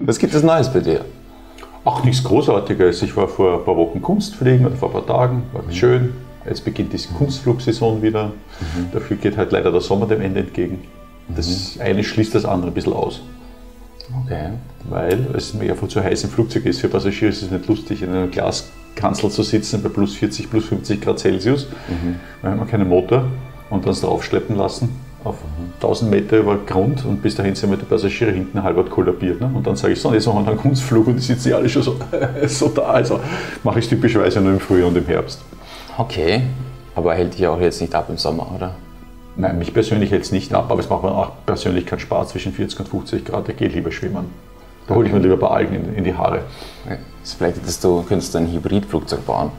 [0.00, 1.04] Was gibt es Neues bei dir?
[1.84, 3.02] Ach, nichts Großartiges.
[3.02, 5.42] Ich war vor ein paar Wochen Kunstfliegen oder vor ein paar Tagen.
[5.52, 5.72] War mhm.
[5.72, 6.14] schön.
[6.46, 8.26] Jetzt beginnt die Kunstflugsaison wieder.
[8.26, 8.90] Mhm.
[8.92, 10.84] Dafür geht halt leider der Sommer dem Ende entgegen.
[11.28, 11.82] Das mhm.
[11.82, 13.22] eine schließt das andere ein bisschen aus.
[14.24, 14.50] Okay.
[14.88, 16.80] Weil es mir einfach zu heiß im Flugzeug ist.
[16.80, 20.66] Für Passagiere ist es nicht lustig, in einer Glaskanzel zu sitzen bei plus 40, plus
[20.66, 21.66] 50 Grad Celsius.
[21.88, 22.16] Mhm.
[22.42, 23.24] Dann hat man keinen Motor
[23.68, 25.36] und dann es draufschleppen lassen auf
[25.74, 29.40] 1000 Meter über Grund und bis dahin sind wir die Passagiere hinten halb kollabiert.
[29.40, 29.50] Ne?
[29.52, 31.68] Und dann sage ich so, jetzt machen wir einen Kunstflug und die sitzen ja alle
[31.68, 31.96] schon so,
[32.46, 32.82] so da.
[32.82, 33.20] Also
[33.62, 35.40] mache ich es typischerweise nur im Frühjahr und im Herbst.
[35.96, 36.42] Okay,
[36.94, 38.74] aber hält dich auch jetzt nicht ab im Sommer, oder?
[39.36, 42.30] Nein, mich persönlich hält es nicht ab, aber es macht mir auch persönlich keinen Spaß
[42.30, 43.48] zwischen 40 und 50 Grad.
[43.48, 44.30] Ich gehe lieber schwimmen.
[44.88, 46.42] Da hole ich mir lieber ein paar Algen in, in die Haare.
[46.88, 49.50] Also vielleicht hättest du, könntest du ein Hybridflugzeug bauen,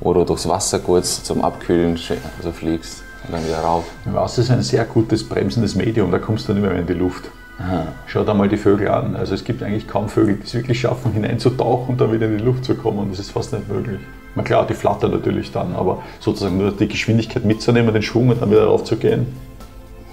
[0.00, 1.98] wo du durchs Wasser kurz zum Abkühlen
[2.38, 3.84] also fliegst und dann wieder rauf.
[4.04, 7.24] Wasser ist ein sehr gutes bremsendes Medium, da kommst du nicht mehr in die Luft.
[7.58, 7.86] Aha.
[8.06, 9.16] Schau da mal die Vögel an.
[9.16, 12.38] Also es gibt eigentlich kaum Vögel, die es wirklich schaffen, hineinzutauchen und dann wieder in
[12.38, 13.08] die Luft zu kommen.
[13.10, 13.98] Das ist fast nicht möglich.
[14.34, 18.42] Na klar, die flattern natürlich dann, aber sozusagen nur die Geschwindigkeit mitzunehmen, den Schwung und
[18.42, 19.26] dann wieder raufzugehen,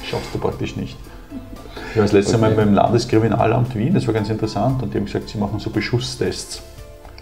[0.05, 0.97] schaffst du praktisch nicht.
[1.91, 2.41] Ich war das letzte okay.
[2.41, 5.69] Mal beim Landeskriminalamt Wien, das war ganz interessant, und die haben gesagt, sie machen so
[5.69, 6.63] Beschusstests.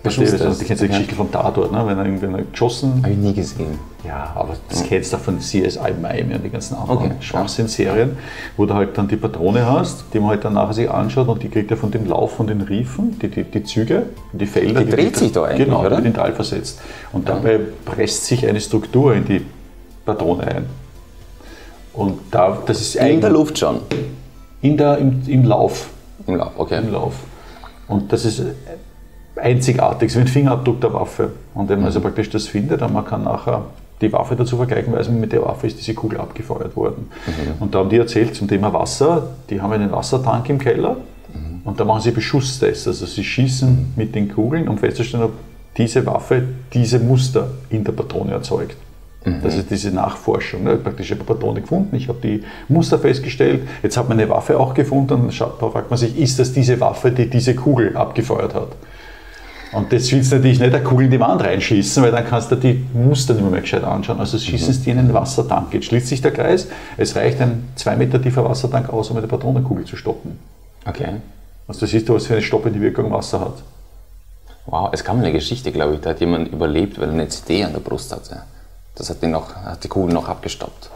[0.03, 1.83] Beschuss also, die kennst du die Geschichte vom Tatort, ne?
[1.85, 3.77] wenn er irgendwer geschossen Habe ich nie gesehen.
[4.03, 7.11] Ja, aber das kennst du von CSI Miami und die ganzen anderen okay.
[7.19, 8.17] Schwachsinn-Serien,
[8.57, 11.43] wo du halt dann die Patrone hast, die man halt dann nachher sich anschaut und
[11.43, 14.79] die kriegt er von dem Lauf von den Riefen, die, die, die Züge, die Felder.
[14.79, 15.91] Die, die dreht die, sich da eigentlich, Genau, oder?
[15.91, 16.81] wird in Tal versetzt.
[17.11, 19.45] Und dabei presst sich eine Struktur in die
[20.03, 20.65] Patrone ein.
[21.93, 23.81] Und da, das ist In der Luft schon?
[24.61, 25.89] In der, im, im Lauf.
[26.25, 26.79] Im Lauf, okay.
[26.79, 27.13] Im Lauf.
[27.87, 28.41] Und das ist
[29.35, 31.31] einzigartig, so wie ein Fingerabdruck der Waffe.
[31.53, 33.63] Und wenn man also praktisch das findet, dann man kann nachher
[34.01, 37.09] die Waffe dazu vergleichen, weil mit der Waffe ist diese Kugel abgefeuert worden.
[37.27, 37.61] Mhm.
[37.61, 40.97] Und da haben die erzählt zum Thema Wasser, die haben einen Wassertank im Keller
[41.33, 41.61] mhm.
[41.63, 42.87] und da machen sie Beschusstests.
[42.87, 45.33] Also sie schießen mit den Kugeln, um festzustellen, ob
[45.77, 46.43] diese Waffe
[46.73, 48.75] diese Muster in der Patrone erzeugt.
[49.23, 49.41] Mhm.
[49.43, 50.63] Das ist diese Nachforschung.
[50.63, 50.77] Ne?
[50.77, 54.73] Praktisch eine Patrone gefunden, ich habe die Muster festgestellt, jetzt hat man eine Waffe auch
[54.73, 58.69] gefunden und dann fragt man sich, ist das diese Waffe, die diese Kugel abgefeuert hat?
[59.71, 62.51] Und das willst du natürlich nicht eine Kugel in die Wand reinschießen, weil dann kannst
[62.51, 64.19] du die Muster nicht mehr gescheit anschauen.
[64.19, 64.73] Also schießen mhm.
[64.73, 65.73] sie in einen Wassertank.
[65.73, 66.67] Jetzt schließt sich der Kreis.
[66.97, 70.39] Es reicht ein zwei Meter tiefer Wassertank aus, um eine Patronenkugel zu stoppen.
[70.85, 71.21] Okay.
[71.67, 73.63] Also das ist was für eine stoppende Wirkung Wasser hat.
[74.65, 77.63] Wow, es kam eine Geschichte, glaube ich, da hat jemand überlebt, weil er eine CD
[77.63, 78.43] an der Brust hatte.
[78.95, 80.89] Das hat, den noch, hat die Kugel noch abgestoppt.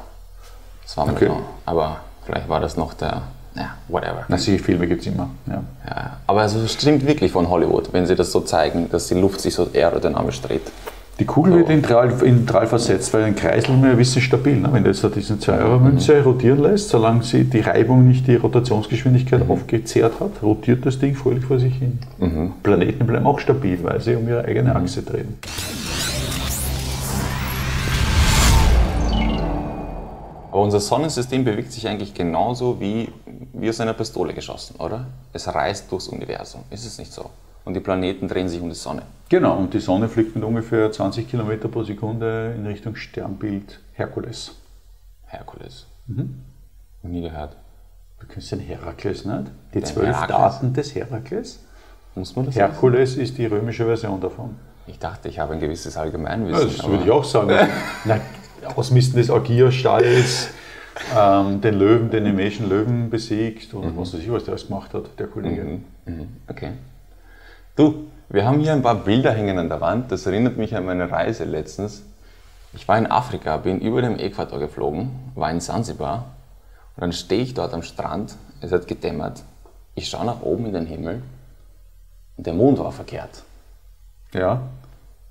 [0.83, 1.25] Das war mir okay.
[1.25, 1.41] klar.
[1.65, 3.23] Aber vielleicht war das noch der
[3.55, 4.25] ja, whatever.
[4.27, 5.29] Na, solche Filme gibt es immer.
[5.47, 5.63] Ja.
[5.87, 6.17] ja.
[6.27, 9.41] aber also, es stimmt wirklich von Hollywood, wenn sie das so zeigen, dass die Luft
[9.41, 10.71] sich so aerodynamisch dreht.
[11.19, 11.59] Die Kugel so.
[11.59, 14.57] wird in Drahl, in Drahl versetzt, weil ein Kreisel mehr ist stabil.
[14.57, 14.67] Ne?
[14.71, 16.23] Wenn du jetzt diese 2-Euro-Münze mhm.
[16.23, 19.51] rotieren lässt, solange sie die Reibung nicht die Rotationsgeschwindigkeit mhm.
[19.51, 21.99] aufgezehrt hat, rotiert das Ding fröhlich vor sich hin.
[22.19, 22.53] Mhm.
[22.63, 24.75] Planeten bleiben auch stabil, weil sie um ihre eigene.
[24.75, 25.35] Achse drehen.
[30.55, 33.11] Aber unser Sonnensystem bewegt sich eigentlich genauso wie,
[33.51, 35.07] wie aus einer Pistole geschossen, oder?
[35.33, 36.63] Es reist durchs Universum.
[36.69, 37.29] Ist es nicht so?
[37.65, 39.01] Und die Planeten drehen sich um die Sonne.
[39.27, 44.53] Genau, und die Sonne fliegt mit ungefähr 20 Kilometer pro Sekunde in Richtung Sternbild Herkules.
[45.25, 45.87] Herkules.
[46.07, 46.45] Mhm.
[47.03, 47.57] Nie gehört.
[48.21, 49.51] Du kennst den Herakles nicht?
[49.73, 50.37] Die den zwölf Herakles.
[50.37, 51.65] Daten des Herakles?
[52.15, 53.23] Muss man das Herkules sagen?
[53.23, 54.55] ist die römische Version davon.
[54.87, 56.69] Ich dachte, ich habe ein gewisses Allgemeinwissen.
[56.69, 57.49] Ja, das würde ich auch sagen.
[58.05, 58.21] Na,
[58.65, 60.49] Ausmisten des Agierstalls,
[61.15, 63.97] ähm, den Löwen, den nemesischen Löwen besiegt und mhm.
[63.99, 65.63] was weiß ich, was der alles gemacht hat, der Kollege.
[65.63, 65.83] Mhm.
[66.05, 66.27] Mhm.
[66.47, 66.71] Okay.
[67.75, 70.11] Du, wir haben hier ein paar Bilder hängen an der Wand.
[70.11, 72.03] Das erinnert mich an meine Reise letztens.
[72.73, 76.35] Ich war in Afrika, bin über dem Äquator geflogen, war in Sansibar
[76.95, 79.43] und dann stehe ich dort am Strand, es hat gedämmert,
[79.95, 81.21] ich schaue nach oben in den Himmel
[82.35, 83.43] und der Mond war verkehrt.
[84.33, 84.61] Ja.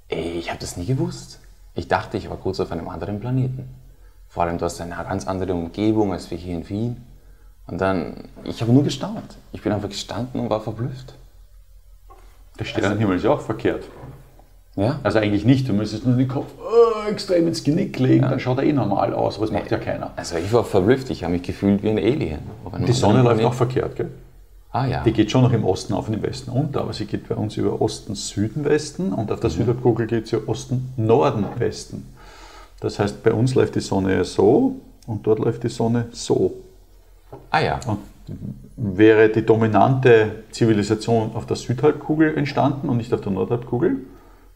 [0.09, 1.41] Ey, ich habe das nie gewusst.
[1.75, 3.69] Ich dachte, ich war kurz auf einem anderen Planeten.
[4.29, 6.97] Vor allem, du hast eine ganz andere Umgebung als wir hier in Wien.
[7.67, 9.37] Und dann, ich habe nur gestaunt.
[9.53, 11.15] Ich bin einfach gestanden und war verblüfft.
[12.59, 13.85] Der Sternenhimmel also, ist ja auch verkehrt.
[14.77, 14.99] Ja?
[15.03, 18.31] Also eigentlich nicht, du müsstest nur den Kopf oh, extrem ins Genick legen, ja.
[18.31, 19.61] dann schaut er eh normal aus, aber das nee.
[19.61, 20.11] macht ja keiner.
[20.17, 22.41] Also ich war verblüfft, ich habe mich gefühlt wie ein Alien.
[22.87, 24.11] Die Sonne läuft auch verkehrt, gell?
[24.75, 25.05] Ah, ja.
[25.05, 27.37] Die geht schon noch im Osten auf und im Westen unter, aber sie geht bei
[27.37, 29.55] uns über Osten, Süden, Westen und auf der mhm.
[29.55, 32.13] Südhalbkugel geht sie Osten, Norden, Westen.
[32.81, 36.55] Das heißt, bei uns läuft die Sonne so und dort läuft die Sonne so.
[37.51, 37.79] Ah ja.
[37.87, 38.01] Und
[38.77, 43.99] wäre die dominante Zivilisation auf der Südhalbkugel entstanden und nicht auf der Nordhalbkugel,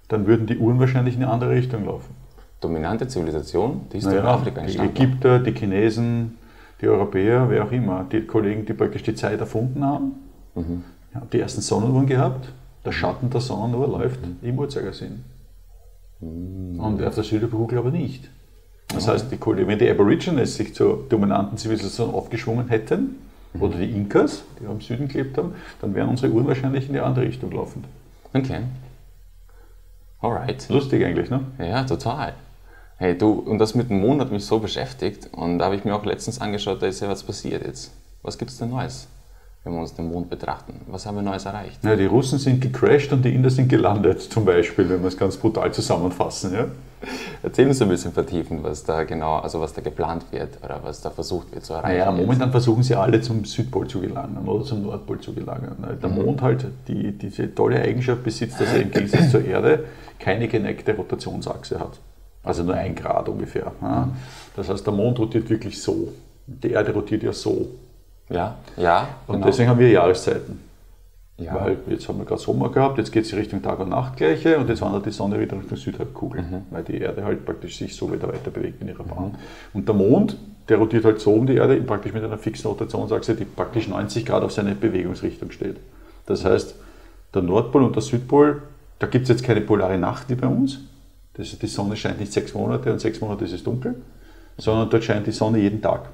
[0.09, 2.13] dann würden die Uhren wahrscheinlich in eine andere Richtung laufen.
[2.61, 4.95] Dominante Zivilisation, die ist naja, in Afrika entstanden.
[4.95, 6.39] Die Ägypter, die Chinesen,
[6.81, 10.13] die Europäer, wer auch immer, die Kollegen, die praktisch die Zeit erfunden haben,
[10.55, 10.85] mhm.
[11.11, 12.53] Ich habe die ersten Sonnenuhren gehabt.
[12.85, 15.25] Der Schatten der Sonnenuhr läuft im Uhrzeigersinn.
[16.21, 18.29] Und auf der Südhalbkugel aber nicht.
[18.89, 23.17] Das heißt, die, Kohle- wenn die Aborigines sich zur dominanten Zivilisation aufgeschwungen hätten,
[23.59, 27.01] oder die Inkas, die am Süden gelebt haben, dann wären unsere Uhren wahrscheinlich in die
[27.01, 27.87] andere Richtung laufend.
[28.35, 28.61] Okay.
[30.21, 30.69] Alright.
[30.69, 31.41] Lustig eigentlich, ne?
[31.59, 32.35] Ja, total.
[33.01, 35.85] Hey, du, und das mit dem Mond hat mich so beschäftigt und da habe ich
[35.85, 37.93] mir auch letztens angeschaut, da ist ja was passiert jetzt.
[38.23, 39.07] Was gibt es denn Neues,
[39.63, 40.81] wenn wir uns den Mond betrachten?
[40.89, 41.79] Was haben wir Neues erreicht?
[41.85, 45.17] Ja, die Russen sind gecrashed und die Inder sind gelandet, zum Beispiel, wenn wir es
[45.17, 46.53] ganz brutal zusammenfassen.
[46.53, 46.67] Ja?
[47.45, 51.01] Erzähl uns ein bisschen vertiefen, was da genau, also was da geplant wird oder was
[51.01, 51.99] da versucht wird zu erreichen.
[51.99, 55.77] Naja, momentan versuchen sie alle zum Südpol zu gelangen oder zum Nordpol zu gelangen.
[56.03, 59.85] Der Mond halt die, diese tolle Eigenschaft besitzt, dass er im Gegensatz zur Erde
[60.19, 62.01] keine geneigte Rotationsachse hat.
[62.49, 63.73] Also nur ein Grad ungefähr.
[63.83, 64.09] Ja.
[64.57, 66.13] Das heißt, der Mond rotiert wirklich so.
[66.47, 67.69] Die Erde rotiert ja so.
[68.31, 69.09] Ja, ja.
[69.27, 69.47] Und genau.
[69.47, 70.61] deswegen haben wir Jahreszeiten.
[71.37, 71.55] ja.
[71.55, 74.69] Weil jetzt haben wir gerade Sommer gehabt, jetzt geht es Richtung Tag- und Nachtgleiche und
[74.69, 78.29] jetzt wandert die Sonne wieder Richtung Südhalbkugel, weil die Erde halt praktisch sich so wieder
[78.29, 79.37] weiter bewegt in ihrer Bahn.
[79.75, 80.39] Und der Mond,
[80.71, 84.25] der rotiert halt so um die Erde, praktisch mit einer fixen Rotationsachse, die praktisch 90
[84.25, 85.77] Grad auf seine Bewegungsrichtung steht.
[86.27, 86.75] Das heißt,
[87.35, 88.63] der Nordpol und der Südpol,
[88.99, 90.81] da gibt es jetzt keine polare Nacht wie bei uns.
[91.39, 93.95] Das die Sonne scheint nicht sechs Monate und sechs Monate ist es dunkel,
[94.59, 96.09] sondern dort scheint die Sonne jeden Tag.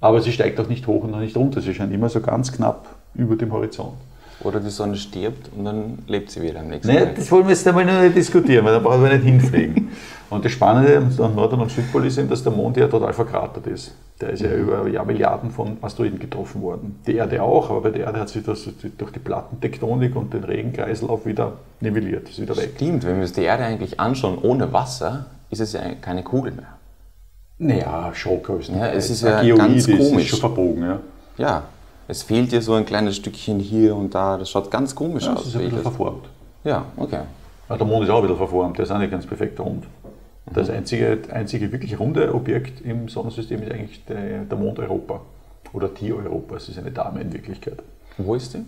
[0.00, 2.52] Aber sie steigt auch nicht hoch und auch nicht runter, sie scheint immer so ganz
[2.52, 3.94] knapp über dem Horizont.
[4.40, 7.16] Oder die Sonne stirbt und dann lebt sie wieder am nächsten Naja, Tag.
[7.16, 9.90] das wollen wir jetzt einmal noch nicht diskutieren, weil da brauchen wir nicht hinfliegen.
[10.30, 13.66] Und das Spannende am Nord- und Südpol ist eben, dass der Mond ja total verkratert
[13.66, 13.94] ist.
[14.20, 17.00] Der ist ja über ja, Milliarden von Asteroiden getroffen worden.
[17.06, 20.44] Die Erde auch, aber bei der Erde hat sich das durch die Plattentektonik und den
[20.44, 22.72] Regenkreislauf wieder nivelliert, ist wieder weg.
[22.76, 26.52] Stimmt, wenn wir uns die Erde eigentlich anschauen, ohne Wasser, ist es ja keine Kugel
[26.52, 26.78] mehr.
[27.58, 28.92] Naja, schon größtenteils.
[28.92, 30.24] Ja, es ist ja Geoid ganz ist, komisch.
[30.24, 30.82] ist schon verbogen.
[30.82, 30.98] Ja.
[31.36, 31.62] Ja,
[32.08, 34.36] es fehlt ja so ein kleines Stückchen hier und da.
[34.38, 35.46] Das schaut ganz komisch Das aus.
[35.48, 36.26] ist ein bisschen verformt.
[36.64, 37.20] ja, okay.
[37.68, 39.84] Ja, der Mond ist auch ein bisschen verformt, der ist auch nicht ganz perfekt rund.
[40.52, 45.22] Das einzige, einzige wirklich runde Objekt im Sonnensystem ist eigentlich der, der Mond Europa.
[45.72, 47.82] Oder die Europa, es ist eine Dame in Wirklichkeit.
[48.18, 48.64] Wo ist die?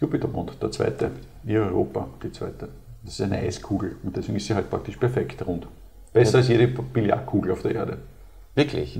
[0.00, 1.10] Jupitermond, der zweite.
[1.44, 2.68] Ihr Europa, die zweite.
[3.02, 5.66] Das ist eine Eiskugel und deswegen ist sie halt praktisch perfekt rund.
[6.12, 7.98] Besser als jede Billardkugel auf der Erde.
[8.54, 8.98] Wirklich?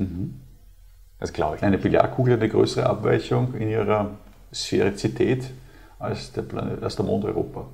[1.18, 1.62] Das glaube ich.
[1.62, 4.10] Eine Billardkugel hat eine größere Abweichung in ihrer
[4.52, 5.50] Sphärizität
[5.98, 7.66] als der, Planet, als der Mond Europa.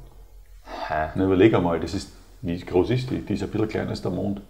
[0.89, 1.09] Hä?
[1.15, 2.13] Na, überleg einmal, das ist,
[2.45, 3.21] wie groß ist die?
[3.21, 4.43] Die ist ein bisschen kleiner als der Mond.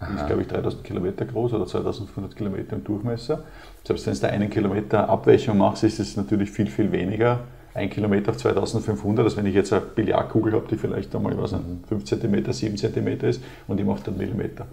[0.00, 3.44] Die ist, glaube ich, 3000 Kilometer groß oder 2500 Kilometer im Durchmesser.
[3.84, 7.40] Selbst wenn du da einen Kilometer Abweichung machst, ist es natürlich viel, viel weniger.
[7.74, 11.54] Ein Kilometer auf 2500, als wenn ich jetzt eine Billardkugel habe, die vielleicht einmal was,
[11.88, 14.66] 5 cm, 7 cm ist und die macht dann Millimeter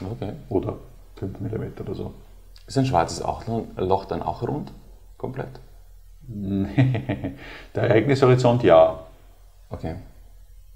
[0.00, 0.32] Okay.
[0.48, 0.78] oder
[1.16, 2.14] 5 Millimeter oder so.
[2.66, 3.22] Ist ein schwarzes
[3.76, 4.72] Loch dann auch rund?
[5.18, 5.60] Komplett?
[7.74, 9.00] Der Ereignishorizont ja.
[9.68, 9.96] Okay.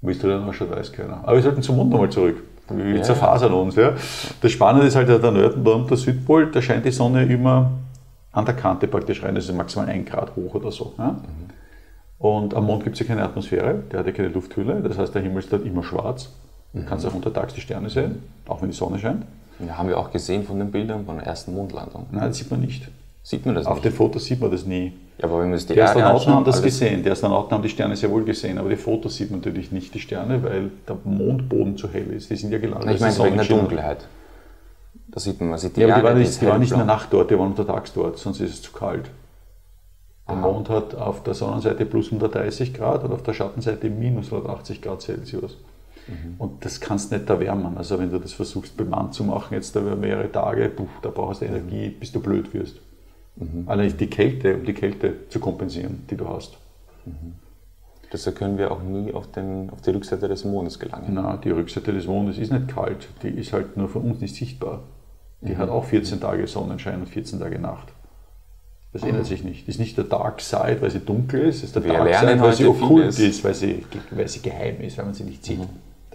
[0.01, 1.21] Willst du dann auch schon weiß keiner.
[1.23, 2.43] Aber wir sollten zum Mond nochmal zurück.
[2.69, 3.75] Wir Ja, zerfasern uns.
[3.75, 3.93] Ja.
[4.41, 7.71] Das Spannende ist halt der Nord- und der Südpol, da scheint die Sonne immer
[8.31, 9.35] an der Kante praktisch rein.
[9.35, 10.93] Das ist maximal ein Grad hoch oder so.
[10.97, 11.15] Ja.
[12.19, 14.81] Und am Mond gibt es ja keine Atmosphäre, der hat ja keine Lufthülle.
[14.81, 16.29] Das heißt, der Himmel ist dort immer schwarz.
[16.73, 19.23] Du kannst auch untertags die Sterne sehen, auch wenn die Sonne scheint.
[19.65, 22.05] Ja, haben wir auch gesehen von den Bildern von der ersten Mondlandung.
[22.11, 22.87] Nein, das sieht man nicht.
[23.27, 23.83] Sieht man das Auf nicht?
[23.87, 24.93] den Fotos sieht man das nie.
[25.17, 27.03] Ja, aber wenn uns die Die Astronauten haben das gesehen.
[27.03, 29.93] Die Astronauten haben die Sterne sehr wohl gesehen, aber die Fotos sieht man natürlich nicht,
[29.93, 32.29] die Sterne, weil der Mondboden zu hell ist.
[32.29, 32.59] Die sind ja.
[32.59, 33.45] Nein, ich meine die wegen der.
[33.45, 34.07] Dunkelheit.
[35.09, 36.77] Da sieht man, man sieht die Ja, aber die waren nicht, die waren nicht in
[36.77, 36.85] der.
[36.85, 39.11] Nacht dort, die waren untertags dort, sonst ist es zu kalt.
[40.29, 40.47] Der Aha.
[40.49, 45.01] Mond hat auf der Sonnenseite plus 130 Grad und auf der Schattenseite minus 180 Grad
[45.01, 45.57] Celsius.
[46.07, 46.35] Mhm.
[46.37, 47.77] Und das kannst du nicht erwärmen.
[47.77, 51.41] Also wenn du das versuchst bemannt zu machen, jetzt über mehrere Tage, puh, da brauchst
[51.41, 52.79] du Energie, bis du blöd wirst.
[53.39, 53.63] Mhm.
[53.67, 56.57] Allein die Kälte, um die Kälte zu kompensieren, die du hast.
[58.11, 61.09] Deshalb können wir auch nie auf, den, auf die Rückseite des Mondes gelangen.
[61.13, 64.35] Na, die Rückseite des Mondes ist nicht kalt, die ist halt nur von uns nicht
[64.35, 64.83] sichtbar.
[65.41, 65.57] Die Mhm.
[65.57, 67.89] hat auch 14 Tage Sonnenschein und 14 Tage Nacht.
[68.93, 69.67] Das ändert sich nicht.
[69.67, 72.15] Das ist nicht der Dark Side, weil sie dunkel ist, das ist der Wir Dark
[72.15, 73.19] Side, weil sie okkult vieles.
[73.19, 75.59] ist, weil sie, weil sie geheim ist, weil man sie nicht sieht.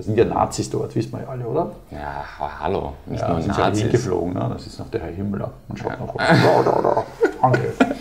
[0.02, 1.70] Das sind ja Nazis dort, wissen wir ja alle, oder?
[1.92, 2.24] Ja,
[2.60, 3.82] hallo, nicht Ja, nur sind Nazis.
[3.84, 4.50] hingeflogen, ne?
[4.52, 5.52] das ist noch der Herr Himmler.
[5.68, 5.92] Man schaut.
[5.92, 7.04] Da, da, da.
[7.40, 7.60] Danke.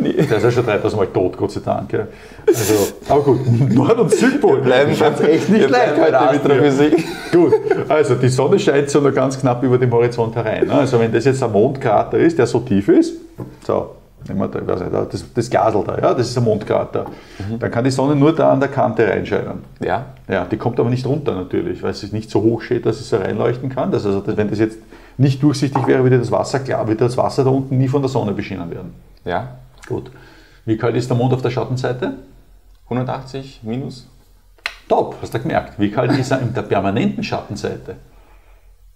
[0.00, 1.92] Der ist ja schon 3000 Mal tot, Gott sei Dank.
[1.92, 2.06] Ja.
[2.46, 3.40] Also, aber gut,
[3.74, 4.62] Nord- und Südpol.
[4.62, 6.52] bleiben fand's echt nicht leicht der heute mit dir.
[6.62, 7.04] Astrophysik.
[7.30, 7.52] Gut,
[7.90, 10.66] also die Sonne scheint so nur ganz knapp über dem Horizont herein.
[10.66, 10.72] ne?
[10.72, 13.12] Also wenn das jetzt ein Mondkrater ist, der so tief ist,
[13.66, 16.44] so, nehmen wir da, ich weiß nicht, das, das Gasel da, ja, das ist ein
[16.44, 17.06] Mondkrater,
[17.58, 19.64] dann kann die Sonne nur da an der Kante reinscheinen.
[19.80, 23.00] Ja, Ja, die kommt aber nicht runter natürlich, weil sie nicht so hoch steht, dass
[23.00, 23.90] es so reinleuchten kann.
[23.90, 24.78] Das, also, wenn das jetzt
[25.16, 28.08] nicht durchsichtig wäre, würde das Wasser klar, würde das Wasser da unten nie von der
[28.08, 28.94] Sonne beschienen werden.
[29.24, 29.56] ja.
[29.86, 30.10] Gut.
[30.66, 32.12] Wie kalt ist der Mond auf der Schattenseite?
[32.84, 34.06] 180 minus?
[34.86, 35.78] Top, hast du gemerkt.
[35.78, 37.96] Wie kalt ist er in der permanenten Schattenseite?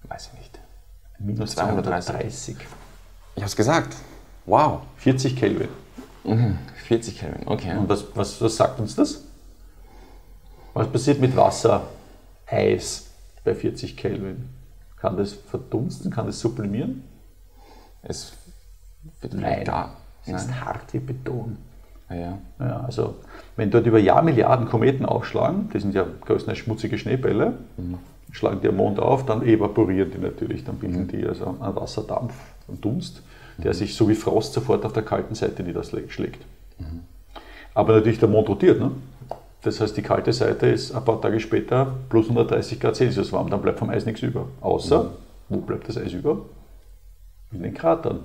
[0.06, 0.60] Weiß ich nicht.
[1.18, 2.06] Minus 230.
[2.06, 2.56] 230.
[3.36, 3.96] Ich hab's gesagt.
[4.46, 4.82] Wow.
[4.96, 5.68] 40 Kelvin.
[6.86, 7.76] 40 Kelvin, okay.
[7.76, 9.24] Und was, was, was sagt uns das?
[10.74, 11.82] Was passiert mit Wasser,
[12.46, 13.10] Eis
[13.44, 14.48] bei 40 Kelvin?
[14.96, 16.10] Kann das verdunsten?
[16.10, 17.02] Kann das sublimieren?
[18.02, 18.32] Es
[19.20, 19.64] wird Nein.
[19.64, 19.96] da.
[20.24, 21.56] Es ist hart wie Beton.
[22.08, 22.38] Ah, ja.
[22.60, 23.16] Ja, also
[23.56, 27.54] wenn dort über Jahrmilliarden Kometen aufschlagen, die sind ja größtenteils schmutzige Schneebälle,
[28.30, 32.34] schlagen die am Mond auf, dann evaporieren die natürlich, dann bilden die also einen Wasserdampf,
[32.68, 33.22] einen Dunst,
[33.58, 36.44] der sich so wie Frost sofort auf der kalten Seite niederschlägt.
[37.74, 38.80] Aber natürlich der Mond rotiert.
[38.80, 38.90] Ne?
[39.62, 43.48] Das heißt, die kalte Seite ist ein paar Tage später plus 130 Grad Celsius warm,
[43.48, 44.46] dann bleibt vom Eis nichts über.
[44.60, 45.10] Außer,
[45.48, 46.46] wo bleibt das Eis über?
[47.52, 48.20] In den Kratern.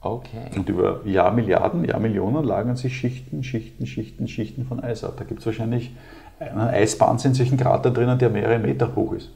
[0.00, 0.50] Okay.
[0.56, 5.14] Und über Jahrmilliarden, Jahrmillionen lagern sich Schichten, Schichten, Schichten, Schichten von Eis ab.
[5.18, 5.90] Da gibt es wahrscheinlich
[6.38, 9.30] einen Eispanzer in solchen Krater drinnen, der mehrere Meter hoch ist.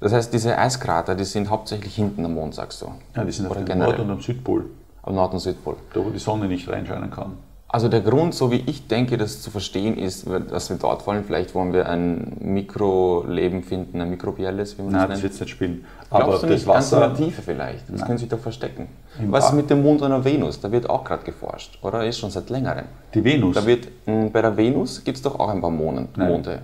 [0.00, 2.86] Das heißt, diese Eiskrater, die sind hauptsächlich hinten am Mond, sagst du?
[3.14, 3.92] Ja, die sind auf Oder dem generell?
[3.92, 4.64] Nord- und am Südpol,
[5.02, 5.76] Am Nord- und Südpol.
[5.92, 7.32] da wo die Sonne nicht reinscheinen kann.
[7.72, 11.22] Also der Grund, so wie ich denke, das zu verstehen ist, dass wir dort wollen,
[11.22, 15.22] vielleicht wollen wir ein Mikroleben finden, ein mikrobielles, wie man Nein, das das nennt.
[15.22, 15.84] wird es nicht spielen.
[16.08, 17.84] Glaubst Aber du das nicht, ganz in Wasser, der Tiefe vielleicht?
[17.92, 18.88] Das können sich doch verstecken.
[19.20, 20.60] Im Was ist mit dem Mond einer Venus?
[20.60, 22.04] Da wird auch gerade geforscht, oder?
[22.04, 22.86] Ist schon seit längerem.
[23.14, 26.08] die Venus, Da wird, mh, bei der Venus gibt es doch auch ein paar Monde.
[26.16, 26.28] Nein.
[26.28, 26.62] Monde.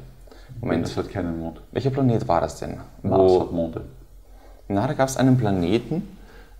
[0.60, 1.60] Moment, Venus hat keinen Mond.
[1.72, 2.78] welcher Planet war das denn?
[3.02, 3.82] Mars Wo, hat Monde.
[4.68, 6.08] na, da gab es einen Planeten,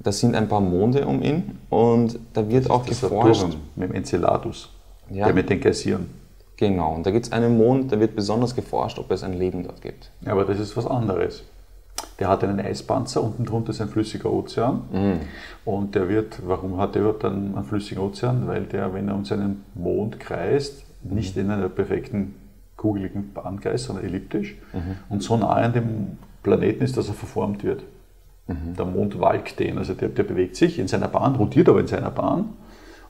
[0.01, 3.41] da sind ein paar Monde um ihn und da wird auch Das geforscht.
[3.43, 4.71] Saturn mit dem Enceladus,
[5.11, 5.25] Ja.
[5.27, 6.07] der mit den Geysiren.
[6.59, 9.63] Genau, und da gibt es einen Mond, da wird besonders geforscht, ob es ein Leben
[9.65, 10.11] dort gibt.
[10.23, 11.43] Ja, Aber das ist was anderes.
[12.19, 14.83] Der hat einen Eispanzer, unten drunter ist ein flüssiger Ozean.
[15.67, 18.47] Und der wird, warum hat er überhaupt einen, einen flüssigen Ozean?
[18.47, 22.35] Weil der, wenn er um seinen Mond kreist, nicht in einer perfekten
[22.77, 24.57] kugeligen Bahn kreist, sondern elliptisch
[25.09, 27.83] und so nah an dem Planeten ist, dass er verformt wird.
[28.49, 31.89] Der Mond walkt den, also der, der bewegt sich in seiner Bahn, rotiert aber in
[31.89, 32.51] seiner Bahn.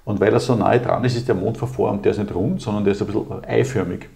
[0.06, 2.04] Und weil er so nahe dran ist, ist der Mond verformt.
[2.04, 4.08] Der ist nicht rund, sondern der ist ein bisschen eiförmig.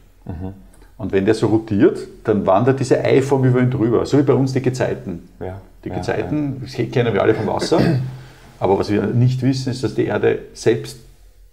[0.96, 4.34] Und wenn der so rotiert, dann wandert diese Eiform über ihn drüber, so wie bei
[4.34, 5.28] uns die Gezeiten.
[5.40, 7.80] Ja, Die ja, Gezeiten das kennen wir alle vom Wasser,
[8.58, 11.00] aber was wir nicht wissen, ist, dass die Erde selbst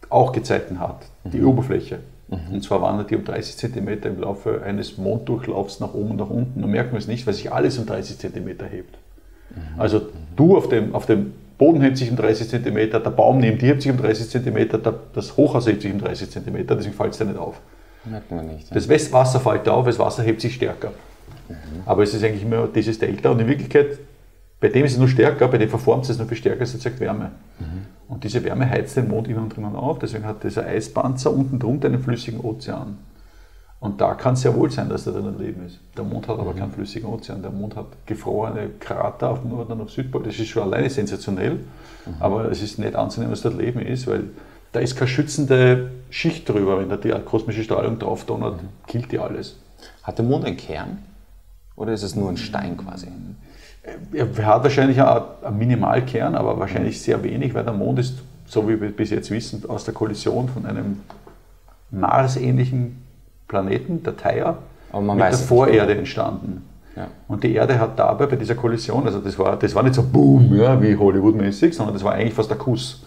[0.09, 1.99] auch Gezeiten hat, die Oberfläche.
[2.29, 6.29] Und zwar wandert die um 30 cm im Laufe eines Monddurchlaufs nach oben und nach
[6.29, 6.63] unten.
[6.63, 8.97] Und merken wir es nicht, weil sich alles um 30 cm hebt.
[9.77, 10.01] Also
[10.35, 13.67] du auf dem, auf dem Boden hebt sich um 30 cm, der Baum neben dir
[13.69, 14.69] hebt sich um 30 cm,
[15.13, 17.59] das Hochhaus hebt sich um 30 cm, deswegen fällt es dir nicht auf.
[18.05, 18.67] Merkt man nicht.
[18.69, 18.73] Ja.
[18.75, 20.91] Das West- Wasser fällt auf, das Wasser hebt sich stärker.
[21.85, 23.97] Aber es ist eigentlich immer dieses Delta und in Wirklichkeit,
[24.59, 26.73] bei dem ist es nur stärker, bei dem verformt es es nur viel stärker, es
[26.73, 27.31] erzeugt Wärme.
[28.07, 31.59] Und diese Wärme heizt den Mond innen und drinnen auf, deswegen hat dieser Eispanzer unten
[31.59, 32.97] drunter einen flüssigen Ozean.
[33.79, 35.79] Und da kann es sehr wohl sein, dass da drin ein Leben ist.
[35.95, 37.43] Der Mond hat aber keinen flüssigen Ozean.
[37.43, 40.23] Der Mond hat gefrorene Krater auf dem Nord- und auf Südpol.
[40.23, 41.59] Das ist schon alleine sensationell,
[42.19, 44.23] aber es ist nicht anzunehmen, dass dort Leben ist, weil
[44.71, 46.79] da ist keine schützende Schicht drüber.
[46.79, 49.57] Wenn da die kosmische Strahlung drauf donnert, killt die alles.
[50.01, 51.03] Hat der Mond einen Kern?
[51.75, 53.09] Oder ist es nur ein Stein quasi?
[54.13, 58.67] Er hat wahrscheinlich einen einen Minimalkern, aber wahrscheinlich sehr wenig, weil der Mond ist, so
[58.67, 61.01] wie wir bis jetzt wissen, aus der Kollision von einem
[61.91, 63.03] Mars-ähnlichen
[63.47, 64.57] Planeten, der Theia,
[64.93, 66.63] mit der nicht Vorerde entstanden.
[66.95, 67.07] Ja.
[67.27, 70.03] Und die Erde hat dabei bei dieser Kollision, also das war, das war nicht so
[70.03, 73.05] Boom, ja, wie Hollywood-mäßig, sondern das war eigentlich fast ein Kuss.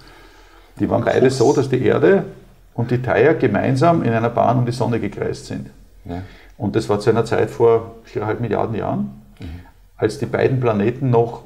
[0.79, 2.25] Die waren beide so, dass die Erde
[2.75, 5.69] und die Theia gemeinsam in einer Bahn um die Sonne gekreist sind.
[6.05, 6.23] Ja.
[6.57, 9.20] Und das war zu einer Zeit vor 4,5 Milliarden Jahren,
[10.00, 11.42] als die beiden Planeten noch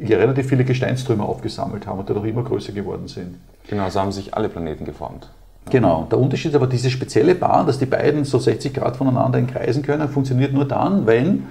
[0.00, 3.36] relativ viele Gesteinstrümmer aufgesammelt haben und dadurch immer größer geworden sind.
[3.68, 5.30] Genau, so haben sich alle Planeten geformt.
[5.70, 6.06] Genau.
[6.10, 9.82] Der Unterschied ist aber diese spezielle Bahn, dass die beiden so 60 Grad voneinander kreisen
[9.82, 11.46] können, funktioniert nur dann, wenn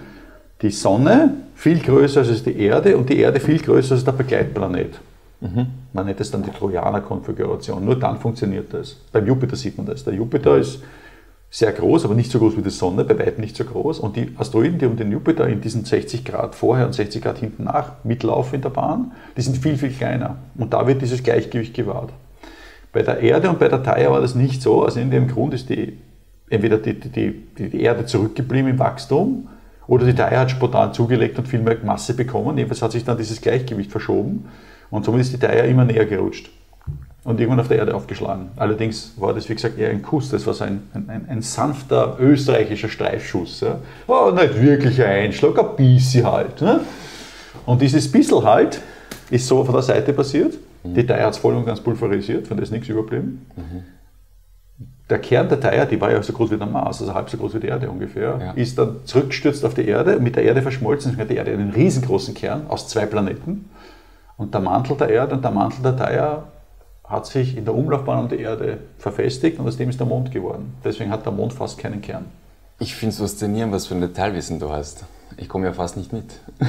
[0.61, 4.11] die Sonne viel größer ist als die Erde und die Erde viel größer als der
[4.11, 4.99] Begleitplanet.
[5.91, 7.83] Man nennt es dann die Trojaner-Konfiguration.
[7.83, 8.95] Nur dann funktioniert das.
[9.11, 10.03] Beim Jupiter sieht man das.
[10.03, 10.81] Der Jupiter ist
[11.53, 14.00] sehr groß, aber nicht so groß wie die Sonne, bei weitem nicht so groß.
[14.00, 17.38] Und die Asteroiden, die um den Jupiter in diesen 60 Grad vorher und 60 Grad
[17.38, 20.38] hinten nach mitlaufen in der Bahn, die sind viel, viel kleiner.
[20.57, 22.10] Und da wird dieses Gleichgewicht gewahrt.
[22.91, 24.83] Bei der Erde und bei der Theia war das nicht so.
[24.83, 25.95] Also in dem Grund ist die,
[26.50, 29.48] entweder die, die, die, Erde zurückgeblieben im Wachstum
[29.86, 32.57] oder die Theia hat spontan zugelegt und viel mehr Masse bekommen.
[32.57, 34.45] Jedenfalls hat sich dann dieses Gleichgewicht verschoben
[34.89, 36.50] und somit ist die Theia immer näher gerutscht
[37.24, 38.50] und irgendwann auf der Erde aufgeschlagen.
[38.58, 40.30] Allerdings war das, wie gesagt, eher ein Kuss.
[40.30, 43.62] Das war so ein, ein, ein sanfter österreichischer Streifschuss.
[43.62, 43.80] Ja.
[44.08, 46.62] War nicht wirklich ein Einschlag, ein bisschen halt.
[46.62, 46.82] Ne?
[47.65, 48.82] Und dieses bisschen halt
[49.30, 50.94] ist so von der Seite passiert Mhm.
[50.96, 53.46] Die Teier hat es voll und ganz pulverisiert, von der ist nichts überblieben.
[55.10, 57.38] Der Kern der Teier, die war ja so groß wie der Mars, also halb so
[57.38, 58.51] groß wie die Erde ungefähr, Ja.
[58.53, 61.12] ist dann zurückgestürzt auf die Erde, mit der Erde verschmolzen.
[61.12, 63.70] Deswegen hat die Erde einen riesengroßen Kern aus zwei Planeten.
[64.38, 66.44] Und der Mantel der Erde und der Mantel der Teier
[67.03, 70.31] hat sich in der Umlaufbahn um die Erde verfestigt und aus dem ist der Mond
[70.31, 70.74] geworden.
[70.83, 72.25] Deswegen hat der Mond fast keinen Kern.
[72.79, 75.05] Ich finde es faszinierend, was für ein Detailwissen du hast.
[75.38, 76.25] Ich komme ja fast nicht mit.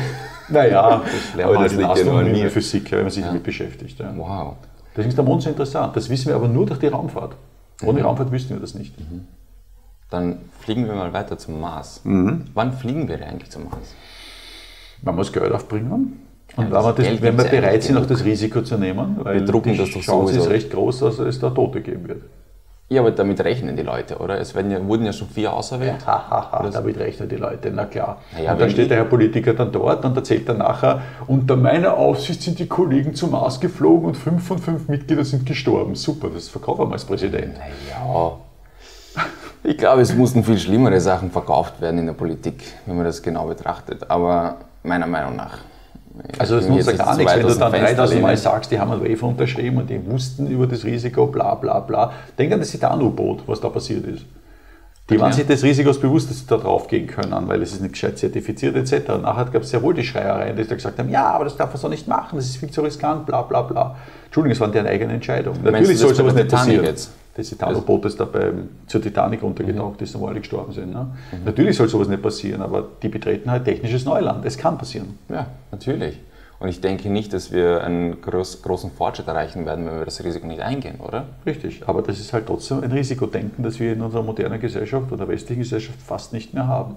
[0.51, 3.29] Naja, das lernt man das in liegt Astronomie und Physik, wenn man sich Ja.
[3.29, 3.99] damit beschäftigt.
[3.99, 4.13] Ja.
[4.15, 4.57] Wow.
[4.93, 5.97] Deswegen ist der Mond so interessant.
[5.97, 7.35] Das wissen wir aber nur durch die Raumfahrt.
[7.83, 8.95] Ohne Raumfahrt wüssten wir das nicht.
[10.11, 12.03] Dann fliegen wir mal weiter zum Mars.
[12.05, 12.45] Mhm.
[12.53, 13.95] Wann fliegen wir eigentlich zum Mars?
[15.03, 16.21] Man muss Geld aufbringen.
[16.57, 19.17] Und Ja, wenn, das wir, das, wenn wir bereit sind, auch das Risiko zu nehmen,
[19.23, 20.51] weil Wir drucken die das doch Chance ist sowieso.
[20.51, 22.23] recht groß, dass es da Tote geben wird.
[22.91, 24.39] Ja, aber damit rechnen die Leute, oder?
[24.39, 26.07] Es werden ja, wurden ja schon vier auserwählt.
[26.07, 28.19] Hahaha, damit rechnen die Leute, na klar.
[28.41, 31.97] Ja, und dann steht der Herr Politiker dann dort und erzählt dann nachher, unter meiner
[31.97, 35.95] Aufsicht sind die Kollegen zum Mars geflogen und fünf von fünf Mitglieder sind gestorben.
[35.95, 37.55] Super, das verkaufen wir als Präsident.
[37.55, 38.33] Naja.
[39.63, 43.23] Ich glaube, es mussten viel schlimmere Sachen verkauft werden in der Politik, wenn man das
[43.23, 44.11] genau betrachtet.
[44.11, 45.59] Aber meiner Meinung nach.
[46.39, 48.79] Also will nutzt ja gar nicht nichts, wenn du dann Fenster 3000 Mal sagst, die
[48.79, 52.13] haben einen Waiver unterschrieben und die wussten über das Risiko, bla bla bla.
[52.39, 54.25] Denk an das Titan-U-Boot, was da passiert ist.
[55.11, 57.83] Die waren sich des Risikos bewusst, dass sie da drauf gehen können, weil es ist
[57.83, 59.11] nicht gescheit zertifiziert etc.
[59.11, 61.59] Und nachher gab es sehr wohl die Schreiereien, die da gesagt haben, ja, aber das
[61.59, 63.97] darf man so nicht machen, das ist viel zu riskant, bla bla bla.
[64.25, 65.57] Entschuldigung, es waren deren eigene Entscheidung.
[65.63, 66.87] Natürlich soll sowas nicht passieren.
[66.87, 67.13] jetzt?
[67.37, 70.93] Das Titan-U-Boot ist da beim, zur Titanic untergetaucht ist, wo alle gestorben sind.
[70.93, 71.09] Ne?
[71.45, 74.45] Natürlich soll sowas nicht passieren, aber die betreten halt technisches Neuland.
[74.45, 75.19] Es kann passieren.
[75.29, 76.21] Ja, natürlich.
[76.61, 80.23] Und ich denke nicht, dass wir einen groß, großen Fortschritt erreichen werden, wenn wir das
[80.23, 81.27] Risiko nicht eingehen, oder?
[81.45, 85.27] Richtig, aber das ist halt trotzdem ein Risikodenken, das wir in unserer modernen Gesellschaft oder
[85.27, 86.97] westlichen Gesellschaft fast nicht mehr haben.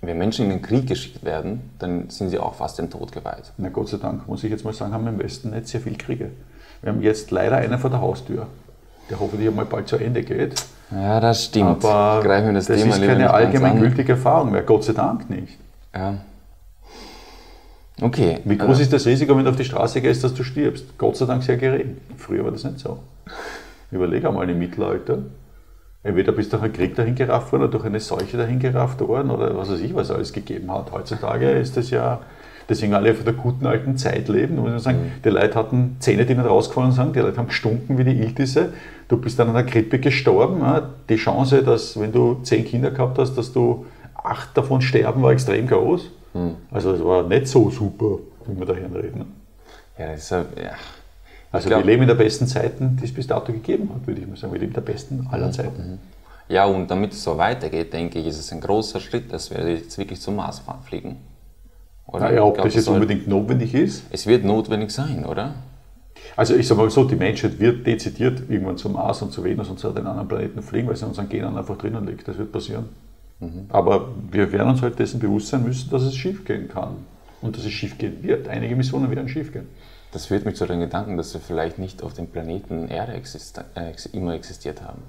[0.00, 3.52] Wenn Menschen in den Krieg geschickt werden, dann sind sie auch fast dem Tod geweiht.
[3.58, 5.80] Na Gott sei Dank, muss ich jetzt mal sagen, haben wir im Westen nicht sehr
[5.80, 6.32] viel Kriege.
[6.82, 8.46] Wir haben jetzt leider einen vor der Haustür,
[9.08, 10.54] der hoffentlich einmal bald zu Ende geht.
[10.90, 11.84] Ja, das stimmt.
[11.84, 15.58] Aber Greifen wir das, das Thema ist keine allgemeingültige Erfahrung mehr, Gott sei Dank nicht.
[15.94, 16.18] Ja.
[18.00, 18.40] Okay.
[18.44, 20.98] Wie groß ist das Risiko, wenn du auf die Straße gehst, dass du stirbst?
[20.98, 21.98] Gott sei Dank sehr gering.
[22.16, 22.98] Früher war das nicht so.
[23.92, 25.18] Überleg einmal im Mittelalter.
[26.02, 29.00] Entweder bist du durch einen Krieg dahin gerafft worden oder durch eine Seuche dahin gerafft
[29.00, 30.90] worden oder was weiß ich, was es alles gegeben hat.
[30.90, 32.20] Heutzutage ist das ja,
[32.72, 34.56] deswegen alle von der guten alten Zeit leben.
[34.56, 37.48] Da muss man sagen, die Leute hatten Zähne, die nicht rausgefallen sind, die Leute haben
[37.48, 38.72] gestunken wie die Iltisse.
[39.08, 40.62] Du bist dann an einer Grippe gestorben.
[41.08, 45.32] Die Chance, dass, wenn du zehn Kinder gehabt hast, dass du acht davon sterben, war
[45.32, 46.10] extrem groß.
[46.70, 49.32] Also es war nicht so super, wie wir dahin reden.
[49.98, 50.44] Ja, das ist ja.
[51.50, 54.22] Also glaub- wir leben in der besten Zeiten, die es bis dato gegeben hat, würde
[54.22, 54.52] ich mal sagen.
[54.54, 55.52] Wir leben in der besten aller Mhm.
[55.52, 55.98] Zeiten.
[56.48, 59.68] ja, und damit es so weitergeht, denke ich, ist es ein großer Schritt, dass wir
[59.68, 61.16] jetzt wirklich zum Mars fliegen.
[62.06, 62.20] Oder?
[62.28, 64.04] Naja, ob glaub, das jetzt soll- unbedingt notwendig ist.
[64.10, 65.54] Es wird notwendig sein, oder?
[66.36, 69.68] Also ich sage mal so, die Menschheit wird dezidiert irgendwann zum Mars und zu Venus
[69.68, 72.26] und zu den anderen Planeten fliegen, weil es in unseren Genen einfach drinnen liegt.
[72.28, 72.88] Das wird passieren.
[73.40, 73.66] Mhm.
[73.70, 76.96] Aber wir werden uns halt dessen bewusst sein müssen, dass es schief gehen kann.
[77.40, 78.46] Und dass es schief gehen wird.
[78.48, 79.66] Einige Missionen werden schief gehen.
[80.12, 83.58] Das führt mich zu den Gedanken, dass wir vielleicht nicht auf dem Planeten Erde exist
[83.74, 85.02] äh, immer existiert haben.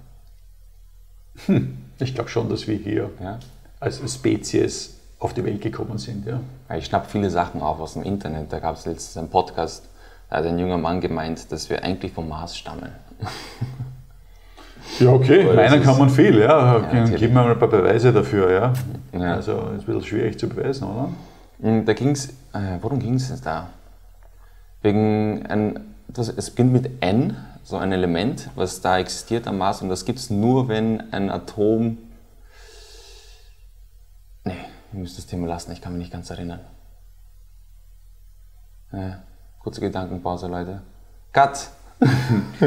[2.00, 3.40] Ich glaube schon, dass wir hier Ja?
[3.80, 6.26] als Spezies auf die Welt gekommen sind.
[6.26, 6.40] Ja.
[6.76, 8.52] Ich schnapp viele Sachen auf aus dem Internet.
[8.52, 9.88] Da gab es letztens einen Podcast,
[10.30, 12.90] da hat ein junger Mann gemeint, dass wir eigentlich vom Mars stammen.
[15.00, 15.44] Ja, okay.
[15.44, 16.80] Ist- kann man viel, ja.
[16.80, 17.20] natürlich.
[17.22, 18.74] Gib mir mal ein paar Beweise dafür, ja.
[19.18, 19.36] Ja.
[19.36, 21.10] Also, ist ein bisschen schwierig zu beweisen, oder?
[21.60, 23.70] Und Da ging's, äh, worum ging es da?
[24.82, 29.82] Wegen ein, das, es beginnt mit N, so ein Element, was da existiert am Mars
[29.82, 31.98] und das gibt es nur, wenn ein Atom.
[34.94, 36.60] Ich muss das Thema lassen, ich kann mich nicht ganz erinnern.
[38.92, 39.24] Ja,
[39.60, 40.82] kurze Gedankenpause, Leute.
[41.32, 41.70] Cut!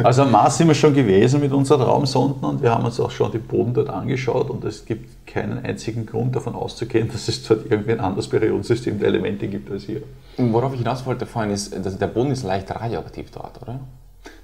[0.02, 3.10] Also am Mars sind wir schon gewesen mit unseren Raumsonden und wir haben uns auch
[3.10, 7.46] schon den Boden dort angeschaut und es gibt keinen einzigen Grund davon auszugehen, dass es
[7.46, 10.02] dort irgendwie ein anderes Periodensystem der Elemente gibt als hier.
[10.36, 13.78] Und Worauf ich hinaus wollte vorhin ist, dass der Boden ist leicht radioaktiv dort, oder?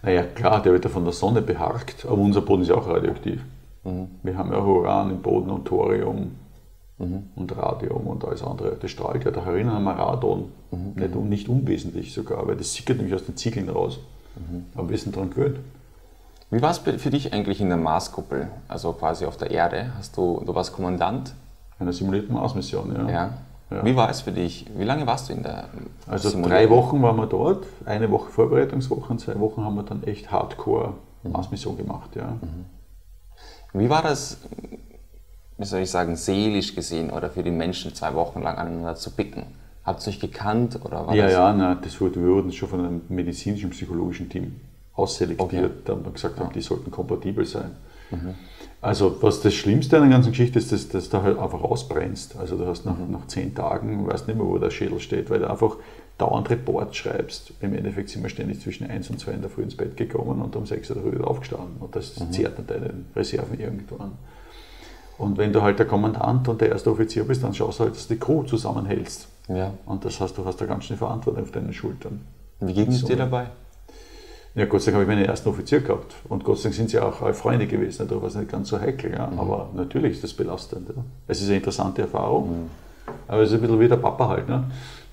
[0.02, 3.40] Naja, klar, der wird ja von der Sonne beharkt, aber unser Boden ist auch radioaktiv.
[4.22, 6.32] Wir haben ja auch Uran im Boden und Thorium
[6.98, 8.76] und Radium und alles andere.
[8.80, 10.52] Das strahlt ja da herinnen haben wir Radon.
[10.94, 13.98] Nicht, un- nicht unwesentlich sogar, weil das sickert nämlich aus den Ziegeln raus.
[14.74, 15.58] Aber wir sind daran gewöhnt.
[16.50, 19.92] Wie war es für dich eigentlich in der Marskuppel, also quasi auf der Erde?
[19.96, 21.34] Hast du, du warst Kommandant,
[21.78, 23.08] Einer simulierten Marsmission, ja.
[23.10, 23.30] ja?
[23.70, 23.84] Ja.
[23.86, 24.66] Wie war es für dich?
[24.76, 25.64] Wie lange warst du in der
[26.06, 30.02] Also drei Wochen waren wir dort, eine Woche Vorbereitungswoche und zwei Wochen haben wir dann
[30.04, 32.14] echt Hardcore Marsmission gemacht.
[32.14, 32.36] Ja.
[33.72, 34.36] Wie war das,
[35.58, 39.10] wie soll ich sagen, seelisch gesehen oder für die Menschen zwei Wochen lang aneinander zu
[39.10, 39.44] picken?
[39.84, 41.32] Habt ihr euch gekannt oder war Ja, das?
[41.32, 44.60] ja, nein, das wurde, wir wurden schon von einem medizinischen, psychologischen Team
[44.94, 45.70] ausselektiert, okay.
[45.84, 47.72] da wir gesagt haben, die sollten kompatibel sein.
[48.10, 48.34] Mhm.
[48.80, 52.36] Also was das Schlimmste an der ganzen Geschichte ist, dass, dass du halt einfach ausbrennst.
[52.36, 53.12] Also du hast nach, mhm.
[53.12, 55.76] nach zehn Tagen, weißt nicht mehr, wo der Schädel steht, weil du einfach
[56.18, 57.52] dauernd Report schreibst.
[57.60, 60.42] Im Endeffekt sind wir ständig zwischen 1 und 2 in der Früh ins Bett gekommen
[60.42, 61.76] und um 6 Uhr wieder aufgestanden.
[61.80, 62.32] Und das mhm.
[62.32, 64.12] zehrt dann deine Reserven irgendwann.
[65.18, 67.94] Und wenn du halt der Kommandant und der erste Offizier bist, dann schaust du halt,
[67.94, 69.28] dass du die Crew zusammenhältst.
[69.48, 69.74] Ja.
[69.86, 72.20] Und das heißt, du hast da ganz schön Verantwortung auf deinen Schultern.
[72.60, 73.06] Wie ging es so.
[73.06, 73.48] dir dabei?
[74.54, 76.14] Ja, Gott sei Dank habe ich meinen ersten Offizier gehabt.
[76.28, 78.06] Und Gott sei Dank sind sie auch Freunde gewesen.
[78.08, 79.12] Da war es nicht ganz so heikel.
[79.12, 79.26] Ja.
[79.26, 79.38] Mhm.
[79.38, 80.88] Aber natürlich ist das belastend.
[80.88, 81.02] Ja.
[81.26, 82.50] Es ist eine interessante Erfahrung.
[82.50, 82.70] Mhm.
[83.28, 84.48] Aber es ist ein bisschen wie der Papa halt.
[84.48, 84.64] Ne?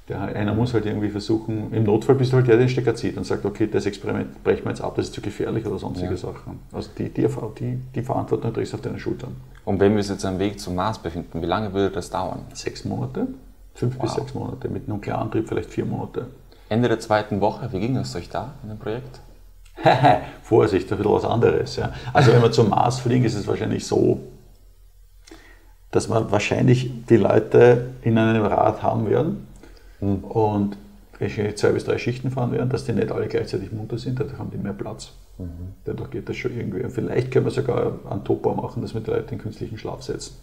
[0.10, 2.95] Der, einer muss halt irgendwie versuchen, im Notfall bist du halt der, der den Stecker
[2.95, 5.78] zieht und sagt, okay, das Experiment brechen wir jetzt ab, das ist zu gefährlich oder
[5.78, 6.17] sonstige ja.
[6.17, 6.60] Sachen.
[6.74, 7.28] Also die, die,
[7.60, 9.36] die, die Verantwortung trägst du auf deine Schultern.
[9.65, 12.39] Und wenn wir uns jetzt am Weg zum Mars befinden, wie lange würde das dauern?
[12.54, 13.28] Sechs Monate.
[13.76, 14.02] Fünf wow.
[14.02, 14.67] bis sechs Monate.
[14.67, 16.26] Mit Nuklearantrieb vielleicht vier Monate.
[16.69, 19.19] Ende der zweiten Woche, wie ging es euch da in dem Projekt?
[20.41, 21.76] Vorsicht, ein bisschen was anderes.
[21.76, 21.93] Ja.
[22.13, 24.19] Also wenn wir zum Mars fliegen, ist es wahrscheinlich so,
[25.91, 29.48] dass wir wahrscheinlich die Leute in einem Rad haben werden
[30.01, 30.23] mhm.
[30.23, 30.77] und
[31.55, 34.51] zwei bis drei Schichten fahren werden, dass die nicht alle gleichzeitig munter sind, dadurch haben
[34.51, 35.12] die mehr Platz.
[35.38, 35.73] Mhm.
[35.85, 36.81] Dadurch geht das schon irgendwie.
[36.83, 40.03] Und vielleicht können wir sogar einen Topbau machen, dass wir die Leute in künstlichen Schlaf
[40.03, 40.35] setzen.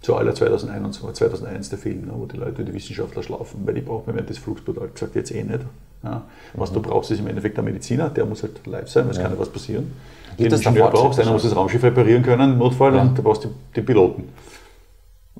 [0.00, 3.80] Zu aller 2001, 2001 der Film, ne, wo die Leute, die Wissenschaftler schlafen, weil die
[3.80, 5.60] brauchen während des Flugs gesagt, jetzt eh nicht.
[6.02, 6.22] Ja.
[6.52, 6.74] Was mhm.
[6.74, 9.22] du brauchst, ist im Endeffekt der Mediziner, der muss halt live sein, weil es ja.
[9.22, 9.92] kann ja was passieren.
[10.36, 13.02] Gibt den Ingenieur brauchst, einer muss das Raumschiff reparieren können im Notfall ja.
[13.02, 14.24] und du brauchst die, die Piloten.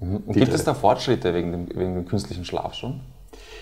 [0.04, 0.32] Mhm.
[0.32, 3.00] Gibt es da Fortschritte wegen dem, wegen dem künstlichen Schlaf schon?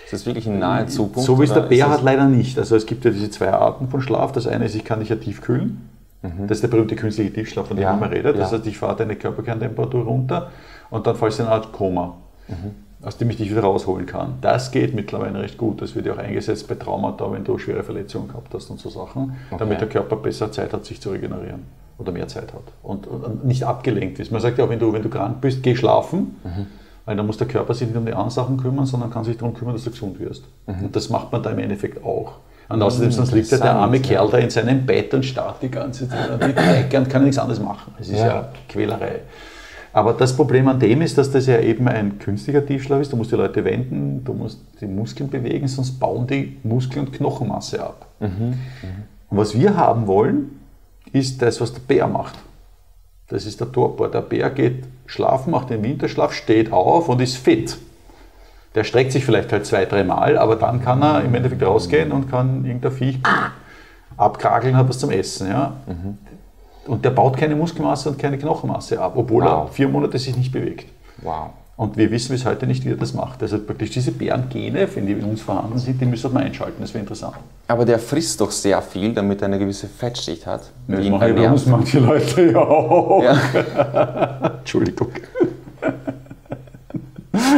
[0.04, 1.26] Ist das wirklich in naher Zukunft?
[1.26, 2.58] So wie es der Bär hat, leider nicht.
[2.58, 4.32] Also es gibt ja diese zwei Arten von Schlaf.
[4.32, 5.88] Das eine ist, ich kann dich ja tief kühlen.
[6.22, 6.46] Mhm.
[6.48, 7.94] Das ist der berühmte künstliche Tiefschlaf, von dem ja.
[7.94, 8.38] man redet.
[8.38, 10.50] Das heißt, ich fahre deine Körperkerntemperatur runter
[10.90, 12.16] und dann fallst du in eine Art Koma.
[12.48, 12.72] Mhm
[13.04, 14.34] aus dem ich dich wieder rausholen kann.
[14.40, 15.82] Das geht mittlerweile recht gut.
[15.82, 18.90] Das wird ja auch eingesetzt bei Traumata, wenn du schwere Verletzungen gehabt hast und so
[18.90, 19.56] Sachen, okay.
[19.58, 21.64] damit der Körper besser Zeit hat, sich zu regenerieren
[22.02, 24.30] oder mehr Zeit hat und, und nicht abgelenkt ist.
[24.30, 26.66] Man sagt ja auch, wenn du, wenn du krank bist, geh schlafen, mhm.
[27.06, 29.36] weil dann muss der Körper sich nicht um die anderen Sachen kümmern, sondern kann sich
[29.36, 30.44] darum kümmern, dass du gesund wirst.
[30.66, 30.86] Mhm.
[30.86, 32.34] Und das macht man da im Endeffekt auch.
[32.68, 35.70] Und außerdem, sonst liegt ja der arme Kerl da in seinem Bett und starrt die
[35.70, 37.92] ganze Zeit die Decke und kann nichts anderes machen.
[38.00, 39.20] Es ist ja, ja Quälerei.
[39.92, 43.12] Aber das Problem an dem ist, dass das ja eben ein künstlicher Tiefschlaf ist.
[43.12, 47.12] Du musst die Leute wenden, du musst die Muskeln bewegen, sonst bauen die Muskel- und
[47.12, 48.06] Knochenmasse ab.
[48.20, 48.28] Mhm.
[48.28, 48.56] Mhm.
[49.28, 50.61] Und was wir haben wollen,
[51.12, 52.38] ist das, was der Bär macht.
[53.28, 54.10] Das ist der Torpor.
[54.10, 57.78] Der Bär geht schlafen, macht den Winterschlaf, steht auf und ist fit.
[58.74, 62.12] Der streckt sich vielleicht halt zwei, drei Mal, aber dann kann er im Endeffekt rausgehen
[62.12, 63.18] und kann irgendein Viech
[64.16, 65.48] abkrageln, hat was zum Essen.
[65.48, 65.76] Ja?
[65.86, 66.18] Mhm.
[66.86, 69.68] Und der baut keine Muskelmasse und keine Knochenmasse ab, obwohl wow.
[69.68, 70.86] er vier Monate sich nicht bewegt.
[71.18, 71.50] Wow.
[71.76, 73.42] Und wir wissen bis heute nicht, wie er das macht.
[73.42, 76.92] Also praktisch diese Bärengene, wenn die in uns vorhanden sind, die müssen wir einschalten, das
[76.92, 77.36] wäre interessant.
[77.66, 80.70] Aber der frisst doch sehr viel, damit er eine gewisse Fettschicht hat.
[80.88, 83.22] Ja, das machen ja uns manche Leute ja auch.
[83.22, 84.52] Ja.
[84.58, 85.12] Entschuldigung.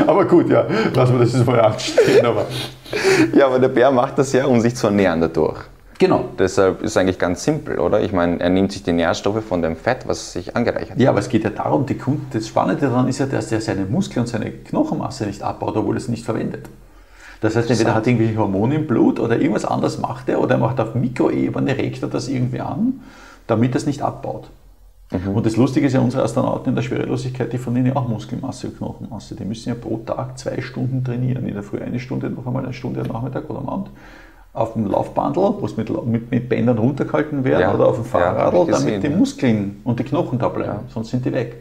[0.07, 2.25] aber gut, ja, lassen wir das jetzt mal anstehen.
[2.25, 2.47] Aber.
[3.37, 5.59] Ja, aber der Bär macht das ja, um sich zu ernähren dadurch.
[5.99, 6.31] Genau.
[6.39, 8.03] Deshalb ist es eigentlich ganz simpel, oder?
[8.03, 11.01] Ich meine, er nimmt sich die Nährstoffe von dem Fett, was sich angereichert hat.
[11.01, 13.61] Ja, aber es geht ja darum, die Kunden, das Spannende daran ist ja, dass er
[13.61, 16.69] seine Muskeln und seine Knochenmasse nicht abbaut, obwohl er es nicht verwendet.
[17.41, 20.55] Das heißt, entweder hat er irgendwelche Hormone im Blut oder irgendwas anderes macht er oder
[20.55, 23.01] er macht auf Mikroebene, regt er das irgendwie an,
[23.47, 24.49] damit er es nicht abbaut.
[25.13, 25.35] Mhm.
[25.35, 28.69] Und das Lustige ist ja, unsere Astronauten in der Schwerelosigkeit, die verlieren ja auch Muskelmasse
[28.69, 29.37] und Knochenmasse.
[29.37, 31.47] Die müssen ja pro Tag zwei Stunden trainieren.
[31.47, 33.91] In der Früh eine Stunde, noch einmal eine Stunde am Nachmittag oder am Abend
[34.55, 38.05] auf dem Laufbandel, wo es mit, mit, mit Bändern runtergehalten werden, ja, oder auf dem
[38.05, 41.57] Fahrrad, ja, damit die Muskeln und die Knochen da bleiben, sonst sind die weg.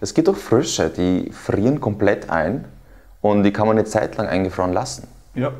[0.00, 2.66] Es gibt auch Frösche, die frieren komplett ein
[3.22, 5.08] und die kann man eine Zeit lang eingefroren lassen.
[5.34, 5.52] Ja.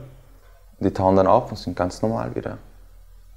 [0.78, 2.59] Die tauen dann auf und sind ganz normal wieder.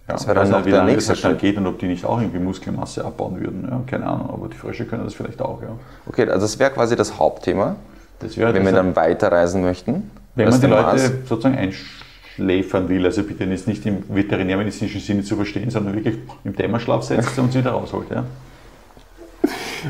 [0.08, 1.40] Ja, das wäre dann noch der nächste Schritt.
[1.40, 3.66] geht und ob die nicht auch irgendwie Muskelmasse abbauen würden.
[3.70, 5.62] Ja, keine Ahnung, aber die Frösche können das vielleicht auch.
[5.62, 5.70] Ja.
[6.06, 7.78] Okay, also das wäre quasi das Hauptthema,
[8.20, 10.12] das wenn das wir dann weiterreisen möchten.
[10.36, 11.12] Wenn man die Leute Mars.
[11.26, 13.06] sozusagen einschaltet schläfern will.
[13.06, 17.52] Also bitte ist nicht im veterinärmedizinischen Sinne zu verstehen, sondern wirklich im Dämmerschlaf setzt und
[17.52, 18.10] sie wieder rausholt.
[18.10, 18.26] Ja?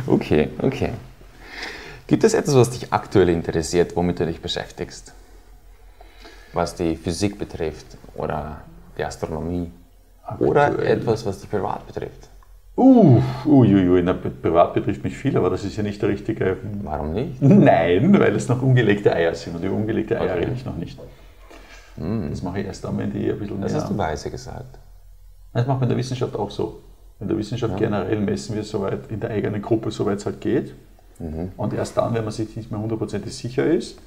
[0.08, 0.91] Okay, okay.
[2.08, 5.13] Gibt es etwas, was dich aktuell interessiert, womit du dich beschäftigst?
[6.54, 8.62] Was die Physik betrifft oder
[8.97, 9.71] die Astronomie?
[10.23, 10.49] Aktuell.
[10.49, 12.30] Oder etwas, was dich privat betrifft?
[12.77, 16.58] Uh, uiuiui, na, privat betrifft mich viel, aber das ist ja nicht der richtige.
[16.84, 17.41] Warum nicht?
[17.41, 20.39] Nein, weil es noch ungelegte Eier sind und die ungelegte Eier okay.
[20.39, 20.97] rede ich noch nicht.
[21.97, 22.30] Mm.
[22.30, 24.80] Das mache ich erst dann, wenn die ein bisschen Das mehr hast du weise gesagt.
[25.54, 26.82] Das macht man in der Wissenschaft auch so.
[27.19, 27.80] In der Wissenschaft ja.
[27.80, 30.73] generell messen wir soweit in der eigenen Gruppe, soweit es halt geht.
[31.19, 31.51] Mhm.
[31.58, 33.97] Und erst dann, wenn man sich nicht mehr hundertprozentig sicher ist,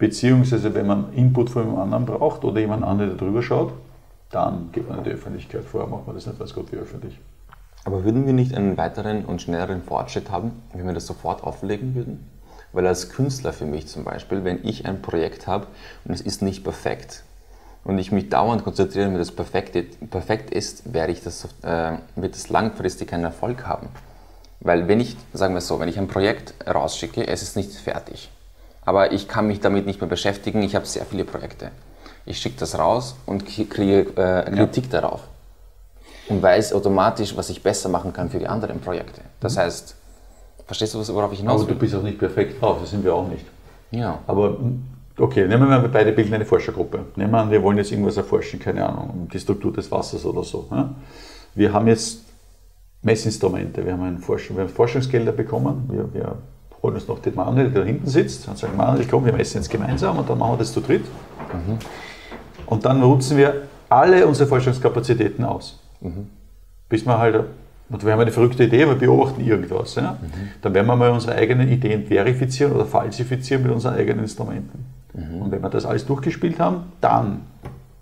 [0.00, 3.74] Beziehungsweise, wenn man Input von jemand anderem braucht oder jemand anderen, der drüber schaut,
[4.30, 5.62] dann geht man in die Öffentlichkeit.
[5.62, 7.20] Vorher macht man das nicht, was Gott wie öffentlich.
[7.84, 11.94] Aber würden wir nicht einen weiteren und schnelleren Fortschritt haben, wenn wir das sofort auflegen
[11.94, 12.26] würden?
[12.72, 15.66] Weil als Künstler für mich zum Beispiel, wenn ich ein Projekt habe
[16.04, 17.24] und es ist nicht perfekt
[17.84, 19.76] und ich mich dauernd konzentriere, wenn das perfekt,
[20.10, 23.88] perfekt ist, werde ich das, äh, wird es langfristig keinen Erfolg haben.
[24.60, 28.30] Weil wenn ich, sagen wir so, wenn ich ein Projekt rausschicke, es ist nicht fertig.
[28.84, 31.70] Aber ich kann mich damit nicht mehr beschäftigen, ich habe sehr viele Projekte.
[32.26, 35.00] Ich schicke das raus und kriege äh, Kritik ja.
[35.00, 35.22] darauf.
[36.28, 39.22] Und weiß automatisch, was ich besser machen kann für die anderen Projekte.
[39.40, 39.60] Das mhm.
[39.60, 39.96] heißt,
[40.70, 41.64] verstehst du, worauf ich hinaus will?
[41.64, 43.44] Aber du bist auch nicht perfekt drauf, das sind wir auch nicht.
[43.90, 44.20] Ja.
[44.28, 44.56] Aber
[45.18, 47.06] okay, nehmen wir mal beide bilden eine Forschergruppe.
[47.16, 50.24] Nehmen wir an, wir wollen jetzt irgendwas erforschen, keine Ahnung, um die Struktur des Wassers
[50.24, 50.68] oder so.
[51.56, 52.20] Wir haben jetzt
[53.02, 53.84] Messinstrumente.
[53.84, 55.88] Wir haben, Forschung, wir haben Forschungsgelder bekommen.
[55.90, 56.36] Wir, wir
[56.82, 59.56] holen uns noch den Manuel, der da hinten sitzt, und sagen, Manuel, komm, wir messen
[59.56, 61.04] jetzt gemeinsam und dann machen wir das zu dritt.
[61.52, 61.78] Mhm.
[62.66, 65.80] Und dann nutzen wir alle unsere Forschungskapazitäten aus.
[66.00, 66.28] Mhm.
[66.88, 67.44] Bis wir halt,
[67.90, 69.96] und wir haben eine verrückte Idee, wir beobachten irgendwas.
[69.96, 70.12] Ja?
[70.12, 70.48] Mhm.
[70.62, 74.84] Dann werden wir mal unsere eigenen Ideen verifizieren oder falsifizieren mit unseren eigenen Instrumenten.
[75.12, 75.42] Mhm.
[75.42, 77.42] Und wenn wir das alles durchgespielt haben, dann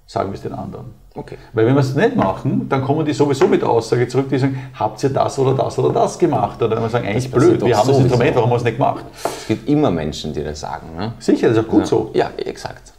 [0.06, 0.86] sagen wir es den anderen.
[1.14, 1.36] Okay.
[1.52, 4.38] Weil wenn wir es nicht machen, dann kommen die sowieso mit der Aussage zurück, die
[4.38, 6.62] sagen, habt ihr das oder das oder das gemacht?
[6.62, 9.04] Oder dann sagen, eigentlich blöd, wir haben das Instrument, warum haben wir es nicht gemacht?
[9.24, 10.96] Es gibt immer Menschen, die das sagen.
[10.96, 11.12] Ne?
[11.18, 11.86] Sicher, das ist auch gut ja.
[11.86, 12.10] so.
[12.14, 12.92] Ja, exakt.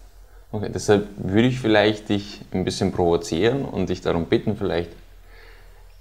[0.51, 4.89] Okay, deshalb würde ich vielleicht dich ein bisschen provozieren und dich darum bitten, vielleicht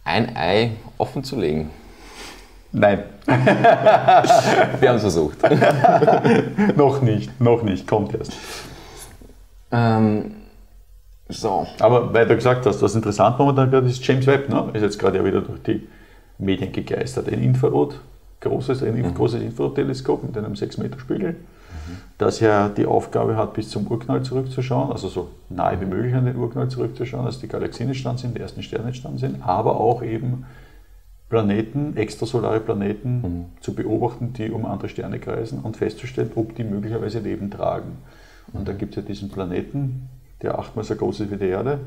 [0.08, 1.70] ein Ei offen zu legen.
[2.72, 3.04] Nein.
[3.26, 5.38] wir haben es versucht.
[6.76, 8.32] noch nicht, noch nicht, kommt erst.
[9.70, 10.32] Ähm,
[11.28, 11.66] so.
[11.80, 14.70] Aber weil du gesagt hast, was interessant momentan gerade ist, James Webb, ne?
[14.72, 15.86] ist jetzt gerade ja wieder durch die
[16.38, 17.28] Medien gegeistert.
[17.28, 18.00] Ein Infrarot,
[18.40, 19.14] großes, ein mhm.
[19.14, 21.36] großes Infrarotteleskop mit einem 6-Meter-Spiegel,
[21.86, 21.98] mhm.
[22.18, 26.26] das ja die Aufgabe hat, bis zum Urknall zurückzuschauen, also so nahe wie möglich an
[26.26, 30.02] den Urknall zurückzuschauen, dass die Galaxien entstanden sind, die ersten Sterne entstanden sind, aber auch
[30.02, 30.44] eben
[31.28, 33.44] Planeten, extrasolare Planeten mhm.
[33.60, 37.98] zu beobachten, die um andere Sterne kreisen und festzustellen, ob die möglicherweise Leben tragen.
[38.52, 40.08] Und da gibt es ja diesen Planeten,
[40.40, 41.80] der achtmal so groß ist wie die Erde,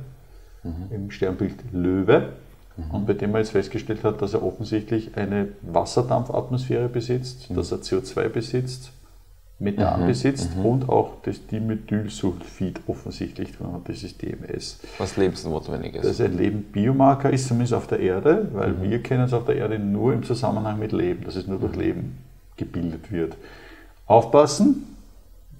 [0.63, 0.91] mhm.
[0.91, 2.33] im Sternbild Löwe.
[2.77, 2.91] Mhm.
[2.91, 7.55] Und bei dem man jetzt festgestellt hat, dass er offensichtlich eine Wasserdampfatmosphäre besitzt, mhm.
[7.55, 8.91] dass er CO2 besitzt,
[9.61, 10.07] Methan mhm.
[10.07, 10.65] besitzt mhm.
[10.65, 14.79] und auch das Dimethylsulfid offensichtlich drin hat, das ist DMS.
[14.97, 16.05] Was lebensnotwendig ist.
[16.05, 18.89] Das ein Leben Biomarker ist, zumindest auf der Erde, weil mhm.
[18.89, 21.75] wir kennen es auf der Erde nur im Zusammenhang mit Leben, dass es nur durch
[21.75, 22.17] Leben
[22.57, 23.37] gebildet wird.
[24.07, 24.97] Aufpassen,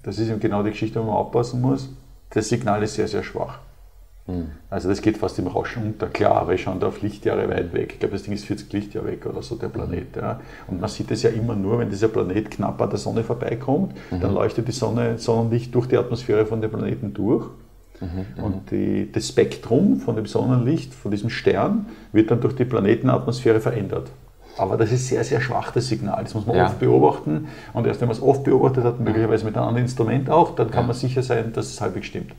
[0.02, 1.88] das ist eben genau die Geschichte, wo man aufpassen muss
[2.34, 3.58] das Signal ist sehr, sehr schwach.
[4.26, 4.50] Mhm.
[4.70, 6.06] Also das geht fast im Rauschen unter.
[6.06, 7.94] Klar, wir schauen da auf Lichtjahre weit weg.
[7.94, 10.16] Ich glaube, das Ding ist 40 Lichtjahre weg oder so, der Planet.
[10.16, 10.40] Ja.
[10.68, 13.94] Und man sieht es ja immer nur, wenn dieser Planet knapp an der Sonne vorbeikommt,
[14.10, 14.20] mhm.
[14.20, 17.46] dann leuchtet die Sonne, Sonnenlicht durch die Atmosphäre von dem Planeten durch.
[18.00, 22.64] Mhm, und die, das Spektrum von dem Sonnenlicht, von diesem Stern, wird dann durch die
[22.64, 24.10] Planetenatmosphäre verändert.
[24.58, 26.22] Aber das ist sehr, sehr schwach, das Signal.
[26.24, 26.66] Das muss man ja.
[26.66, 27.48] oft beobachten.
[27.72, 30.70] Und erst wenn man es oft beobachtet hat, möglicherweise mit einem anderen Instrument auch, dann
[30.70, 30.86] kann ja.
[30.88, 32.32] man sicher sein, dass es halbwegs stimmt.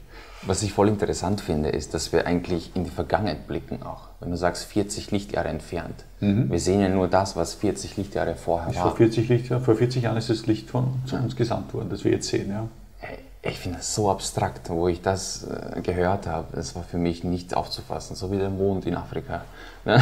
[0.46, 4.10] Was ich voll interessant finde, ist, dass wir eigentlich in die Vergangenheit blicken auch.
[4.20, 6.04] Wenn du sagst 40 Lichtjahre entfernt.
[6.20, 6.52] Mhm.
[6.52, 8.90] Wir sehen ja nur das, was 40 Lichtjahre vorher ist war.
[8.90, 12.04] Vor 40, Lichtjahr, vor 40 Jahren ist das Licht von, zu uns gesandt worden, das
[12.04, 12.50] wir jetzt sehen.
[12.50, 12.68] Ja.
[13.46, 16.48] Ich finde das so abstrakt, wo ich das äh, gehört habe.
[16.56, 19.44] Das war für mich nicht aufzufassen, so wie der Mond in Afrika.
[19.84, 20.02] Ne?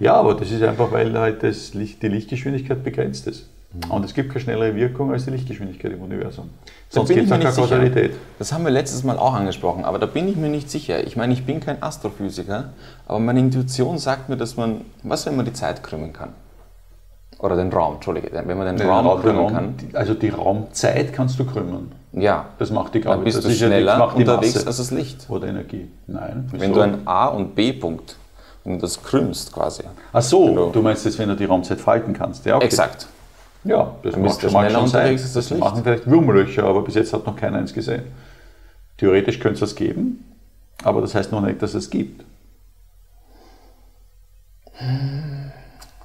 [0.00, 3.48] Ja, aber das ist einfach, weil halt das Licht, die Lichtgeschwindigkeit begrenzt ist.
[3.74, 3.90] Mhm.
[3.90, 6.50] Und es gibt keine schnellere Wirkung als die Lichtgeschwindigkeit im Universum.
[6.88, 8.14] Sonst gibt es keine Kausalität.
[8.38, 11.04] Das haben wir letztes Mal auch angesprochen, aber da bin ich mir nicht sicher.
[11.06, 12.70] Ich meine, ich bin kein Astrophysiker,
[13.06, 16.30] aber meine Intuition sagt mir, dass man, was wenn man die Zeit krümmen kann?
[17.38, 19.74] Oder den Raum, Entschuldige, wenn man den, den Raum, krümmen Raum, kann.
[19.92, 21.92] Also die Raumzeit kannst du krümmen.
[22.12, 22.46] Ja.
[22.58, 23.16] Das macht die Gravitation.
[23.16, 24.66] Dann bist das du schneller ja, unterwegs Masse.
[24.66, 25.26] als das Licht.
[25.28, 25.90] Oder Energie.
[26.06, 26.48] Nein.
[26.50, 26.62] Wieso?
[26.62, 28.16] Wenn du einen A- und B-Punkt
[28.64, 29.82] und das krümmst quasi.
[30.12, 32.46] Ach so, du, du, meinst jetzt, wenn du die Raumzeit falten kannst.
[32.46, 32.66] Ja, okay.
[32.66, 33.08] Exakt.
[33.64, 35.16] Ja, das macht schon mal schon sein.
[35.16, 38.04] Das, das machen vielleicht Wurmlöcher, aber bis jetzt hat noch keiner eins gesehen.
[38.98, 40.24] Theoretisch könnte es das geben,
[40.82, 42.24] aber das heißt noch nicht, dass es gibt.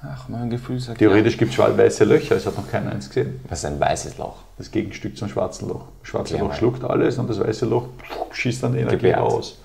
[0.02, 1.38] Ach, mein Gefühl sagt Theoretisch ja.
[1.40, 3.40] gibt es weiße Löcher, es hat noch keiner eins gesehen.
[3.48, 4.36] Was ist ein weißes Loch?
[4.56, 5.84] Das Gegenstück zum schwarzen Loch.
[6.00, 7.88] Das schwarze Loch schluckt alles und das weiße Loch
[8.32, 9.20] schießt dann die Energie Gebärt.
[9.20, 9.58] raus.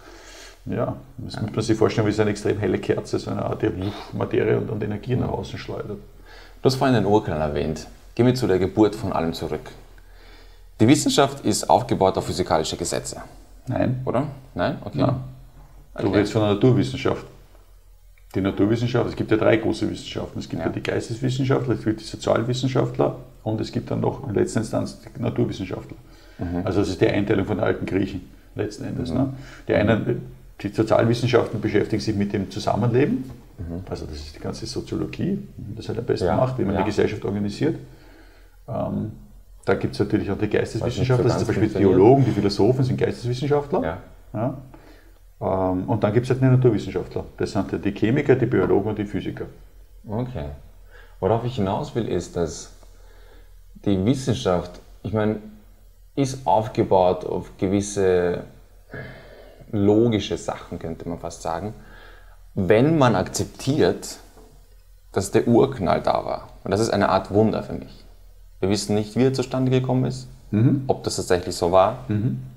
[0.66, 1.42] Ja, das ja.
[1.42, 3.70] muss man sich vorstellen, wie so eine extrem helle Kerze, so eine Art die
[4.14, 6.00] Materie und, und Energie nach außen schleudert.
[6.62, 7.88] Du hast vorhin den Urknall erwähnt.
[8.16, 9.72] Gehen wir zu der Geburt von allem zurück.
[10.80, 13.22] Die Wissenschaft ist aufgebaut auf physikalische Gesetze.
[13.68, 14.02] Nein.
[14.06, 14.28] Oder?
[14.54, 14.78] Nein?
[14.84, 15.00] Okay.
[15.00, 15.16] Nein.
[15.98, 17.26] Du redest von der Naturwissenschaft.
[18.34, 20.40] Die Naturwissenschaft, es gibt ja drei große Wissenschaften.
[20.40, 24.28] Es gibt ja, ja die Geisteswissenschaftler, es gibt die Sozialwissenschaftler und es gibt dann noch
[24.28, 25.96] in letzter Instanz die Naturwissenschaftler.
[26.66, 29.12] Also das ist die Einteilung von den alten Griechen letzten Endes.
[29.12, 29.34] Ne?
[29.68, 30.22] Die einen,
[30.62, 33.30] die Sozialwissenschaften beschäftigen sich mit dem Zusammenleben,
[33.90, 36.82] also das ist die ganze Soziologie, das halt am besten Ja, macht, wie man ja.
[36.82, 37.78] die Gesellschaft organisiert.
[38.68, 39.12] Ähm,
[39.64, 41.82] da gibt es natürlich auch die Geisteswissenschaftler, das sind zum Beispiel.
[41.82, 44.00] Theologen, die Philosophen sind Geisteswissenschaftler.
[44.34, 44.58] Ja.
[45.42, 47.26] Ähm, und dann gibt es halt die Naturwissenschaftler.
[47.38, 49.46] Das sind die Chemiker, die Biologen und die Physiker.
[50.08, 50.50] Okay.
[51.20, 52.74] Worauf ich hinaus will, ist, dass
[53.86, 55.38] die Wissenschaft, ich meine,
[56.16, 58.44] ist aufgebaut auf gewisse
[59.72, 61.74] logische Sachen, könnte man fast sagen.
[62.56, 64.18] Wenn man akzeptiert,
[65.12, 68.04] dass der Urknall da war, und das ist eine Art Wunder für mich.
[68.62, 70.28] Wir wissen nicht, wie er zustande gekommen ist,
[70.88, 72.00] ob das tatsächlich so war.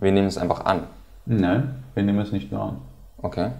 [0.01, 0.85] Wir nehmen es einfach an.
[1.27, 2.77] Nein, wir nehmen es nicht nur an.
[3.21, 3.51] Okay.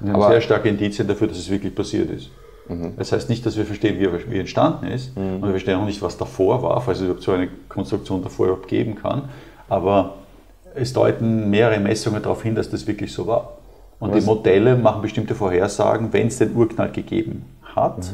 [0.00, 2.30] Wir haben Aber- sehr starke Indizien dafür, dass es wirklich passiert ist.
[2.96, 5.78] Das heißt nicht, dass wir verstehen, wie er, wie er entstanden ist, und wir verstehen
[5.78, 9.28] auch nicht, was davor war, falls es überhaupt so eine Konstruktion davor überhaupt geben kann.
[9.68, 10.14] Aber
[10.74, 13.58] es deuten mehrere Messungen darauf hin, dass das wirklich so war.
[13.98, 18.12] Und die Modelle machen bestimmte Vorhersagen, wenn es den Urknall gegeben hat,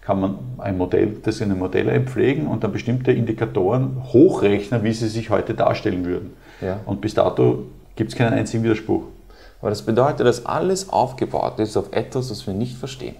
[0.00, 4.92] kann man ein Modell, das in ein Modell einpflegen und dann bestimmte Indikatoren hochrechnen, wie
[4.92, 6.32] sie sich heute darstellen würden.
[6.60, 6.80] Ja.
[6.86, 9.04] Und bis dato gibt es keinen einzigen Widerspruch.
[9.60, 13.14] Aber das bedeutet, dass alles aufgebaut ist auf etwas, was wir nicht verstehen.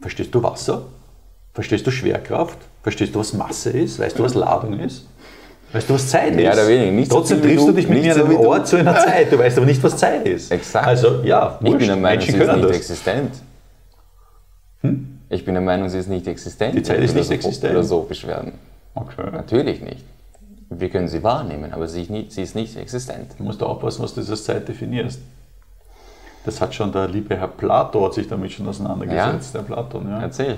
[0.00, 0.82] Verstehst du Wasser?
[1.52, 2.58] Verstehst du Schwerkraft?
[2.82, 3.98] Verstehst du, was Masse ist?
[3.98, 5.06] Weißt du, was Ladung ist?
[5.72, 6.52] Weißt du, was Zeit ist?
[6.52, 6.92] oder weniger.
[6.92, 8.36] Nicht so Trotzdem wie triffst du dich mit mir so an einem.
[8.40, 9.32] Ort zu einer Zeit.
[9.32, 10.52] Du weißt aber nicht, was Zeit ist.
[10.52, 10.86] Exakt.
[10.86, 11.88] Also, ja, Ich bin wurscht.
[11.88, 12.76] der Meinung, Menschen sie ist nicht das.
[12.76, 13.30] existent.
[15.30, 16.74] Ich bin der Meinung, sie ist nicht existent.
[16.76, 17.72] Die Zeit ist nicht so existent.
[17.72, 18.52] Philosophisch werden.
[18.94, 19.30] Okay.
[19.32, 20.04] Natürlich nicht.
[20.70, 23.32] Wir können sie wahrnehmen, aber sie, ist nicht existent.
[23.38, 25.20] Du musst aufpassen, was du als Zeit definierst.
[26.44, 30.08] Das hat schon der liebe Herr Plato hat sich damit schon auseinandergesetzt, der Platon.
[30.08, 30.20] Ja.
[30.20, 30.56] Erzähl.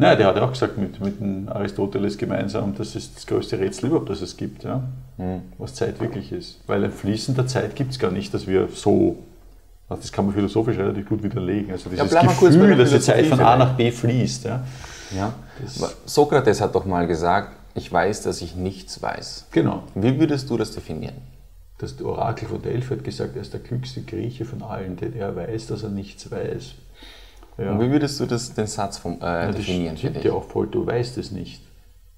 [0.00, 3.58] Nein, der hat ja auch gesagt, mit, mit dem Aristoteles gemeinsam, das ist das größte
[3.58, 4.84] Rätsel überhaupt, das es gibt, ja?
[5.16, 5.42] Hm.
[5.58, 6.60] was Zeit wirklich ist.
[6.68, 9.16] Weil ein Fließen der Zeit gibt es gar nicht, dass wir so,
[9.88, 11.72] also das kann man philosophisch relativ gut widerlegen.
[11.72, 14.44] Also dieses bei Gefühl, dass die Zeit von A nach B fließt.
[14.44, 14.64] Ja?
[15.16, 15.32] Ja.
[16.04, 19.46] Sokrates hat doch mal gesagt, ich weiß, dass ich nichts weiß.
[19.50, 19.82] Genau.
[19.96, 21.16] Wie würdest du das definieren?
[21.78, 25.34] Das Orakel von Delphi hat gesagt, er ist der klügste Grieche von allen, denn er
[25.34, 26.74] weiß, dass er nichts weiß.
[27.58, 27.72] Ja.
[27.72, 30.32] Und wie würdest du das, den Satz vom, äh, Ja, das definieren für stimmt ja
[30.32, 31.62] auch voll, du weißt es nicht.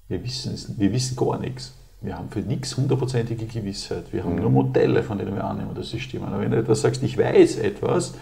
[0.07, 1.73] Wir wissen, es, wir wissen gar nichts.
[2.01, 4.05] Wir haben für nichts hundertprozentige Gewissheit.
[4.11, 6.25] Wir haben nur Modelle, von denen wir annehmen, dass sie stimmen.
[6.25, 8.15] Aber wenn du etwas sagst, ich weiß etwas,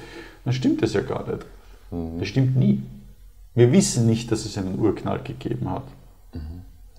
[0.43, 1.45] dann stimmt das ja gar nicht.
[2.19, 2.84] Das stimmt nie.
[3.55, 5.84] Wir wissen nicht, dass es einen Urknall gegeben hat.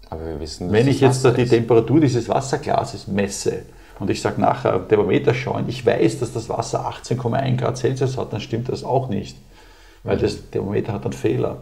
[0.09, 1.51] Aber wir wissen, Wenn ich jetzt Wasser die ist.
[1.51, 3.63] Temperatur dieses Wasserglases messe
[4.01, 8.19] und ich sage nachher am Thermometer schauen, ich weiß, dass das Wasser 18,1 Grad Celsius
[8.19, 9.37] hat, dann stimmt das auch nicht.
[10.03, 11.59] Weil das Thermometer hat einen Fehler.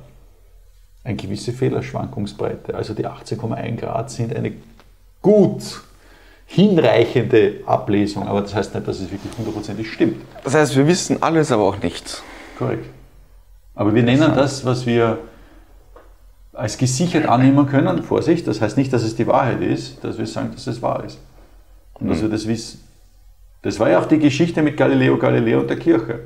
[1.04, 2.74] Eine gewisse Fehlerschwankungsbreite.
[2.74, 4.52] Also die 18,1 Grad sind eine
[5.22, 5.80] gut
[6.46, 10.22] hinreichende Ablesung, aber das heißt nicht, dass es wirklich hundertprozentig stimmt.
[10.44, 12.22] Das heißt, wir wissen alles, aber auch nichts.
[12.58, 12.86] Korrekt.
[13.74, 15.18] Aber wir nennen das, was wir
[16.52, 20.26] als gesichert annehmen können, Vorsicht, das heißt nicht, dass es die Wahrheit ist, dass wir
[20.26, 21.20] sagen, dass es wahr ist.
[21.94, 22.80] Und dass wir das wissen.
[23.62, 26.20] Das war ja auch die Geschichte mit Galileo Galilei und der Kirche.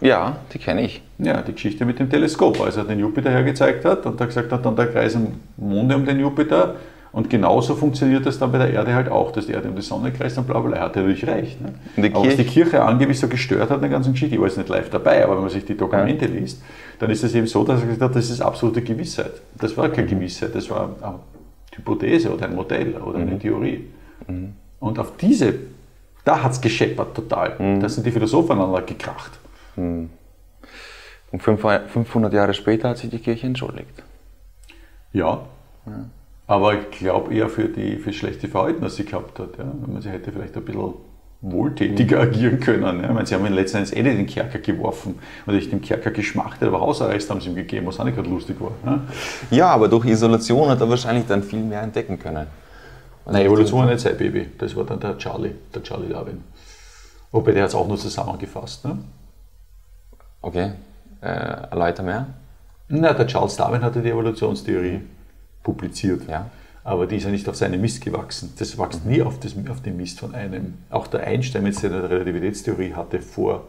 [0.00, 1.02] Ja, die kenne ich.
[1.18, 4.52] Ja, die Geschichte mit dem Teleskop, als er den Jupiter hergezeigt hat und da gesagt
[4.52, 6.74] hat, dann da kreisen Monde um den Jupiter
[7.12, 9.82] und genauso funktioniert das dann bei der Erde halt auch, dass die Erde um die
[9.82, 10.76] Sonne kreist und bla bla.
[10.76, 11.60] Er hat natürlich recht.
[11.60, 11.72] Ne?
[11.96, 14.40] Und die Aber was die Kirche- angeblich so gestört hat in der ganzen Geschichte, ich
[14.40, 16.60] war jetzt nicht live dabei, aber wenn man sich die Dokumente liest,
[16.98, 19.32] dann ist es eben so, dass er gesagt hat, das ist absolute Gewissheit.
[19.58, 21.14] Das war keine Gewissheit, das war eine
[21.76, 23.84] Hypothese oder ein Modell oder eine Theorie.
[24.80, 25.54] Und auf diese,
[26.24, 27.78] da hat es gescheppert total.
[27.80, 29.38] Da sind die Philosophen aneinander gekracht.
[29.76, 30.10] Und
[31.42, 34.02] 500 Jahre später hat sich die Kirche entschuldigt.
[35.12, 35.42] Ja.
[36.46, 39.58] Aber ich glaube eher für, die, für das schlechte Verhalten, das sie gehabt hat.
[39.58, 39.64] Ja.
[39.80, 40.94] Wenn man sie hätte vielleicht ein bisschen
[41.40, 43.00] wohltätiger agieren können.
[43.00, 43.08] Ja.
[43.08, 45.72] Ich meine, sie haben ihn letzten Endes eh nicht in den Kerker geworfen oder nicht
[45.72, 48.72] im Kerker geschmachtet, aber Hausarrest haben sie ihm gegeben, was auch nicht gerade lustig war.
[48.84, 49.00] Ja.
[49.50, 52.46] Ja, aber durch Isolation hat er wahrscheinlich dann viel mehr entdecken können.
[53.26, 54.48] Nein, Evolution war nicht sein Baby.
[54.58, 56.42] Das war dann der Charlie, der Charlie Darwin.
[57.32, 58.84] Wobei der hat es auch nur zusammengefasst.
[58.84, 58.98] Ne?
[60.44, 60.72] Okay,
[61.22, 62.26] äh, erläuter mehr.
[62.88, 65.00] Na, der Charles Darwin hatte die Evolutionstheorie
[65.62, 66.28] publiziert.
[66.28, 66.50] Ja.
[66.84, 68.52] Aber die ist ja nicht auf seinem Mist gewachsen.
[68.58, 70.74] Das wächst nie auf, das, auf den Mist von einem.
[70.90, 73.64] Auch der Einstein mit seiner Relativitätstheorie hatte vor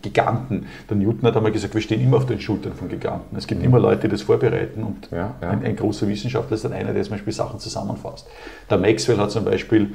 [0.00, 0.66] Giganten.
[0.88, 3.36] Der Newton hat einmal gesagt, wir stehen immer auf den Schultern von Giganten.
[3.36, 5.50] Es gibt immer Leute, die das vorbereiten und Ja, ja.
[5.50, 8.26] Ein, ein großer Wissenschaftler ist dann einer, der zum Beispiel Sachen zusammenfasst.
[8.70, 9.94] Der Maxwell hat zum Beispiel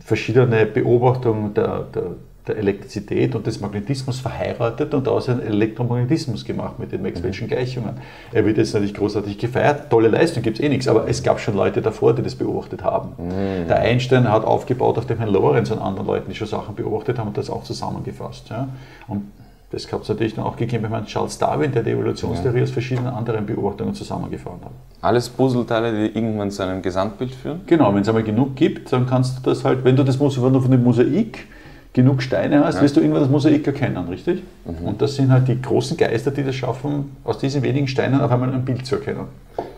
[0.00, 2.16] verschiedene Beobachtungen der, der,
[2.50, 7.94] der Elektrizität und des Magnetismus verheiratet und daraus einen Elektromagnetismus gemacht mit den Maxwell'schen Gleichungen.
[8.32, 11.40] Er wird jetzt natürlich großartig gefeiert, tolle Leistung gibt es eh nichts, aber es gab
[11.40, 13.10] schon Leute davor, die das beobachtet haben.
[13.18, 13.68] Mhm.
[13.68, 17.18] Der Einstein hat aufgebaut auf dem Herrn Lorenz und anderen Leuten, die schon Sachen beobachtet
[17.18, 18.50] haben und das auch zusammengefasst.
[18.50, 18.68] Ja.
[19.06, 19.30] Und
[19.70, 22.64] das gab es natürlich dann auch gegeben bei Herrn Charles Darwin, der die Evolutionstheorie ja.
[22.64, 24.72] aus verschiedenen anderen Beobachtungen zusammengefahren hat.
[25.00, 27.60] Alles Puzzleteile, die irgendwann zu einem Gesamtbild führen?
[27.66, 30.28] Genau, wenn es einmal genug gibt, dann kannst du das halt, wenn du das du
[30.30, 31.46] von dem Mosaik
[31.92, 32.82] genug Steine hast, ja.
[32.82, 34.42] wirst du irgendwann das Mosaik erkennen, richtig?
[34.64, 34.86] Mhm.
[34.86, 38.30] Und das sind halt die großen Geister, die das schaffen, aus diesen wenigen Steinen auf
[38.30, 39.26] einmal ein Bild zu erkennen.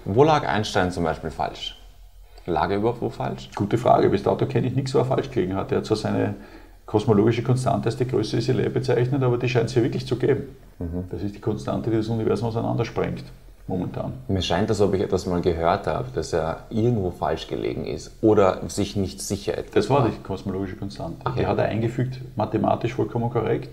[0.04, 1.78] Wo lag Einstein zum Beispiel falsch?
[2.44, 3.50] Lag er überhaupt wo falsch?
[3.54, 4.08] Gute Frage.
[4.08, 5.70] Bis dato kenne ich nichts, wo er falsch gelegen hat.
[5.70, 6.34] Er hat zwar seine
[6.86, 10.44] kosmologische Konstante als die größte Isolé bezeichnet, aber die scheint es hier wirklich zu geben.
[10.78, 11.04] Mhm.
[11.10, 13.24] Das ist die Konstante, die das Universum auseinandersprengt
[13.66, 14.12] momentan.
[14.28, 18.12] Mir scheint, als ob ich etwas mal gehört habe, dass er irgendwo falsch gelegen ist
[18.20, 21.18] oder sich nicht sicher etwas Das war die kosmologische Konstante.
[21.24, 21.40] Okay.
[21.40, 23.68] Die hat er eingefügt, mathematisch vollkommen korrekt,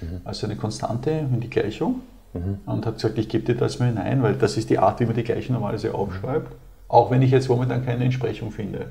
[0.00, 0.20] mhm.
[0.24, 2.00] als eine Konstante in die Gleichung
[2.34, 2.58] mhm.
[2.66, 5.06] und hat gesagt, ich gebe dir das mal hinein, weil das ist die Art, wie
[5.06, 6.52] man die Gleichung normalerweise aufschreibt,
[6.88, 8.86] auch wenn ich jetzt momentan keine Entsprechung finde.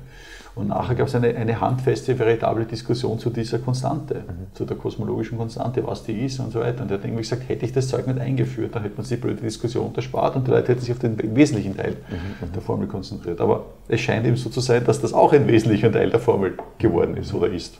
[0.58, 4.54] Und nachher gab es eine, eine handfeste, veritable Diskussion zu dieser Konstante, mhm.
[4.54, 6.82] zu der kosmologischen Konstante, was die ist und so weiter.
[6.82, 9.18] Und er hat irgendwie gesagt, hätte ich das Zeug nicht eingeführt, dann hätte man sich
[9.18, 12.52] die blöde Diskussion unterspart und die Leute hätten sich auf den wesentlichen Teil mhm.
[12.52, 13.40] der Formel konzentriert.
[13.40, 16.54] Aber es scheint eben so zu sein, dass das auch ein wesentlicher Teil der Formel
[16.78, 17.78] geworden ist oder ist.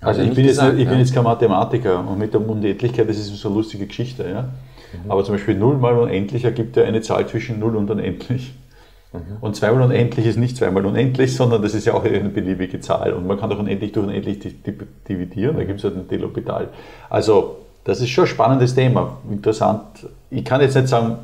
[0.00, 3.18] Also ich bin, gesagt, jetzt, ich bin jetzt kein Mathematiker und mit der Unendlichkeit, das
[3.18, 4.22] ist so eine lustige Geschichte.
[4.22, 4.42] Ja?
[4.42, 5.10] Mhm.
[5.10, 8.54] Aber zum Beispiel 0 mal unendlich ergibt ja eine Zahl zwischen 0 und unendlich.
[9.12, 9.38] Mhm.
[9.40, 13.14] Und zweimal unendlich ist nicht zweimal unendlich, sondern das ist ja auch eine beliebige Zahl.
[13.14, 14.38] Und man kann auch unendlich durch unendlich
[15.08, 16.68] dividieren, da gibt es halt ein Delopital.
[17.08, 19.18] Also, das ist schon ein spannendes Thema.
[19.30, 20.06] Interessant.
[20.30, 21.16] Ich kann jetzt nicht sagen.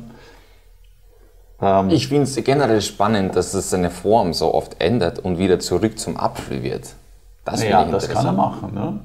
[1.61, 5.59] Ähm, ich finde es generell spannend, dass es seine Form so oft ändert und wieder
[5.59, 6.95] zurück zum Apfel wird.
[7.43, 8.73] Das, ja, das kann er machen.
[8.73, 8.99] Ne?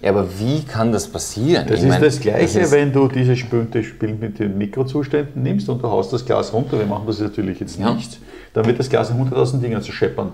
[0.00, 1.66] Ja, aber wie kann das passieren?
[1.66, 5.42] Das ich ist meine, das Gleiche, das wenn du dieses Spiel, Spiel mit den Mikrozuständen
[5.42, 6.78] nimmst und du haust das Glas runter.
[6.78, 7.92] Wir machen das natürlich jetzt ja.
[7.92, 8.18] nicht.
[8.54, 10.32] Dann wird das Glas in 100.000 Dinger zu scheppern.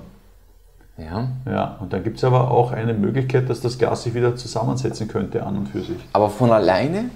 [0.97, 1.29] Ja.
[1.47, 5.09] Ja, und dann gibt es aber auch eine Möglichkeit, dass das Glas sich wieder zusammensetzen
[5.09, 5.99] könnte an und für sich.
[6.13, 7.11] Aber von alleine?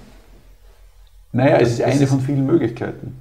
[1.31, 3.17] Naja, es ist eine von vielen Möglichkeiten.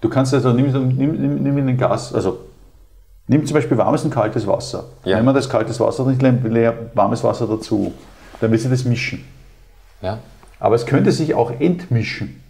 [0.00, 2.40] Du kannst also, nimm, nimm, nimm, nimm Gas, also
[3.28, 4.84] nimm zum Beispiel warmes und kaltes Wasser.
[5.04, 5.16] Ja.
[5.16, 7.92] Nehmen wir das kaltes Wasser und nicht leer warmes Wasser dazu
[8.40, 9.24] dann wird sich das mischen.
[10.02, 10.18] Ja.
[10.58, 12.42] Aber es könnte sich auch entmischen.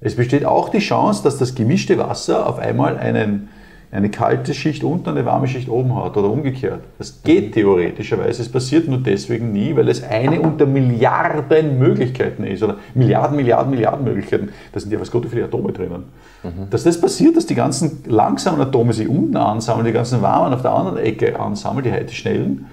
[0.00, 3.50] Es besteht auch die Chance, dass das gemischte Wasser auf einmal einen,
[3.92, 6.80] eine kalte Schicht unten und eine warme Schicht oben hat oder umgekehrt.
[6.98, 8.42] Das geht theoretischerweise.
[8.42, 13.70] Es passiert nur deswegen nie, weil es eine unter Milliarden Möglichkeiten ist oder Milliarden, Milliarden,
[13.70, 14.48] Milliarden Möglichkeiten.
[14.72, 16.04] Da sind ja was Gott viele Atome drinnen.
[16.42, 16.70] Mhm.
[16.70, 20.62] Dass das passiert, dass die ganzen langsamen Atome sich unten ansammeln, die ganzen warmen auf
[20.62, 22.66] der anderen Ecke ansammeln, die heute schnellen,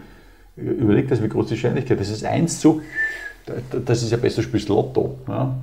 [0.61, 2.11] überleg das, wie groß die Wahrscheinlichkeit ist.
[2.11, 2.81] Das ist 1 zu,
[3.85, 5.17] das ist ja besser spielst Lotto.
[5.27, 5.55] Ja?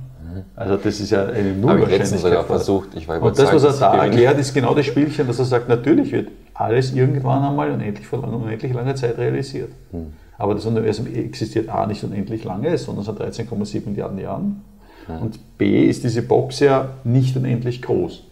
[0.55, 2.19] Also das ist ja eine Nullwahrscheinlichkeit.
[2.19, 5.39] sogar versucht, ich war Und das, was er da erklärt, ist genau das Spielchen, dass
[5.39, 9.71] er sagt, natürlich wird alles irgendwann einmal unendlich vor unendlich langer Zeit realisiert.
[9.91, 10.07] Hm.
[10.37, 14.61] Aber das Universum existiert A nicht unendlich lange, sondern seit 13,7 Milliarden Jahren.
[15.07, 15.21] Hm.
[15.21, 18.23] Und B ist diese Box ja nicht unendlich groß.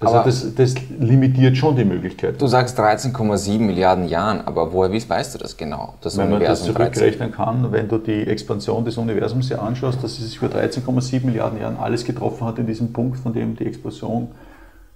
[0.00, 2.40] Also das, das, limitiert schon die Möglichkeit.
[2.40, 5.94] Du sagst 13,7 Milliarden Jahren, aber woher weißt du das genau?
[6.02, 7.32] Das wenn Universum man das zurückrechnen 13.
[7.32, 11.60] kann, wenn du die Expansion des Universums hier anschaust, dass es sich über 13,7 Milliarden
[11.60, 14.28] Jahren alles getroffen hat in diesem Punkt, von dem die Explosion,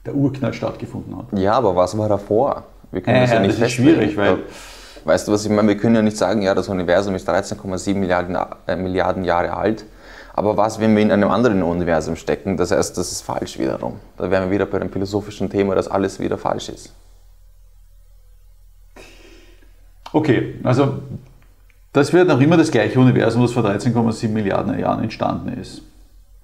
[0.06, 1.36] der Urknall stattgefunden hat.
[1.36, 2.62] Ja, aber was war davor?
[2.92, 4.38] Wir können äh, das ja nicht das ist schwierig, weil...
[5.04, 5.66] Weißt du, was ich meine?
[5.66, 8.36] Wir können ja nicht sagen, ja, das Universum ist 13,7 Milliarden,
[8.68, 9.84] äh, Milliarden Jahre alt
[10.34, 12.56] aber was, wenn wir in einem anderen Universum stecken?
[12.56, 14.00] Das heißt, das ist falsch wiederum.
[14.16, 16.94] Da wären wir wieder bei dem philosophischen Thema, dass alles wieder falsch ist.
[20.12, 21.00] Okay, also
[21.92, 25.82] das wird auch immer das gleiche Universum, das vor 13,7 Milliarden Jahren entstanden ist.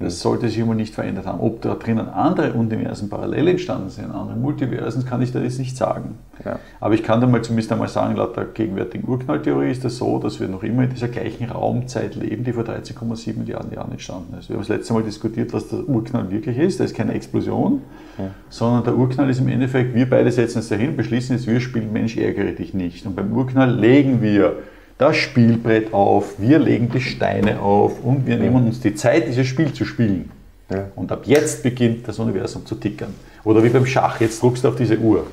[0.00, 1.40] Das sollte sich immer nicht verändert haben.
[1.40, 5.76] Ob da drinnen andere Universen parallel entstanden sind, andere Multiversen, kann ich da jetzt nicht
[5.76, 6.18] sagen.
[6.44, 6.60] Ja.
[6.78, 9.96] Aber ich kann da mal zumindest einmal sagen, laut der gegenwärtigen Urknalltheorie ist es das
[9.96, 13.90] so, dass wir noch immer in dieser gleichen Raumzeit leben, die vor 13,7 Milliarden Jahren
[13.90, 14.48] entstanden ist.
[14.48, 16.78] Wir haben das letzte Mal diskutiert, was der Urknall wirklich ist.
[16.78, 17.82] Das ist keine Explosion,
[18.18, 18.30] ja.
[18.50, 21.92] sondern der Urknall ist im Endeffekt, wir beide setzen uns dahin, beschließen jetzt, wir spielen
[21.92, 23.04] Mensch, ärgere dich nicht.
[23.04, 24.58] Und beim Urknall legen wir
[24.98, 29.46] das Spielbrett auf, wir legen die Steine auf und wir nehmen uns die Zeit, dieses
[29.46, 30.30] Spiel zu spielen.
[30.70, 30.88] Ja.
[30.96, 33.14] Und ab jetzt beginnt das Universum zu tickern.
[33.44, 35.26] Oder wie beim Schach, jetzt druckst du auf diese Uhr.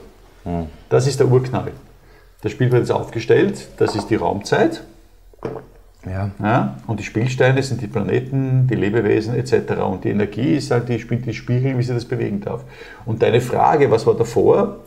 [0.46, 0.68] Mhm.
[0.88, 1.72] Das ist der Urknall.
[2.42, 4.84] Das Spielbrett ist aufgestellt, das ist die Raumzeit.
[6.06, 6.30] Ja.
[6.42, 6.78] ja.
[6.86, 9.82] Und die Spielsteine sind die Planeten, die Lebewesen etc.
[9.82, 12.64] Und die Energie ist halt die, die Spiegel, wie sie das bewegen darf.
[13.06, 14.82] Und deine Frage, was war davor,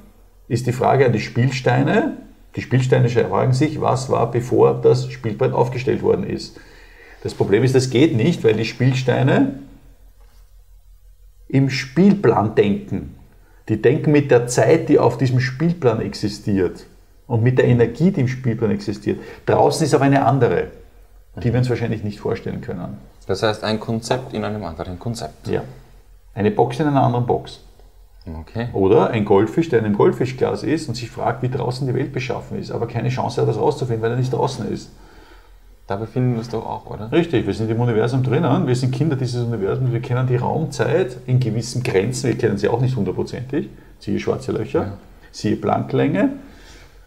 [0.47, 2.17] ist die Frage an die Spielsteine,
[2.59, 6.59] Die Spielsteine fragen sich, was war, bevor das Spielbrett aufgestellt worden ist.
[7.23, 9.61] Das Problem ist, das geht nicht, weil die Spielsteine
[11.47, 13.15] im Spielplan denken.
[13.69, 16.87] Die denken mit der Zeit, die auf diesem Spielplan existiert
[17.29, 19.21] und mit der Energie, die im Spielplan existiert.
[19.47, 20.73] Draußen ist aber eine andere,
[21.37, 22.99] die wir uns wahrscheinlich nicht vorstellen können.
[23.29, 25.47] Das heißt, ein Konzept in einem anderen Konzept.
[25.47, 25.63] Ja.
[26.35, 27.61] Eine Box in einer anderen Box.
[28.41, 28.69] Okay.
[28.73, 32.13] Oder ein Goldfisch, der in einem Goldfischglas ist und sich fragt, wie draußen die Welt
[32.13, 34.91] beschaffen ist, aber keine Chance hat, das rauszufinden, weil er nicht draußen ist.
[35.87, 37.11] Da befinden wir uns doch auch, oder?
[37.11, 41.17] Richtig, wir sind im Universum drinnen, wir sind Kinder dieses Universums, wir kennen die Raumzeit
[41.27, 44.93] in gewissen Grenzen, wir kennen sie auch nicht hundertprozentig, siehe schwarze Löcher, ja.
[45.33, 46.35] siehe Planklänge,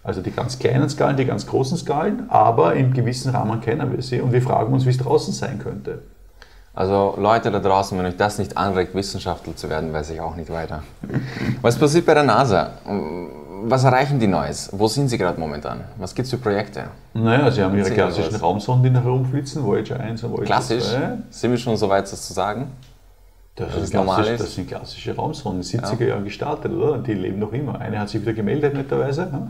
[0.03, 4.01] also die ganz kleinen Skalen, die ganz großen Skalen, aber im gewissen Rahmen kennen wir
[4.01, 6.01] sie und wir fragen uns, wie es draußen sein könnte.
[6.73, 10.35] Also Leute da draußen, wenn euch das nicht anregt, Wissenschaftler zu werden, weiß ich auch
[10.35, 10.83] nicht weiter.
[11.61, 12.71] Was passiert bei der NASA?
[13.63, 14.69] Was erreichen die Neues?
[14.71, 15.81] Wo sind sie gerade momentan?
[15.97, 16.85] Was gibt es für Projekte?
[17.13, 20.85] Naja, sie haben ihre klassischen Raumsonden, die herumflitzen, Voyager 1 und Voyager Klassisch?
[20.85, 21.17] 2.
[21.29, 22.71] Sind wir schon so weit, das zu sagen?
[23.55, 24.41] Das, das, ist normal ist?
[24.41, 26.07] das sind klassische Raumsonden, 70er ja.
[26.07, 26.99] Jahren gestartet, oder?
[26.99, 27.79] Die leben noch immer.
[27.79, 29.25] Eine hat sich wieder gemeldet, netterweise.
[29.25, 29.49] Mhm.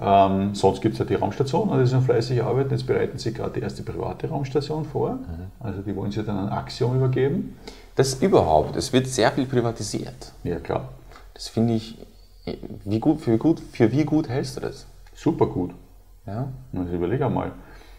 [0.00, 2.70] Ähm, sonst gibt es ja die Raumstation, also die sind fleißig arbeiten.
[2.70, 5.12] Jetzt bereiten sie gerade die erste private Raumstation vor.
[5.12, 5.20] Mhm.
[5.60, 7.56] Also die wollen sie dann an Axiom übergeben.
[7.96, 10.32] Das überhaupt, es wird sehr viel privatisiert.
[10.42, 10.88] Ja, klar.
[11.32, 11.96] Das finde ich,
[12.84, 14.86] wie gut, für, wie gut, für wie gut hältst du das?
[15.14, 15.70] Super gut.
[16.26, 16.48] Ja.
[16.76, 17.52] Also überleg einmal.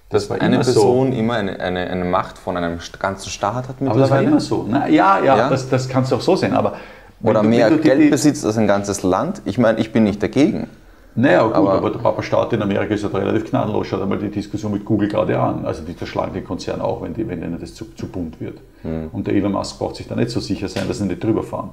[0.09, 1.17] Das Dass eine immer Person so.
[1.17, 3.91] immer eine, eine, eine, Macht von einem ganzen Staat hat mittlerweile.
[3.91, 4.65] Aber das war immer so.
[4.67, 5.49] Na, ja, ja, ja.
[5.49, 6.53] Das, das kannst du auch so sehen.
[6.53, 6.75] Aber
[7.23, 9.41] Oder du, mehr Geld besitzt als ein ganzes Land.
[9.45, 10.69] Ich meine, ich bin nicht dagegen.
[11.15, 13.87] Naja, gut, aber, aber der Papa-Staat in Amerika ist ja relativ gnadenlos.
[13.87, 15.65] Schaut einmal die Diskussion mit Google gerade an.
[15.65, 18.59] Also die zerschlagen den Konzern auch, wenn, die, wenn denen das zu, zu bunt wird.
[18.83, 19.09] Mhm.
[19.13, 21.43] Und der Elon Musk braucht sich da nicht so sicher sein, dass sie nicht drüber
[21.43, 21.71] fahren.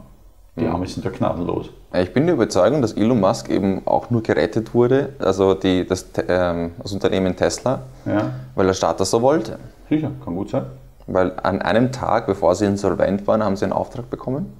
[0.57, 0.71] Die mhm.
[0.71, 1.71] Arme sind ja gnadenlos.
[1.95, 6.07] Ich bin der Überzeugung, dass Elon Musk eben auch nur gerettet wurde, also die, das,
[6.29, 8.31] ähm, das Unternehmen Tesla, ja.
[8.55, 9.59] weil der Staat das so wollte.
[9.89, 10.67] Sicher, kann gut sein.
[11.07, 14.53] Weil an einem Tag, bevor sie insolvent waren, haben sie einen Auftrag bekommen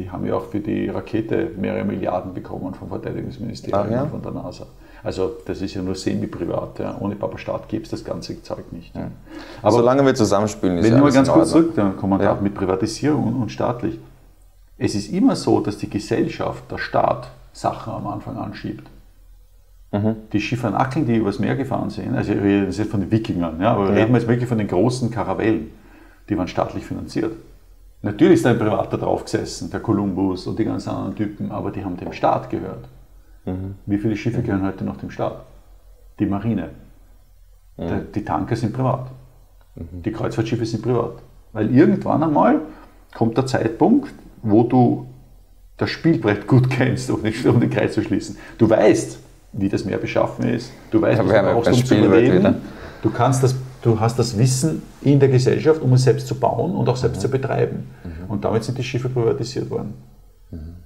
[0.00, 4.02] die haben ja auch für die Rakete mehrere Milliarden bekommen vom Verteidigungsministerium Ach, ja?
[4.04, 4.66] und von der NASA.
[5.02, 6.78] Also das ist ja nur semi-privat.
[6.78, 6.96] Ja.
[7.00, 8.94] Ohne Papa Staat gäbe es das ganze Zeug nicht.
[8.94, 9.08] Ja.
[9.62, 12.38] Aber solange wir zusammenspielen, ist Wenn wir ganz kurz zurück, dann kommen wir ja.
[12.40, 13.98] mit Privatisierung und staatlich.
[14.78, 18.88] Es ist immer so, dass die Gesellschaft, der Staat, Sachen am Anfang anschiebt.
[19.92, 20.16] Mhm.
[20.32, 23.72] Die Schiffernacken, die übers Meer gefahren sind, also wir reden jetzt von den Wikingern, ja,
[23.72, 23.94] aber ja.
[23.94, 25.70] reden wir jetzt wirklich von den großen Karavellen,
[26.28, 27.32] die waren staatlich finanziert.
[28.02, 31.70] Natürlich ist da ein Privater drauf gesessen, der Kolumbus und die ganzen anderen Typen, aber
[31.70, 32.88] die haben dem Staat gehört.
[33.44, 33.74] Mhm.
[33.86, 35.44] Wie viele Schiffe gehören heute noch dem Staat?
[36.18, 36.70] Die Marine.
[37.76, 37.88] Mhm.
[37.88, 39.10] Der, die Tanker sind privat.
[39.74, 40.02] Mhm.
[40.02, 41.14] Die Kreuzfahrtschiffe sind privat.
[41.52, 42.60] Weil irgendwann einmal
[43.14, 45.06] kommt der Zeitpunkt, wo du
[45.76, 48.36] das Spielbrett gut kennst, um den, um den Kreis zu schließen.
[48.56, 49.18] Du weißt,
[49.52, 50.72] wie das Meer beschaffen ist.
[50.90, 52.56] Du weißt, was du brauchst, um zu überleben.
[53.02, 56.74] Du kannst das Du hast das Wissen in der Gesellschaft, um es selbst zu bauen
[56.74, 57.22] und auch selbst mhm.
[57.22, 57.90] zu betreiben.
[58.04, 58.30] Mhm.
[58.30, 59.94] Und damit sind die Schiffe privatisiert worden.
[60.50, 60.76] Mhm.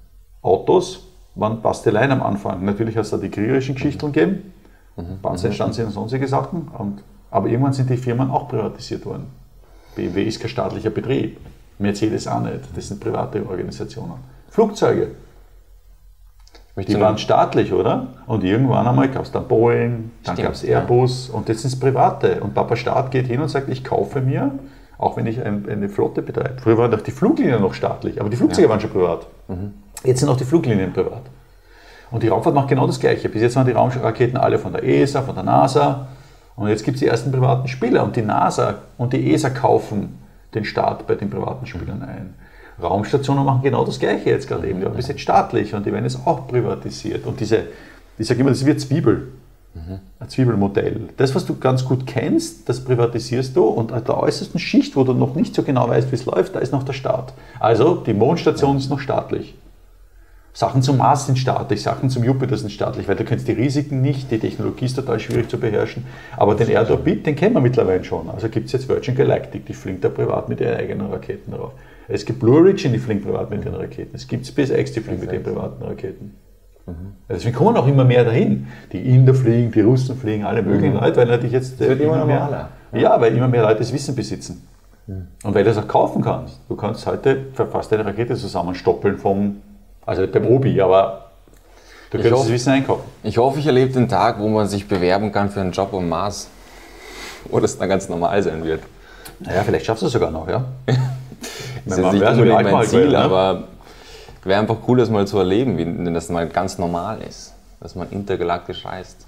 [0.41, 2.63] Autos waren Basteleien am Anfang.
[2.63, 4.53] Natürlich hat es da die kriegerischen Geschichten gegeben,
[4.95, 5.19] mhm.
[5.21, 6.69] Panzereinstand und sonstige Sachen.
[6.69, 9.25] Und, aber irgendwann sind die Firmen auch privatisiert worden.
[9.95, 11.37] BMW ist kein staatlicher Betrieb.
[11.77, 12.61] Mercedes auch nicht.
[12.73, 14.13] Das sind private Organisationen.
[14.49, 15.11] Flugzeuge
[16.77, 18.07] die waren staatlich, oder?
[18.27, 21.35] Und irgendwann einmal gab es dann Boeing, dann gab es Airbus ja.
[21.35, 22.41] und jetzt sind es private.
[22.41, 24.51] Und Papa Staat geht hin und sagt, ich kaufe mir,
[24.97, 26.55] auch wenn ich ein, eine Flotte betreibe.
[26.61, 28.69] Früher waren doch die Fluglinien noch staatlich, aber die Flugzeuge ja.
[28.69, 29.25] waren schon privat.
[29.47, 29.73] Mhm.
[30.03, 31.23] Jetzt sind auch die Fluglinien privat.
[32.11, 33.29] Und die Raumfahrt macht genau das Gleiche.
[33.29, 36.07] Bis jetzt waren die Raumraketen alle von der ESA, von der NASA.
[36.55, 38.03] Und jetzt gibt es die ersten privaten Spieler.
[38.03, 40.19] Und die NASA und die ESA kaufen
[40.53, 42.35] den Staat bei den privaten Spielern ein.
[42.81, 44.79] Raumstationen machen genau das Gleiche jetzt gerade eben.
[44.79, 47.25] Die waren bis jetzt staatlich und die werden jetzt auch privatisiert.
[47.25, 47.63] Und diese,
[48.17, 49.27] ich sage immer, das ist wie Zwiebel.
[49.73, 49.99] Mhm.
[50.19, 51.09] Ein Zwiebelmodell.
[51.17, 55.03] Das, was du ganz gut kennst, das privatisierst du und an der äußersten Schicht, wo
[55.03, 57.33] du noch nicht so genau weißt, wie es läuft, da ist noch der Staat.
[57.59, 59.55] Also die Mondstation ist noch staatlich.
[60.53, 64.01] Sachen zum Mars sind staatlich, Sachen zum Jupiter sind staatlich, weil du kennst die Risiken
[64.01, 66.05] nicht, die Technologie ist total schwierig zu beherrschen.
[66.37, 68.29] Aber den Erdorbit, den kennen wir mittlerweile schon.
[68.29, 71.73] Also gibt es jetzt Virgin Galactic, die fliegt da privat mit ihren eigenen Raketen drauf.
[72.07, 74.15] Es gibt Blue Origin, die fliegen privat mit den Raketen.
[74.15, 76.35] Es gibt SpaceX, die fliegen mit den privaten Raketen.
[76.85, 77.13] Mhm.
[77.27, 78.67] Deswegen kommen auch immer mehr dahin.
[78.91, 80.99] Die Inder fliegen, die Russen fliegen, alle möglichen mhm.
[80.99, 83.91] Leute, weil natürlich jetzt das wird immer, immer mehr, ja, weil immer mehr Leute das
[83.91, 84.67] Wissen besitzen.
[85.07, 85.27] Mhm.
[85.43, 86.59] Und weil du das auch kaufen kannst.
[86.69, 89.61] Du kannst heute fast eine Rakete zusammenstoppeln vom,
[90.05, 91.31] also beim Obi, aber
[92.11, 93.03] du kannst das Wissen einkaufen.
[93.23, 96.07] Ich hoffe, ich erlebe den Tag, wo man sich bewerben kann für einen Job am
[96.07, 96.49] Mars.
[97.49, 98.81] Wo das dann ganz normal sein wird.
[99.39, 100.65] Naja, vielleicht schaffst du es sogar noch, ja.
[101.85, 103.17] Das ist jetzt nicht unbedingt mein Ziel, ne?
[103.19, 103.63] aber
[104.43, 107.53] wäre einfach cool, das mal zu erleben, wie, wenn das mal ganz normal ist.
[107.79, 109.25] dass man intergalaktisch reist?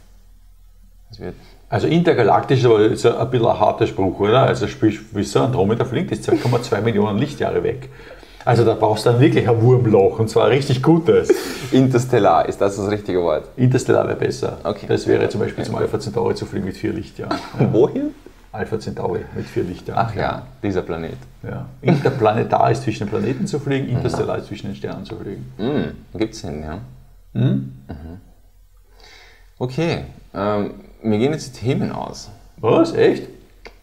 [1.70, 4.44] Also intergalaktisch ist aber ein bisschen ein harter Spruch, oder?
[4.44, 7.90] Also sprich, wie so Andromeda fliegt, ist 2,2 Millionen Lichtjahre weg.
[8.46, 11.30] Also da brauchst du dann wirklich ein Wurmloch und zwar ein richtig gutes.
[11.72, 13.50] Interstellar, ist das das richtige Wort?
[13.58, 14.60] Interstellar wäre besser.
[14.64, 14.86] Okay.
[14.88, 17.38] Das wäre zum Beispiel zum Alpha Centauri zu fliegen mit vier Lichtjahren.
[17.60, 17.68] Ja.
[17.74, 18.16] Wohin?
[18.58, 20.08] Alpha Centauri mit vier Lichtjahren.
[20.10, 21.18] Ach ja, dieser Planet.
[21.44, 21.66] Ja.
[21.82, 25.46] Interplanetar ist zwischen den Planeten zu fliegen, interstellar ist zwischen den Sternen zu fliegen.
[25.58, 26.18] Mhm.
[26.18, 26.80] Gibt es Sinn, ja.
[27.34, 27.74] Mhm.
[27.88, 28.22] Mhm.
[29.60, 32.30] Okay, ähm, mir gehen jetzt die Themen aus.
[32.58, 32.94] Was?
[32.94, 33.28] Echt?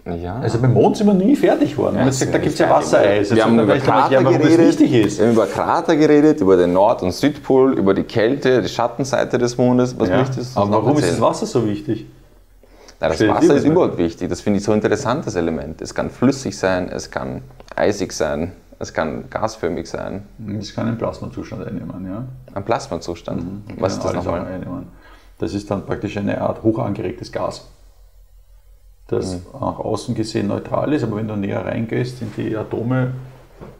[0.05, 0.39] Ja.
[0.41, 1.97] Also beim Mond sind wir nie fertig geworden.
[1.97, 3.35] Ja, sagt, da gibt es ja Wassereis.
[3.35, 7.73] Wir haben über Krater geredet, wir haben über Krater geredet, über den Nord- und Südpol,
[7.79, 9.99] über die Kälte, die Schattenseite des Mondes.
[9.99, 10.19] Was ja.
[10.19, 11.05] möchtest du Aber warum erzählen?
[11.05, 12.07] ist das Wasser so wichtig?
[13.05, 14.29] Na, das Wasser ist überhaupt wichtig.
[14.29, 15.81] Das finde ich so ein interessantes Element.
[15.83, 17.43] Es kann flüssig sein, es kann
[17.77, 20.23] eisig sein, es kann gasförmig sein.
[20.59, 22.25] Es kann einen Plasmazustand einnehmen, ja.
[22.55, 23.45] Ein Plasmazustand?
[23.45, 23.63] Mhm.
[23.79, 24.47] Was ist das nochmal?
[25.39, 27.67] Das ist dann praktisch eine Art hoch angeregtes Gas
[29.07, 29.61] das mhm.
[29.61, 33.13] nach außen gesehen neutral ist, aber wenn du näher reingehst in die Atome,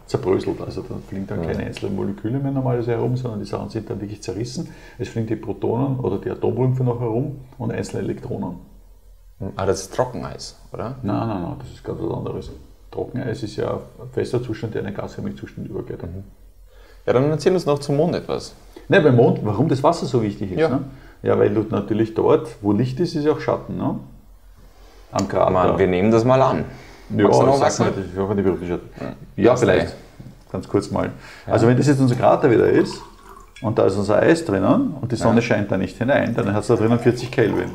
[0.07, 0.61] zerbröselt.
[0.61, 4.01] Also dann fliegen dann keine einzelnen Moleküle mehr normalerweise herum, sondern die Sachen sind dann
[4.01, 4.69] wirklich zerrissen.
[4.99, 8.57] Es fliegen die Protonen oder die Atomrümpfe noch herum und einzelne Elektronen.
[9.57, 10.97] Ah, das ist Trockeneis, oder?
[11.03, 12.51] Nein, nein, nein, das ist ganz was anderes.
[12.91, 16.03] Trockeneis ist ja ein fester Zustand, der in einen gasförmigen Zustand übergeht.
[16.03, 16.25] Mhm.
[17.07, 18.55] Ja, dann erzähl uns noch zum Mond etwas.
[18.89, 20.59] Nein, beim Mond, warum das Wasser so wichtig ist.
[20.59, 20.85] Ja, ne?
[21.23, 23.77] ja weil du natürlich dort, wo Licht ist, ist auch Schatten.
[23.77, 23.99] Ne?
[25.15, 25.51] am Krater.
[25.51, 26.65] Man, wir nehmen das mal an.
[27.11, 28.79] Ja, noch was nicht, ich hoffe, die ja,
[29.37, 29.95] ja vielleicht.
[30.51, 31.11] Ganz kurz mal.
[31.47, 31.53] Ja.
[31.53, 33.01] Also wenn das jetzt unser Krater wieder ist
[33.61, 35.43] und da ist unser Eis drinnen und die Sonne ja.
[35.43, 37.71] scheint da nicht hinein, dann hat es da drinnen 40 Kelvin.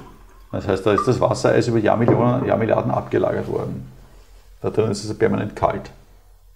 [0.51, 3.91] Das heißt, da ist das Wassereis über Jahrmillionen, Jahrmilliarden abgelagert worden.
[4.61, 5.91] Da drinnen ist es permanent kalt.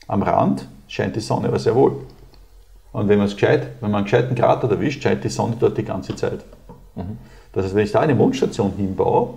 [0.07, 1.95] Am Rand scheint die Sonne aber sehr wohl.
[2.91, 5.77] Und wenn man es gescheit, wenn man einen gescheiten Krater erwischt, scheint die Sonne dort
[5.77, 6.43] die ganze Zeit.
[6.95, 7.17] Mhm.
[7.53, 9.35] Das heißt, wenn ich da eine Mondstation hinbaue,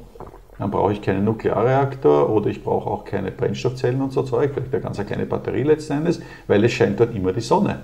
[0.59, 4.73] dann brauche ich keinen Nuklearreaktor oder ich brauche auch keine Brennstoffzellen und so Zeug, vielleicht
[4.73, 7.81] eine ganz kleine Batterie letzten Endes, weil es scheint dort immer die Sonne.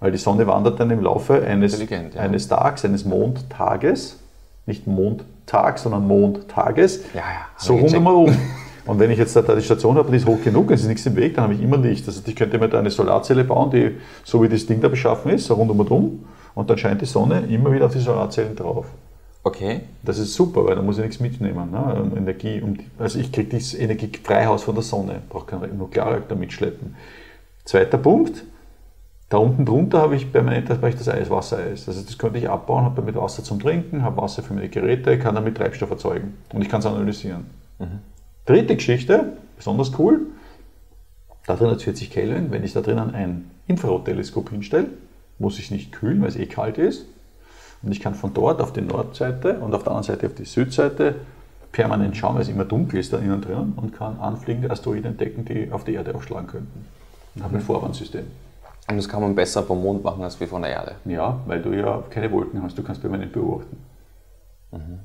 [0.00, 2.20] Weil die Sonne wandert dann im Laufe eines, ja.
[2.20, 4.18] eines Tags, eines Mondtages,
[4.66, 4.86] nicht
[5.50, 8.36] Mondtag, sondern Mondtages, ja, ja, so rundherum.
[8.86, 11.06] Und wenn ich jetzt da die Station habe, die ist hoch genug, es ist nichts
[11.06, 12.06] im Weg, dann habe ich immer Licht.
[12.08, 15.30] Also ich könnte mir da eine Solarzelle bauen, die so wie das Ding da beschaffen
[15.30, 16.24] ist, so rundum
[16.54, 18.86] und dann scheint die Sonne immer wieder auf die Solarzellen drauf.
[19.44, 19.82] Okay.
[20.02, 21.70] Das ist super, weil da muss ich nichts mitnehmen.
[21.70, 22.10] Ne?
[22.16, 26.96] Energie, um die, also ich kriege das Energiefreihaus von der Sonne, brauche keinen Nuklearreaktor mitschleppen.
[27.64, 28.44] Zweiter Punkt,
[29.30, 31.88] da unten drunter habe ich permanent das, das Eis, Wassereis.
[31.88, 35.18] Also das könnte ich abbauen, habe damit Wasser zum Trinken, habe Wasser für meine Geräte,
[35.18, 37.46] kann damit Treibstoff erzeugen und ich kann es analysieren.
[37.78, 38.00] Mhm.
[38.44, 40.26] Dritte Geschichte, besonders cool,
[41.46, 44.88] da drin hat 40 Kelvin, wenn ich da drinnen ein Infrarotteleskop hinstelle,
[45.38, 47.06] muss ich nicht kühlen, weil es eh kalt ist,
[47.82, 50.44] und ich kann von dort auf die Nordseite und auf der anderen Seite auf die
[50.44, 51.14] Südseite
[51.72, 55.44] permanent schauen, weil es immer dunkel ist da innen drin und kann anfliegende Asteroiden entdecken,
[55.44, 56.84] die auf die Erde aufschlagen könnten.
[57.36, 57.66] Und habe ein mhm.
[57.66, 58.24] Vorwarnsystem.
[58.90, 60.96] Und das kann man besser vom Mond machen als wie von der Erde.
[61.04, 63.76] Ja, weil du ja keine Wolken hast, du kannst permanent beobachten.
[64.72, 65.00] Mhm.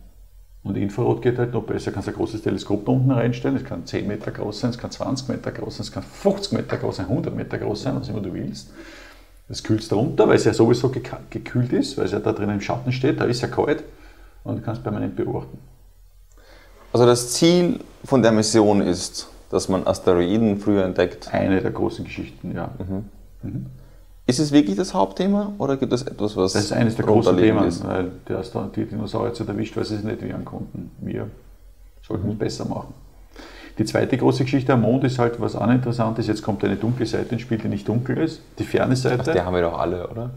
[0.63, 1.91] Und Infrarot geht halt noch besser.
[1.91, 3.57] Du kannst ein großes Teleskop da unten reinstellen.
[3.57, 6.53] Es kann 10 Meter groß sein, es kann 20 Meter groß sein, es kann 50
[6.53, 8.71] Meter groß sein, 100 Meter groß sein, was immer du willst.
[9.47, 12.61] Das kühlst runter, weil es ja sowieso gekühlt ist, weil es ja da drin im
[12.61, 13.83] Schatten steht, da ist ja kalt
[14.43, 15.59] und du kannst permanent beobachten.
[16.91, 21.31] Also das Ziel von der Mission ist, dass man Asteroiden früher entdeckt?
[21.31, 22.71] Eine der großen Geschichten, ja.
[22.79, 23.05] Mhm.
[23.45, 23.65] Mhm.
[24.27, 26.53] Ist es wirklich das Hauptthema oder gibt es etwas, was.
[26.53, 27.85] Das ist eines der großen Themen, ist?
[27.85, 28.11] weil
[28.75, 30.89] die Dinosaurier jetzt erwischt, weil sie es nicht wehren konnten.
[30.99, 31.29] Wir
[32.01, 32.33] sollten mhm.
[32.33, 32.93] es besser machen.
[33.77, 36.77] Die zweite große Geschichte am Mond ist halt, was auch interessant ist, jetzt kommt eine
[36.77, 39.25] dunkle Seite ins Spiel, die nicht dunkel ist, die ferne Seite.
[39.27, 40.31] Ach, die haben wir doch alle, oder?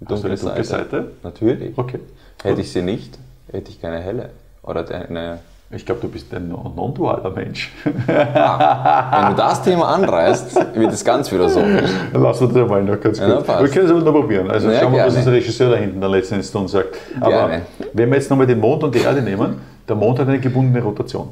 [0.00, 0.90] Die dunkle, also dunkle Seite.
[0.90, 1.12] Seite.
[1.22, 1.78] Natürlich.
[1.78, 2.00] Okay.
[2.42, 3.18] Hätte ich sie nicht,
[3.50, 4.30] hätte ich keine helle.
[4.62, 5.38] Oder eine
[5.70, 7.72] ich glaube, du bist ein non-dualer Mensch.
[8.06, 11.60] Ja, wenn du das Thema anreißt, wird es ganz wieder so.
[11.60, 13.18] Dann lassen wir das mal noch ganz.
[13.18, 14.50] Ja, wir können es aber noch probieren.
[14.50, 16.96] Also ja, schauen wir, was unser Regisseur da hinten dann letzten uns sagt.
[17.20, 17.62] Aber gerne.
[17.92, 19.56] wenn wir jetzt nochmal den Mond und die Erde nehmen,
[19.88, 21.28] der Mond hat eine gebundene Rotation.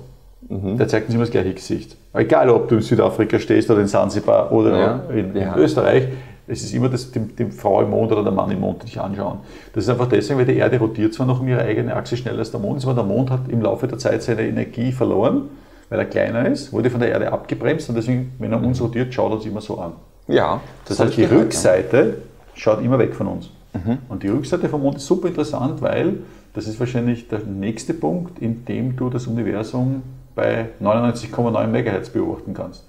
[0.49, 0.77] Mhm.
[0.77, 1.97] Der zeigt uns immer das gleiche Gesicht.
[2.13, 5.01] Egal, ob du in Südafrika stehst oder in Sansibar oder ja.
[5.15, 5.55] in, in.
[5.57, 6.09] Österreich,
[6.53, 8.87] es ist immer das, die, die, Frau im Mond oder der Mann im Mond, die
[8.87, 9.39] dich anschauen.
[9.73, 12.41] Das ist einfach deswegen, weil die Erde rotiert zwar noch um ihre eigene Achse schneller
[12.41, 15.49] als der Mond, aber der Mond hat im Laufe der Zeit seine Energie verloren,
[15.89, 19.13] weil er kleiner ist, wurde von der Erde abgebremst und deswegen, wenn er uns rotiert,
[19.15, 19.93] schaut er uns immer so an.
[20.29, 20.61] Ja.
[20.85, 22.19] Das, das heißt, die Rückseite
[22.55, 23.51] schaut immer weg von uns.
[23.73, 23.99] Mhm.
[24.09, 26.19] Und die Rückseite vom Mond ist super interessant, weil
[26.53, 30.03] das ist wahrscheinlich der nächste Punkt, in dem du das Universum
[30.35, 32.85] bei 99,9 MHz beobachten kannst.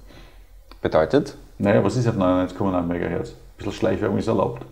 [0.82, 1.38] Bedeutet?
[1.60, 3.36] Naja, was ist auf 99,9 MHz?
[3.54, 4.66] Ein bisschen Schleichwerbung ist erlaubt.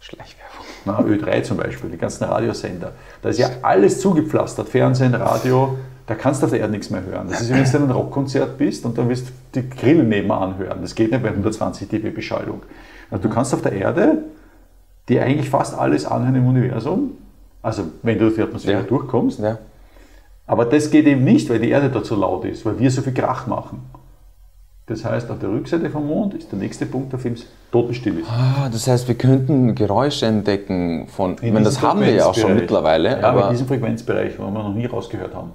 [0.00, 0.64] Schleichwerbung.
[0.86, 2.92] Na, Ö3 zum Beispiel, die ganzen Radiosender.
[3.22, 5.76] Da ist ja alles zugepflastert, Fernsehen, Radio,
[6.06, 7.28] da kannst du auf der Erde nichts mehr hören.
[7.28, 10.08] Das ist, wie wenn du in einem Rockkonzert bist und dann willst du die Grillen
[10.08, 10.78] nebenan hören.
[10.80, 12.62] Das geht nicht bei 120 dB Beschallung.
[13.10, 14.24] Also du kannst auf der Erde
[15.08, 17.12] dir eigentlich fast alles anhören im Universum,
[17.62, 18.86] also wenn du durch die Atmosphäre Ja.
[18.86, 19.58] durchkommst, Ja.
[20.46, 23.02] aber das geht eben nicht, weil die Erde dort so laut ist, weil wir so
[23.02, 23.82] viel Krach machen.
[24.90, 28.18] Das heißt, auf der Rückseite vom Mond ist der nächste Punkt, auf dem es totenstill
[28.18, 28.28] ist.
[28.28, 31.34] Ah, das heißt, wir könnten Geräusche entdecken von.
[31.34, 34.36] Ich In meine, das haben wir ja auch schon mittlerweile, Ja, in aber diesem Frequenzbereich,
[34.38, 35.52] wo wir noch nie rausgehört haben.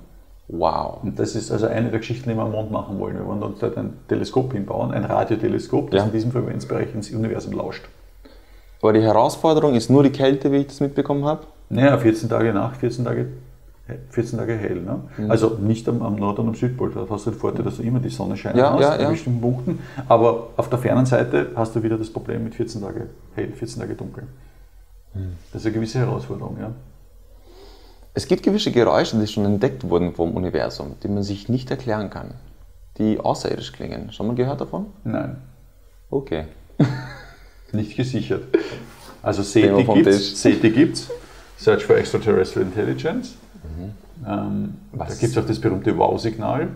[0.47, 0.99] wow.
[1.03, 3.17] Und das ist also eine der Geschichten, die wir am Mond machen wollen.
[3.17, 6.05] Wir wollen uns dort ein Teleskop hinbauen, ein Radioteleskop, das Ja.
[6.05, 7.83] in diesem Frequenzbereich ins Universum lauscht.
[8.81, 11.41] Aber die Herausforderung ist nur die Kälte, wie ich das mitbekommen habe.
[11.69, 13.27] Naja, 14 Tage Nacht, 14 Tage,
[14.09, 14.81] 14 Tage hell.
[14.81, 15.01] Ne?
[15.17, 15.31] Mhm.
[15.31, 16.91] Also nicht am, am Nord- und am Südpol.
[16.91, 19.01] Da hast du den Vorteil, dass du immer die Sonne scheinen Ja, hast ja, an
[19.01, 19.09] ja.
[19.09, 19.79] bestimmten Punkten.
[20.07, 23.81] Aber auf der fernen Seite hast du wieder das Problem mit 14 Tage hell, 14
[23.81, 24.23] Tage dunkel.
[25.13, 25.33] Mhm.
[25.53, 26.57] Das ist eine gewisse Herausforderung.
[26.59, 26.71] Ja.
[28.15, 32.09] Es gibt gewisse Geräusche, die schon entdeckt wurden vom Universum, die man sich nicht erklären
[32.09, 32.33] kann,
[32.97, 34.11] die außerirdisch klingen.
[34.13, 34.87] Schon mal gehört davon?
[35.03, 35.37] Nein,
[36.09, 36.45] Okay.
[37.71, 38.43] nicht gesichert.
[39.21, 40.15] Also SETI vom gibt Tisch.
[40.33, 41.09] es, SETI gibt's,
[41.57, 43.35] Search for Extraterrestrial Intelligence.
[44.25, 46.69] Ähm, da gibt es auch das berühmte Wow-Signal.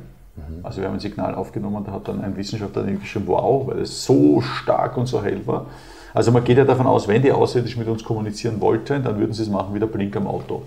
[0.63, 4.05] Also wir haben ein Signal aufgenommen, da hat dann ein Wissenschaftler geschrieben, wow, weil es
[4.05, 5.65] so stark und so hell war.
[6.13, 9.33] Also man geht ja davon aus, wenn die Außerirdischen mit uns kommunizieren wollten, dann würden
[9.33, 10.63] sie es machen wie der Blink am Auto.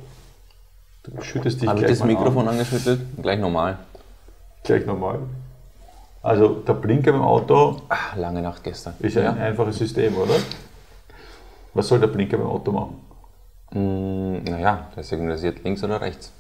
[1.05, 3.01] Du schüttest dich Habe ich gleich das mal Mikrofon an, angeschüttelt?
[3.21, 3.79] Gleich normal.
[4.63, 5.21] gleich normal.
[6.23, 8.95] Also der Blinker im Auto Ah, lange Nacht gestern.
[9.01, 10.35] ist ein einfaches System, oder?
[11.75, 12.95] Was soll der Blinker beim Auto machen?
[13.75, 16.33] Mm, naja, der signalisiert links oder rechts.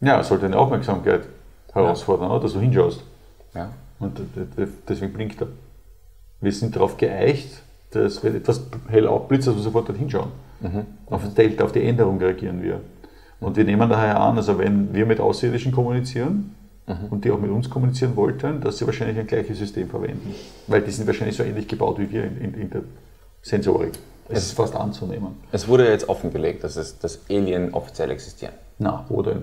[0.00, 1.22] Ja, sollte eine Aufmerksamkeit
[1.72, 2.40] herausfordern, oder?
[2.40, 3.02] dass du hinschaust.
[3.54, 3.70] Ja.
[3.98, 5.48] Und d- deswegen blinkt er.
[6.40, 7.62] Wir sind darauf geeicht,
[7.92, 10.30] dass wenn etwas hell aufblitzt, dass wir sofort dort hinschauen.
[11.06, 12.80] Auf das Delta, auf die Änderung reagieren wir.
[13.40, 16.54] Und wir nehmen daher an, also wenn wir mit Außerirdischen kommunizieren
[17.10, 20.34] und die auch mit uns kommunizieren wollten, dass sie wahrscheinlich ein gleiches System verwenden.
[20.66, 22.82] Weil die sind wahrscheinlich so ähnlich gebaut wie wir in, in, in der
[23.42, 23.92] Sensorik.
[24.28, 25.42] Es ist fast anzunehmen.
[25.50, 28.54] Es wurde jetzt offengelegt, dass, es, dass Alien offiziell existieren.
[28.78, 29.42] Na, wo denn?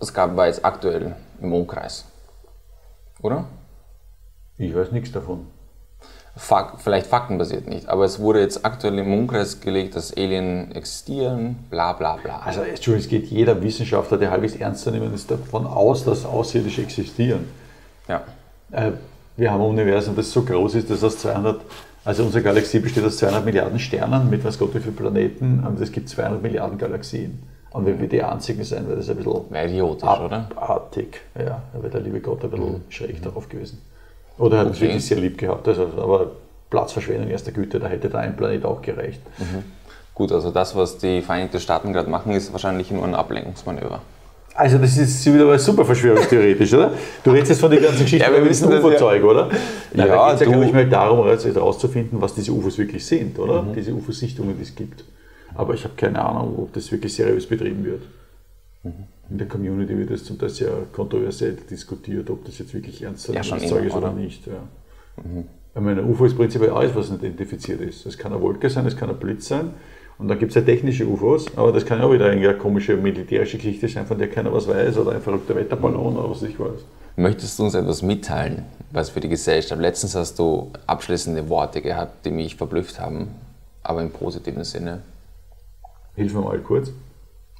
[0.00, 2.04] Das gab, war jetzt aktuell im Umkreis.
[3.22, 3.46] Oder?
[4.58, 5.46] Ich weiß nichts davon.
[6.36, 11.64] Fak vielleicht faktenbasiert nicht, aber es wurde jetzt aktuell im Umkreis gelegt, dass Alien existieren,
[11.70, 12.40] bla bla bla.
[12.40, 16.24] Also, Entschuldigung, es geht jeder Wissenschaftler, der halbwegs ernst zu nehmen ist, davon aus, dass
[16.24, 17.48] Außerirdische existieren.
[18.08, 18.24] ja.
[18.72, 18.92] Äh,
[19.36, 21.60] wir haben ein Universum, das so groß ist, dass aus 200,
[22.04, 25.80] also unsere Galaxie besteht aus 200 Milliarden Sternen mit was Gott wie viele Planeten und
[25.80, 27.42] es gibt 200 Milliarden Galaxien.
[27.70, 30.48] Und wenn wir die einzigen sein, wäre das ein bisschen idiotisch, oder?
[30.54, 31.20] abartig.
[31.36, 33.80] Ja, da wäre der liebe Gott ein bisschen schräg darauf gewesen.
[34.38, 34.86] Oder er hat uns Okay.
[34.86, 35.66] wirklich sehr lieb gehabt.
[35.66, 36.30] Also, aber
[36.70, 39.20] Platzverschwendung erster Güte, da hätte da ein Planet auch gereicht.
[40.14, 44.00] Gut, also das, was die Vereinigten Staaten gerade machen, ist wahrscheinlich nur ein Ablenkungsmanöver.
[44.56, 46.92] Also das ist wieder mal super verschwörungstheoretisch, oder?
[47.24, 48.88] Du redest jetzt von der ganzen Geschichte Ja, wir wissen das ja.
[48.88, 49.48] UFO-Zeug, oder?
[49.92, 53.04] Nein, Ja, da geht es ja, glaube ich, mal darum, herauszufinden, was diese UFOs wirklich
[53.04, 53.66] sind, oder?
[53.74, 55.04] Diese UFO-Sichtungen, die es gibt.
[55.56, 58.02] Aber ich habe keine Ahnung, ob das wirklich seriös betrieben wird.
[59.30, 63.28] In der Community wird das zum Teil sehr kontroversiell diskutiert, ob das jetzt wirklich ernst
[63.28, 64.46] Ja, Zeug ist oder, nicht.
[64.46, 64.52] Ja.
[65.74, 68.06] Ich meine, ein UFO ist prinzipiell alles, was nicht identifiziert ist.
[68.06, 69.70] Es kann eine Wolke sein, es kann ein Blitz sein.
[70.24, 72.96] Und dann gibt es ja technische UFOs, aber das kann ja auch wieder eine komische
[72.96, 76.58] militärische Geschichte sein, von der keiner was weiß, oder ein verrückter Wetterballon oder was ich
[76.58, 76.80] weiß.
[77.16, 79.78] Möchtest du uns etwas mitteilen, was für die Gesellschaft?
[79.78, 83.34] Letztens hast du abschließende Worte gehabt, die mich verblüfft haben,
[83.82, 85.02] aber im positiven Sinne.
[86.14, 86.90] Hilf mir mal kurz.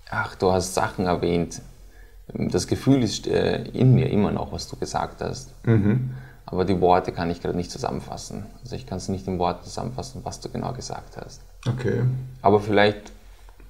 [0.08, 1.60] Ach, du hast Sachen erwähnt.
[2.28, 5.52] Das Gefühl ist äh, in mir immer noch, was du gesagt hast.
[6.54, 8.46] Aber die Worte kann ich gerade nicht zusammenfassen.
[8.62, 11.40] Also ich kann es nicht in Worten zusammenfassen, was du genau gesagt hast.
[11.66, 12.04] Okay.
[12.42, 13.10] Aber vielleicht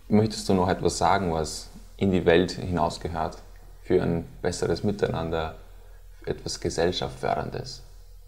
[0.09, 3.39] möchtest du noch etwas sagen, was in die Welt hinausgehört,
[3.85, 5.55] für ein besseres Miteinander,
[6.26, 7.82] etwas Gesellschaftsförderndes.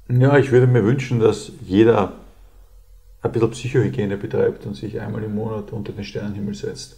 [0.09, 2.15] Ja, ich würde mir wünschen, dass jeder
[3.21, 6.97] ein bisschen Psychohygiene betreibt und sich einmal im Monat unter den Sternenhimmel setzt.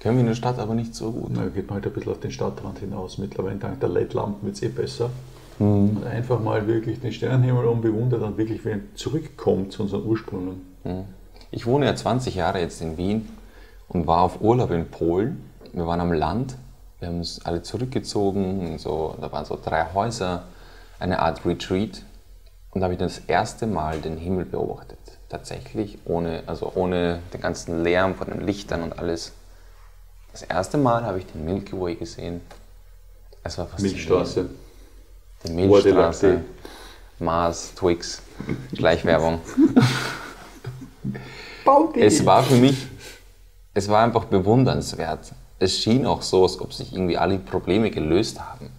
[0.00, 1.32] Können wir in der Stadt aber nicht so gut.
[1.34, 3.18] Na, geht man halt ein bisschen auf den Stadtrand hinaus.
[3.18, 5.10] Mittlerweile dank der LED-Lampen wird es eh besser.
[5.58, 10.60] Und einfach mal wirklich den Sternenhimmel umbewundert und wirklich wieder zurückkommt zu unseren Ursprüngen.
[11.50, 13.28] Ich wohne ja 20 Jahre jetzt in Wien
[13.88, 15.42] und war auf Urlaub in Polen.
[15.72, 16.56] Wir waren am Land,
[17.00, 20.44] wir haben uns alle zurückgezogen, und so, da waren so drei Häuser,
[20.98, 22.02] eine Art Retreat.
[22.70, 24.98] Und da habe ich das erste Mal den Himmel beobachtet.
[25.28, 29.32] Tatsächlich, ohne, also ohne den ganzen Lärm von den Lichtern und alles.
[30.32, 32.40] Das erste Mal habe ich den Milky Way gesehen.
[33.42, 34.08] Es war faszinierend.
[34.08, 34.50] Milchstraße.
[35.44, 36.40] Die Milchstraße.
[37.20, 38.22] Mars, Twix,
[38.76, 39.40] Schleichwerbung.
[41.96, 42.86] Es war für mich,
[43.74, 45.32] es war einfach bewundernswert.
[45.58, 48.70] Es schien auch so, als ob sich irgendwie alle Probleme gelöst haben.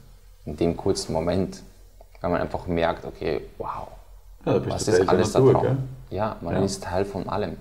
[0.46, 1.62] In dem kurzen Moment.
[2.22, 3.88] Weil man einfach merkt, okay, wow,
[4.46, 5.66] Ja, was ist alles da drauf?
[6.10, 6.64] Ja, man Ja.
[6.64, 7.58] ist Teil von allem.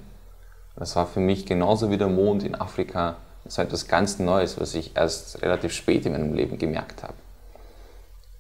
[0.77, 3.17] Das war für mich genauso wie der Mond in Afrika.
[3.45, 7.15] Das war etwas ganz Neues, was ich erst relativ spät in meinem Leben gemerkt habe.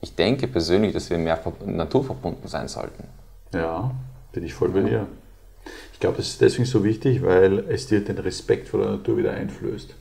[0.00, 3.04] Ich denke persönlich, dass wir mehr ver- naturverbunden sein sollten.
[3.52, 3.90] Ja,
[4.32, 5.06] bin ich voll bei dir.
[5.92, 9.16] Ich glaube, das ist deswegen so wichtig, weil es dir den Respekt vor der Natur
[9.16, 9.94] wieder einflößt.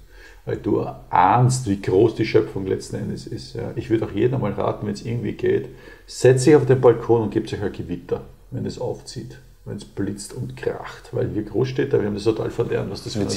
[0.45, 3.56] Weil du ahnst, wie groß die Schöpfung letzten Endes ist.
[3.56, 3.72] Ja.
[3.76, 5.68] Ich würde auch jedem einmal raten, wenn es irgendwie geht,
[6.06, 8.22] setzt sich auf den Balkon und gebt euch ein Gewitter,
[8.52, 11.10] wenn es aufzieht, wenn es blitzt und kracht.
[11.12, 13.28] Weil wir Großstädter, wir haben das total verlernt, was das für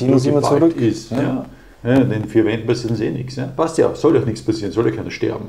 [0.60, 0.76] zurück.
[0.76, 1.10] ist.
[1.10, 1.22] Ja.
[1.22, 1.46] Ja.
[1.82, 3.36] Ja, in den vier Wänden passiert uns eh nichts.
[3.36, 3.46] Ja.
[3.46, 5.46] Passt ja, soll doch nichts passieren, soll ja keiner sterben.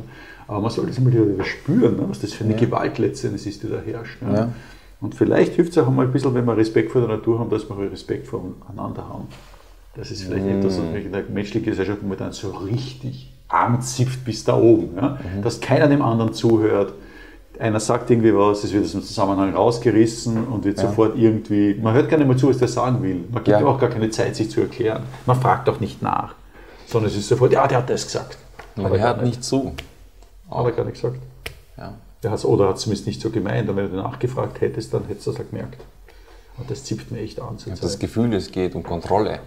[0.51, 3.63] Aber man soll das immer wieder spüren, ne, was das für eine Gewalt letztendlich ist,
[3.63, 4.21] die da herrscht.
[4.21, 4.33] Ja.
[4.33, 4.49] Ja.
[4.99, 7.49] Und vielleicht hilft es auch einmal ein bisschen, wenn wir Respekt vor der Natur haben,
[7.49, 9.29] dass wir auch Respekt voreinander haben.
[9.95, 14.57] Das ist vielleicht etwas, was in der menschlichen Gesellschaft momentan so richtig anzipft bis da
[14.57, 14.89] oben.
[14.97, 15.19] Ja?
[15.41, 16.93] Dass keiner dem anderen zuhört.
[17.57, 21.93] Einer sagt irgendwie was, es wird aus dem Zusammenhang rausgerissen und wird sofort irgendwie, man
[21.93, 23.23] hört gar nicht mehr zu, was der sagen will.
[23.31, 23.61] Man gibt Ja.
[23.61, 25.03] ihm auch gar keine Zeit, sich zu erklären.
[25.25, 26.35] Man fragt auch nicht nach,
[26.87, 28.37] sondern es ist sofort, ja, der hat das gesagt.
[28.75, 29.73] Man er hört nicht zu.
[30.51, 31.19] Hat er gar nicht gesagt.
[31.77, 31.93] Ja.
[32.23, 33.69] Der hat's, oder hat es zumindest nicht so gemeint.
[33.69, 35.81] Und wenn du nachgefragt hättest, dann hättest du das auch gemerkt.
[36.57, 37.99] Und das zipft mir echt an zur Ich habe das.
[37.99, 39.39] Gefühl, es geht um Kontrolle.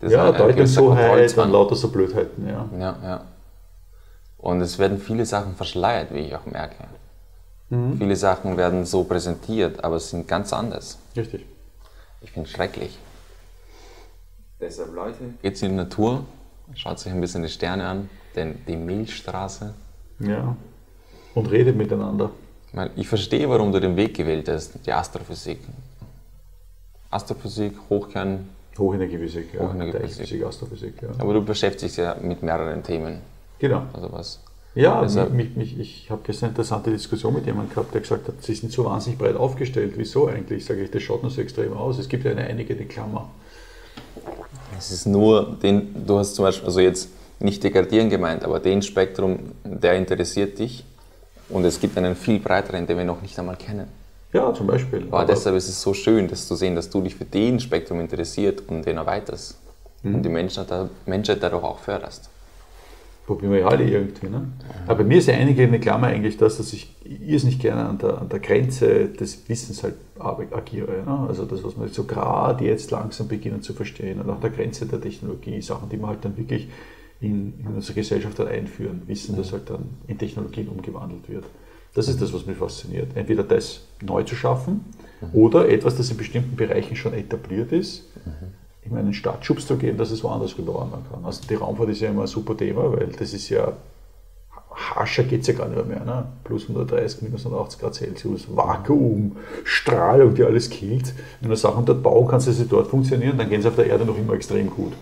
[0.00, 2.68] Das Ja, Deutungshoheit und lauter so Blödheiten, ja.
[2.78, 3.24] Ja, ja.
[4.38, 6.84] Und es werden viele Sachen verschleiert, wie ich auch merke.
[7.70, 7.98] Mhm.
[7.98, 10.98] Viele Sachen werden so präsentiert, aber sind ganz anders.
[11.16, 11.44] Richtig.
[12.20, 12.98] Ich finde es schrecklich.
[14.60, 16.24] Deshalb, Leute, geht in die Natur,
[16.74, 19.74] schaut sich ein bisschen die Sterne an, denn die Milchstraße.
[20.18, 20.56] Ja.
[21.34, 22.30] Und redet miteinander.
[22.96, 25.60] Ich, verstehe, warum du den Weg gewählt hast, die Astrophysik.
[27.10, 29.60] Astrophysik, Hochkern, Hochenergiephysik, ja.
[29.60, 30.44] Hochenergiephysik.
[30.44, 31.08] Astrophysik, ja.
[31.18, 33.20] aber du beschäftigst ja mit mehreren Themen.
[33.58, 33.82] Genau.
[33.92, 34.40] Also was?
[34.74, 38.28] Ja, Deshalb- mich, mich, ich habe gestern eine interessante Diskussion mit jemandem gehabt, der gesagt
[38.28, 39.94] hat, sie sind so wahnsinnig breit aufgestellt.
[39.96, 40.66] Wieso eigentlich?
[40.66, 41.98] Sage ich, das schaut nur so extrem aus.
[41.98, 43.30] Es gibt ja eine einigende Klammer.
[44.76, 47.08] Es ist nur, den, du hast zum Beispiel, also jetzt
[47.38, 50.84] nicht degradieren gemeint, aber den Spektrum, der interessiert dich
[51.48, 53.88] und es gibt einen viel breiteren, den wir noch nicht einmal kennen.
[54.32, 55.06] Ja, zum Beispiel.
[55.10, 58.00] Aber deshalb ist es so schön, das zu sehen, dass du dich für den Spektrum
[58.00, 59.58] interessiert und den erweiterst
[60.02, 60.68] und die Menschheit,
[61.06, 62.28] Menschheit dadurch auch förderst.
[63.26, 64.28] Probieren wir ja alle irgendwie.
[64.28, 64.46] Ne?
[64.86, 67.98] Aber bei mir ist ja einige eine Klammer eigentlich das, dass ich irrsinnig gerne an
[67.98, 71.02] der, an der Grenze des Wissens halt agiere.
[71.04, 71.26] Ne?
[71.28, 74.86] Also das, was wir so gerade jetzt langsam beginnen zu verstehen und an der Grenze
[74.86, 76.68] der Technologie, Sachen, die wir halt dann wirklich
[77.20, 81.44] in, in unsere Gesellschaft dann einführen, wissen, dass halt dann in Technologien umgewandelt wird.
[81.94, 83.16] Das ist das, was mich fasziniert.
[83.16, 84.84] Entweder das neu zu schaffen
[85.32, 88.04] oder etwas, das in bestimmten Bereichen schon etabliert ist,
[88.84, 91.24] ihm einen Startschubs zu geben, dass es woanders rüber wandern kann.
[91.24, 93.72] Also die Raumfahrt ist ja immer ein super Thema, weil das ist ja,
[94.70, 96.04] harscher geht es ja gar nicht mehr.
[96.04, 96.26] Ne?
[96.44, 101.14] Plus 130, minus 180 Grad Celsius, Vakuum, Strahlung, die alles killt.
[101.40, 103.86] Wenn du Sachen dort bauen kannst, dass sie dort funktionieren, dann gehen sie auf der
[103.86, 104.92] Erde noch immer extrem gut.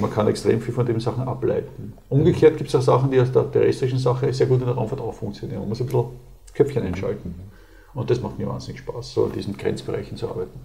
[0.00, 1.92] Man kann extrem viel von den Sachen ableiten.
[2.08, 5.00] Umgekehrt gibt es auch Sachen, die aus der terrestrischen Sache sehr gut in der Raumfahrt
[5.00, 5.60] auch funktionieren.
[5.60, 6.06] Man muss ein bisschen
[6.54, 7.34] Köpfchen einschalten.
[7.94, 10.60] Und das macht mir wahnsinnig Spaß, so in diesen Grenzbereichen zu arbeiten.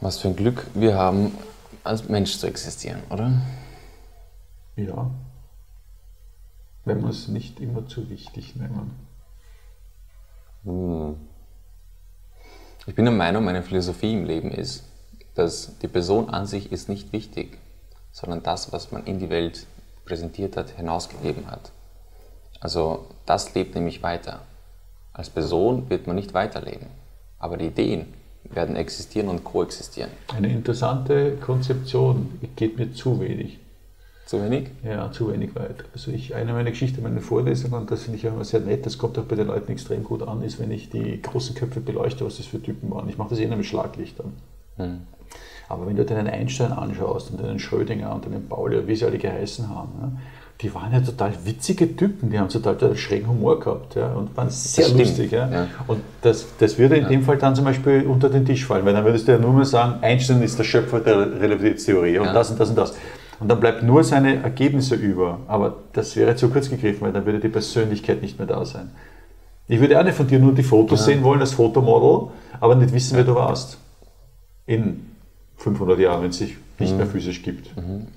[0.00, 1.32] Was für ein Glück wir haben,
[1.82, 3.42] als Mensch zu existieren, oder?
[4.76, 5.10] Ja.
[6.84, 8.92] Wenn wir es nicht immer zu wichtig nehmen.
[12.86, 14.84] Ich bin der Meinung, meine Philosophie im Leben ist,
[15.34, 17.58] dass die Person an sich ist nicht wichtig,
[18.12, 19.66] sondern das, was man in die Welt
[20.04, 21.72] präsentiert hat, hinausgegeben hat.
[22.60, 24.40] Also das lebt nämlich weiter.
[25.12, 26.86] Als Person wird man nicht weiterleben,
[27.38, 28.06] aber die Ideen
[28.44, 30.10] werden existieren und koexistieren.
[30.34, 33.58] Eine interessante Konzeption geht mir zu wenig.
[34.26, 34.70] Zu wenig?
[34.82, 35.84] Ja, zu wenig weit.
[35.92, 38.96] Also ich, eine meiner Geschichten, meine Vorlesungen, das finde ich auch immer sehr nett, das
[38.96, 42.24] kommt auch bei den Leuten extrem gut an, ist, wenn ich die großen Köpfe beleuchte,
[42.24, 43.08] was das für Typen waren.
[43.08, 44.32] Ich mache das eher mit Schlaglichtern.
[45.68, 49.06] Aber wenn du dir einen Einstein anschaust und einen Schrödinger und einen Pauli, wie sie
[49.06, 50.12] alle geheißen haben, ja,
[50.60, 54.36] die waren ja total witzige Typen, die haben total, total schrägen Humor gehabt ja, und
[54.36, 55.32] waren sehr stimmt, lustig.
[55.32, 55.50] Ja.
[55.50, 55.66] ja.
[55.86, 58.94] Und das, das würde in dem Fall dann zum Beispiel unter den Tisch fallen, weil
[58.94, 62.50] dann würdest du ja nur mal sagen, Einstein ist der Schöpfer der Relativitätstheorie und das
[62.50, 62.94] und das und das.
[63.40, 65.40] Und dann bleibt nur seine Ergebnisse über.
[65.48, 68.92] Aber das wäre zu kurz gegriffen, weil dann würde die Persönlichkeit nicht mehr da sein.
[69.66, 72.28] Ich würde auch nicht von dir nur die Fotos sehen wollen als Fotomodel,
[72.60, 73.78] aber nicht wissen, wer du warst.
[74.66, 75.13] In
[75.56, 77.70] 500 Jahren, wenn es sich nicht mehr physisch gibt.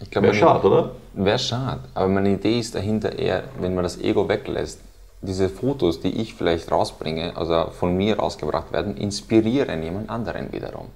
[0.09, 0.91] Glaube, Wäre schade, oder?
[1.13, 4.79] Wäre schade, aber meine Idee ist dahinter eher, wenn man das Ego weglässt,
[5.21, 10.87] diese Fotos, die ich vielleicht rausbringe, also von mir rausgebracht werden, inspirieren jemand anderen wiederum.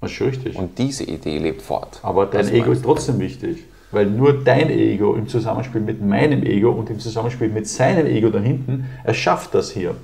[0.00, 0.56] Das ist richtig.
[0.56, 1.98] Und diese Idee lebt fort.
[2.02, 3.64] Aber dein Ego ist trotzdem wichtig.
[3.90, 8.28] Weil nur dein Ego im Zusammenspiel mit meinem Ego und im Zusammenspiel mit seinem Ego
[8.28, 9.94] da hinten erschafft das hier.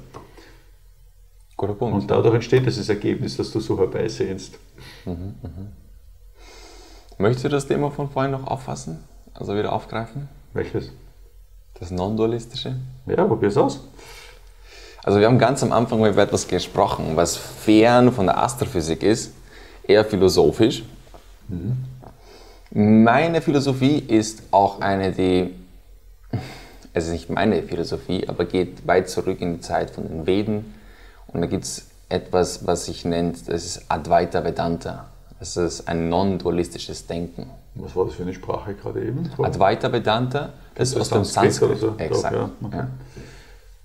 [1.56, 1.94] Guter Punkt.
[1.94, 4.58] Und dadurch entsteht dieses Ergebnis, das du so herbeisehnst.
[7.18, 9.04] Möchtest du das Thema von vorhin noch auffassen?
[9.34, 10.28] Also wieder aufgreifen?
[10.52, 10.90] Welches?
[11.78, 12.76] Das Non-Dualistische?
[13.06, 13.80] Ja, probier's aus.
[15.02, 19.32] Also wir haben ganz am Anfang über etwas gesprochen, was fern von der Astrophysik ist,
[19.82, 20.82] eher philosophisch.
[22.70, 25.54] Meine Philosophie ist auch eine, die,
[26.92, 30.74] es ist nicht meine Philosophie, aber geht weit zurück in die Zeit von den Veden.
[31.28, 35.06] Und da gibt es etwas, was sich nennt, das ist Advaita Vedanta.
[35.38, 37.50] Das ist ein non-dualistisches Denken.
[37.76, 39.30] Was war das für eine Sprache gerade eben?
[39.38, 41.94] Advaita Vedanta, das ist aus dem Sanskrit so?
[41.96, 42.34] Exakt.
[42.34, 42.76] Ja, okay.
[42.76, 42.88] ja.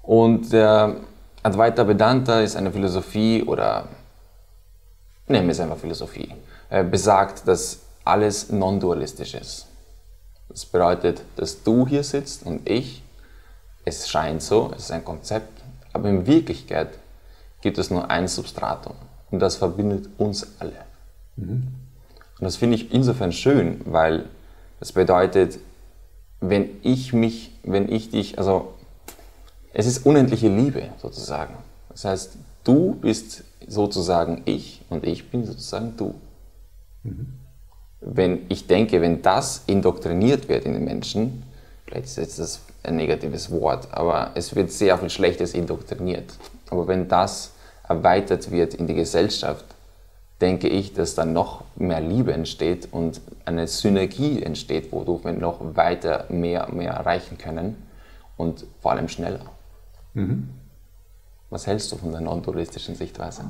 [0.01, 0.97] Und der
[1.43, 3.87] Advaita Vedanta ist eine Philosophie oder
[5.27, 6.33] nennen wir es einfach Philosophie,
[6.69, 9.67] äh, besagt, dass alles non-dualistisch ist.
[10.49, 13.03] Das bedeutet, dass du hier sitzt und ich,
[13.83, 15.61] es scheint so, es ist ein Konzept,
[15.93, 16.89] aber in Wirklichkeit
[17.65, 18.93] gibt es nur ein Substratum
[19.31, 20.85] und das verbindet uns alle.
[21.35, 21.73] Und
[22.39, 24.25] das finde ich insofern schön, weil
[24.79, 25.57] das bedeutet,
[26.41, 28.75] wenn ich mich, wenn ich dich, also
[29.73, 31.55] es ist unendliche Liebe sozusagen.
[31.89, 36.13] Das heißt, du bist sozusagen ich und ich bin sozusagen du.
[37.99, 41.41] Wenn ich denke, wenn das indoktriniert wird in den Menschen,
[41.87, 46.37] vielleicht ist jetzt das ein negatives Wort, aber es wird sehr viel Schlechtes indoktriniert.
[46.69, 47.54] Aber wenn das
[47.87, 49.65] erweitert wird in die Gesellschaft,
[50.41, 55.59] denke ich, dass dann noch mehr Liebe entsteht und eine Synergie entsteht, wodurch wir noch
[55.75, 57.75] weiter mehr, mehr erreichen können
[58.37, 59.45] und vor allem schneller.
[61.49, 63.43] Was hältst du von der non-dualistischen Sichtweise?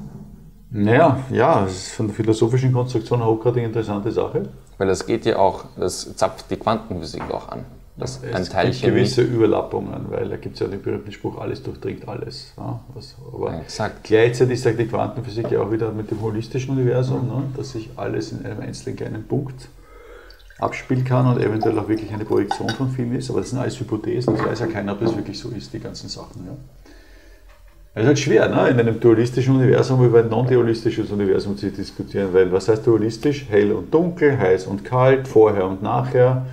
[0.69, 4.49] Naja, ja, es ist von der philosophischen Konstruktion auch gerade eine interessante Sache.
[4.77, 7.65] Weil das geht ja auch, das zapft die Quantenphysik auch an.
[7.97, 11.63] Ein Es gibt Teilchen gewisse Überlappungen, weil da gibt es ja den berühmten Spruch, alles
[11.63, 12.51] durchdringt alles.
[12.57, 14.03] Ja, was, aber exakt.
[14.03, 18.33] gleichzeitig sagt die Quantenphysik ja auch wieder mit dem holistischen Universum, ne, dass sich alles
[18.33, 19.69] in einem einzelnen kleinen Punkt
[20.59, 23.29] abspielen kann und eventuell auch wirklich eine Projektion von vielen ist.
[23.29, 25.79] Aber das sind alles Hypothesen, das weiß ja keiner, ob das wirklich so ist, die
[25.79, 26.45] ganzen Sachen.
[26.45, 26.55] Ja.
[27.93, 28.67] Es ist halt schwer, ne?
[28.67, 33.45] in einem dualistischen Universum über ein non-dualistisches Universum zu diskutieren, weil was heißt dualistisch?
[33.49, 36.45] Hell und dunkel, heiß und kalt, vorher und nachher,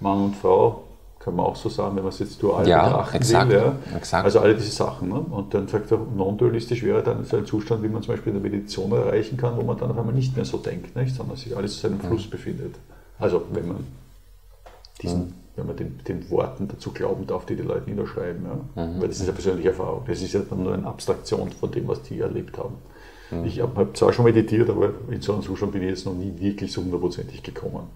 [0.00, 0.84] Mann und Frau,
[1.18, 3.56] kann man auch so sagen, wenn man es jetzt dual Ja, betrachten exakt, will.
[3.56, 3.96] Ja?
[3.96, 4.24] exakt.
[4.24, 5.08] Also alle diese Sachen.
[5.08, 5.18] Ne?
[5.18, 8.42] Und dann sagt er, non-dualistisch wäre dann so ein Zustand, wie man zum Beispiel in
[8.42, 11.14] der Meditation erreichen kann, wo man dann auf einmal nicht mehr so denkt, nicht?
[11.14, 12.76] sondern sich alles in seinem Fluss befindet.
[13.18, 13.86] Also wenn man
[15.02, 18.44] diesen, wenn man den, den Worten dazu glauben darf, die die Leute niederschreiben.
[18.44, 18.88] Ja?
[19.00, 20.02] Weil das ist ja persönliche Erfahrung.
[20.06, 22.76] Das ist ja dann nur eine Abstraktion von dem, was die erlebt haben.
[23.44, 26.14] Ich habe hab zwar schon meditiert, aber in so einen Zustand bin ich jetzt noch
[26.14, 27.88] nie wirklich so hundertprozentig gekommen.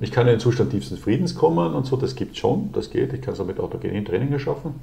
[0.00, 3.12] Ich kann in den Zustand tiefsten Friedens kommen und so, das gibt schon, das geht.
[3.12, 4.80] Ich kann es auch mit autogenen Training erschaffen.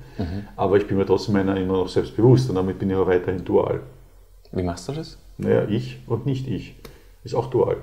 [0.55, 3.07] Aber ich bin mir trotzdem meiner immer noch selbst bewusst und damit bin ich auch
[3.07, 3.81] weiterhin dual.
[4.51, 5.17] Wie machst du das?
[5.37, 6.75] Naja, ich und nicht ich.
[7.23, 7.77] Ist auch dual.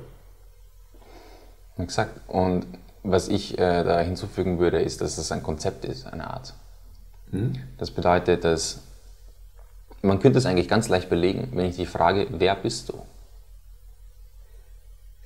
[1.77, 2.21] Exakt.
[2.29, 2.67] Und
[3.03, 6.55] was ich äh, da hinzufügen würde, ist, dass es ein Konzept ist, eine Art.
[7.79, 8.83] Das bedeutet, dass
[10.03, 12.95] man könnte es eigentlich ganz leicht belegen, wenn ich dich frage, wer bist du?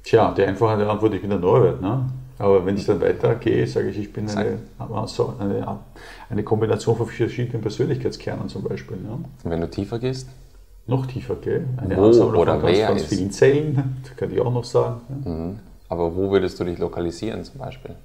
[0.06, 1.82] Tja, die einfache Antwort, ich bin der Norbert.
[1.82, 2.08] Ne?
[2.38, 5.78] Aber wenn ich dann weitergehe, sage ich, ich bin eine, eine,
[6.30, 8.98] eine Kombination von verschiedenen Persönlichkeitskernen zum Beispiel.
[8.98, 9.18] Ne?
[9.42, 10.28] Und wenn du tiefer gehst,
[10.86, 11.66] Noch tiefer, gell?
[11.76, 13.08] Eine Wo Ansammlung oder von ganz, ganz ist?
[13.08, 15.00] vielen Zellen, das kann ich auch noch sagen.
[15.24, 15.56] Ne?
[15.88, 17.96] aber wo würdest du dich lokalisieren zum Beispiel?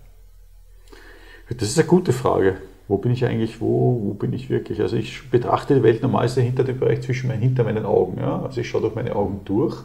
[1.49, 2.56] Das ist eine gute Frage.
[2.88, 4.82] Wo bin ich eigentlich, wo, wo bin ich wirklich?
[4.82, 8.18] Also ich betrachte die Welt normalerweise hinter dem Bereich zwischen meinen, hinter meinen Augen.
[8.20, 8.41] Ja?
[8.41, 9.78] Also ich schaue durch meine Augen durch.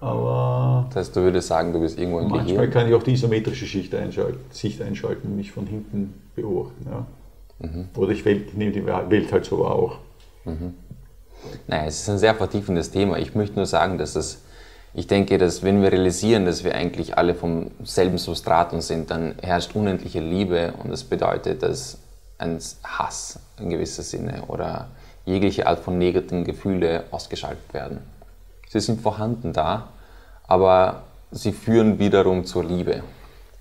[0.00, 2.70] Aber Das heißt, du würdest sagen, du bist irgendwo im manchmal Gehirn.
[2.70, 6.86] kann ich auch die isometrische Schicht einschalten, Sicht einschalten und mich von hinten beobachten.
[6.88, 7.06] Ja?
[7.96, 9.98] Oder ich Welt, nehme die Welt halt so wahr auch.
[11.66, 13.18] Naja, es ist ein sehr vertiefendes Thema.
[13.18, 14.42] Ich möchte nur sagen, dass es,
[14.94, 19.34] ich denke, dass wenn wir realisieren, dass wir eigentlich alle vom selben Substratum sind, dann
[19.42, 21.98] herrscht unendliche Liebe und das bedeutet, dass
[22.38, 24.88] ein Hass in gewisser Sinne oder
[25.26, 27.98] jegliche Art von negativen Gefühle ausgeschaltet werden.
[28.68, 29.88] Sie sind vorhanden da,
[30.46, 33.02] aber sie führen wiederum zur Liebe.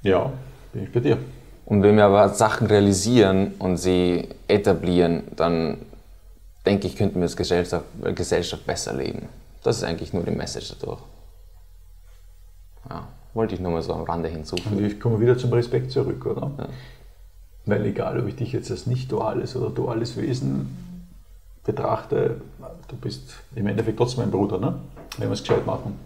[0.01, 0.31] Ja,
[0.73, 1.17] bin ich bei dir.
[1.65, 5.77] Und wenn wir aber Sachen realisieren und sie etablieren, dann
[6.65, 7.85] denke ich, könnten wir als Gesellschaft,
[8.15, 9.27] Gesellschaft besser leben.
[9.63, 11.01] Das ist eigentlich nur die Message dadurch.
[12.89, 14.77] Ja, wollte ich nur mal so am Rande hinzufügen.
[14.77, 16.51] Und ich komme wieder zum Respekt zurück, oder?
[17.65, 20.77] Weil egal, ob ich dich jetzt als nicht duales oder duales Wesen
[21.65, 22.39] betrachte,
[22.88, 24.75] du bist im Endeffekt trotzdem mein Bruder, ne?
[25.17, 25.97] wenn wir es gescheit machen.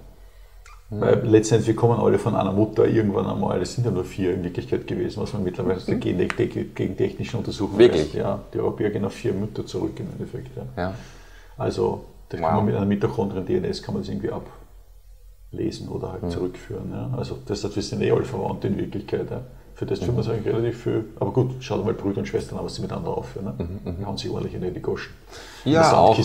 [0.89, 1.01] Mhm.
[1.01, 4.33] Weil letztendlich, wir kommen alle von einer Mutter irgendwann einmal, es sind ja nur vier
[4.33, 6.73] in Wirklichkeit gewesen, was man mittlerweile aus der mhm.
[6.75, 8.13] gentechnischen Untersuchung Wirklich?
[8.13, 8.13] Weiß.
[8.13, 10.55] Ja, die Europäer gehen auf vier Mütter zurück im Endeffekt.
[10.55, 10.63] Ja.
[10.75, 10.93] ja.
[11.57, 12.47] Also, da wow.
[12.47, 14.31] kann man mit einer Mitochondrien-DNS kann man das irgendwie
[15.51, 16.29] ablesen oder halt mhm.
[16.29, 16.91] zurückführen.
[16.91, 17.09] Ja.
[17.17, 19.29] Also das heißt, wir sind eh alle verwandt in Wirklichkeit.
[19.29, 19.41] Ja.
[19.81, 21.05] Für das tut man sagen relativ viel.
[21.19, 23.47] Aber gut, schaut mal Brüder und Schwestern an, was sie miteinander aufführen.
[23.47, 23.53] Ne?
[23.57, 24.05] Mhm, mhm.
[24.05, 25.11] Hauen sie ordentlich in die Goschen.
[25.65, 26.15] Ja, auch.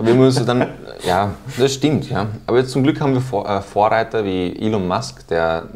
[0.00, 0.68] Wir müssen dann,
[1.04, 2.28] ja, das stimmt, ja.
[2.46, 5.66] Aber jetzt zum Glück haben wir Vor äh, Vorreiter wie Elon Musk, der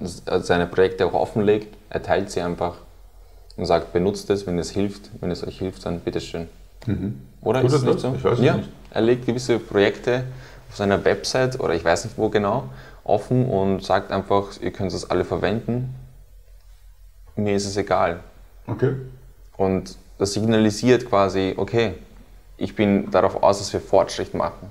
[0.43, 1.77] seine Projekte auch offenlegt.
[1.89, 2.77] Er teilt sie einfach
[3.57, 5.11] und sagt, benutzt es, wenn es hilft.
[5.21, 6.47] Wenn es euch hilft, dann bitteschön.
[6.87, 7.21] Mhm.
[7.43, 8.15] Oder Tut ist es nicht so?
[8.17, 8.69] Ich weiß ja, nicht.
[8.93, 10.23] er legt gewisse Projekte
[10.69, 12.69] auf seiner Website oder ich weiß nicht wo genau
[13.03, 15.97] offen und sagt einfach, ihr könnt es alle verwenden
[17.37, 18.21] mir ist es egal.
[18.67, 18.95] Okay.
[19.57, 21.95] Und das signalisiert quasi, okay,
[22.57, 24.71] ich bin darauf aus, dass wir Fortschritt machen.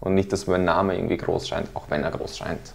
[0.00, 2.74] Und nicht, dass mein Name irgendwie groß scheint, auch wenn er groß scheint.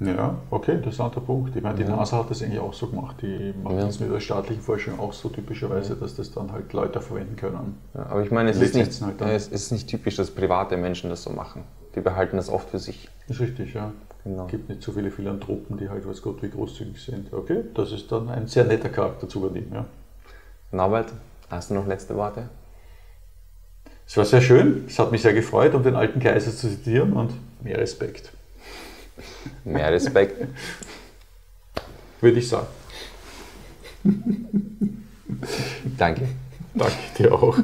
[0.00, 1.56] Ja, okay, interessanter Punkt.
[1.56, 1.88] Ich meine, die ja.
[1.88, 3.16] NASA hat das eigentlich auch so gemacht.
[3.20, 3.86] Die machen ja.
[3.86, 7.78] das mit der staatlichen Forschung auch so typischerweise, dass das dann halt Leute verwenden können.
[7.94, 11.10] Ja, aber ich meine, es ist, nicht, halt es ist nicht typisch, dass private Menschen
[11.10, 11.64] das so machen.
[11.96, 13.08] Die behalten das oft für sich.
[13.26, 13.90] Das ist richtig, ja.
[14.28, 14.44] Genau.
[14.44, 17.32] Es gibt nicht so viele Philanthropen, die halt, weiß Gott, wie großzügig sind.
[17.32, 19.72] Okay, das ist dann ein sehr netter Charakter zu übernehmen.
[19.72, 19.86] Ja.
[20.70, 21.14] Norbert,
[21.48, 22.50] hast du noch letzte Worte?
[24.06, 27.14] Es war sehr schön, es hat mich sehr gefreut, um den alten Kaiser zu zitieren
[27.14, 28.30] und mehr Respekt.
[29.64, 30.36] Mehr Respekt.
[32.20, 32.66] Würde ich sagen.
[35.96, 36.28] Danke.
[36.74, 37.58] Danke dir auch.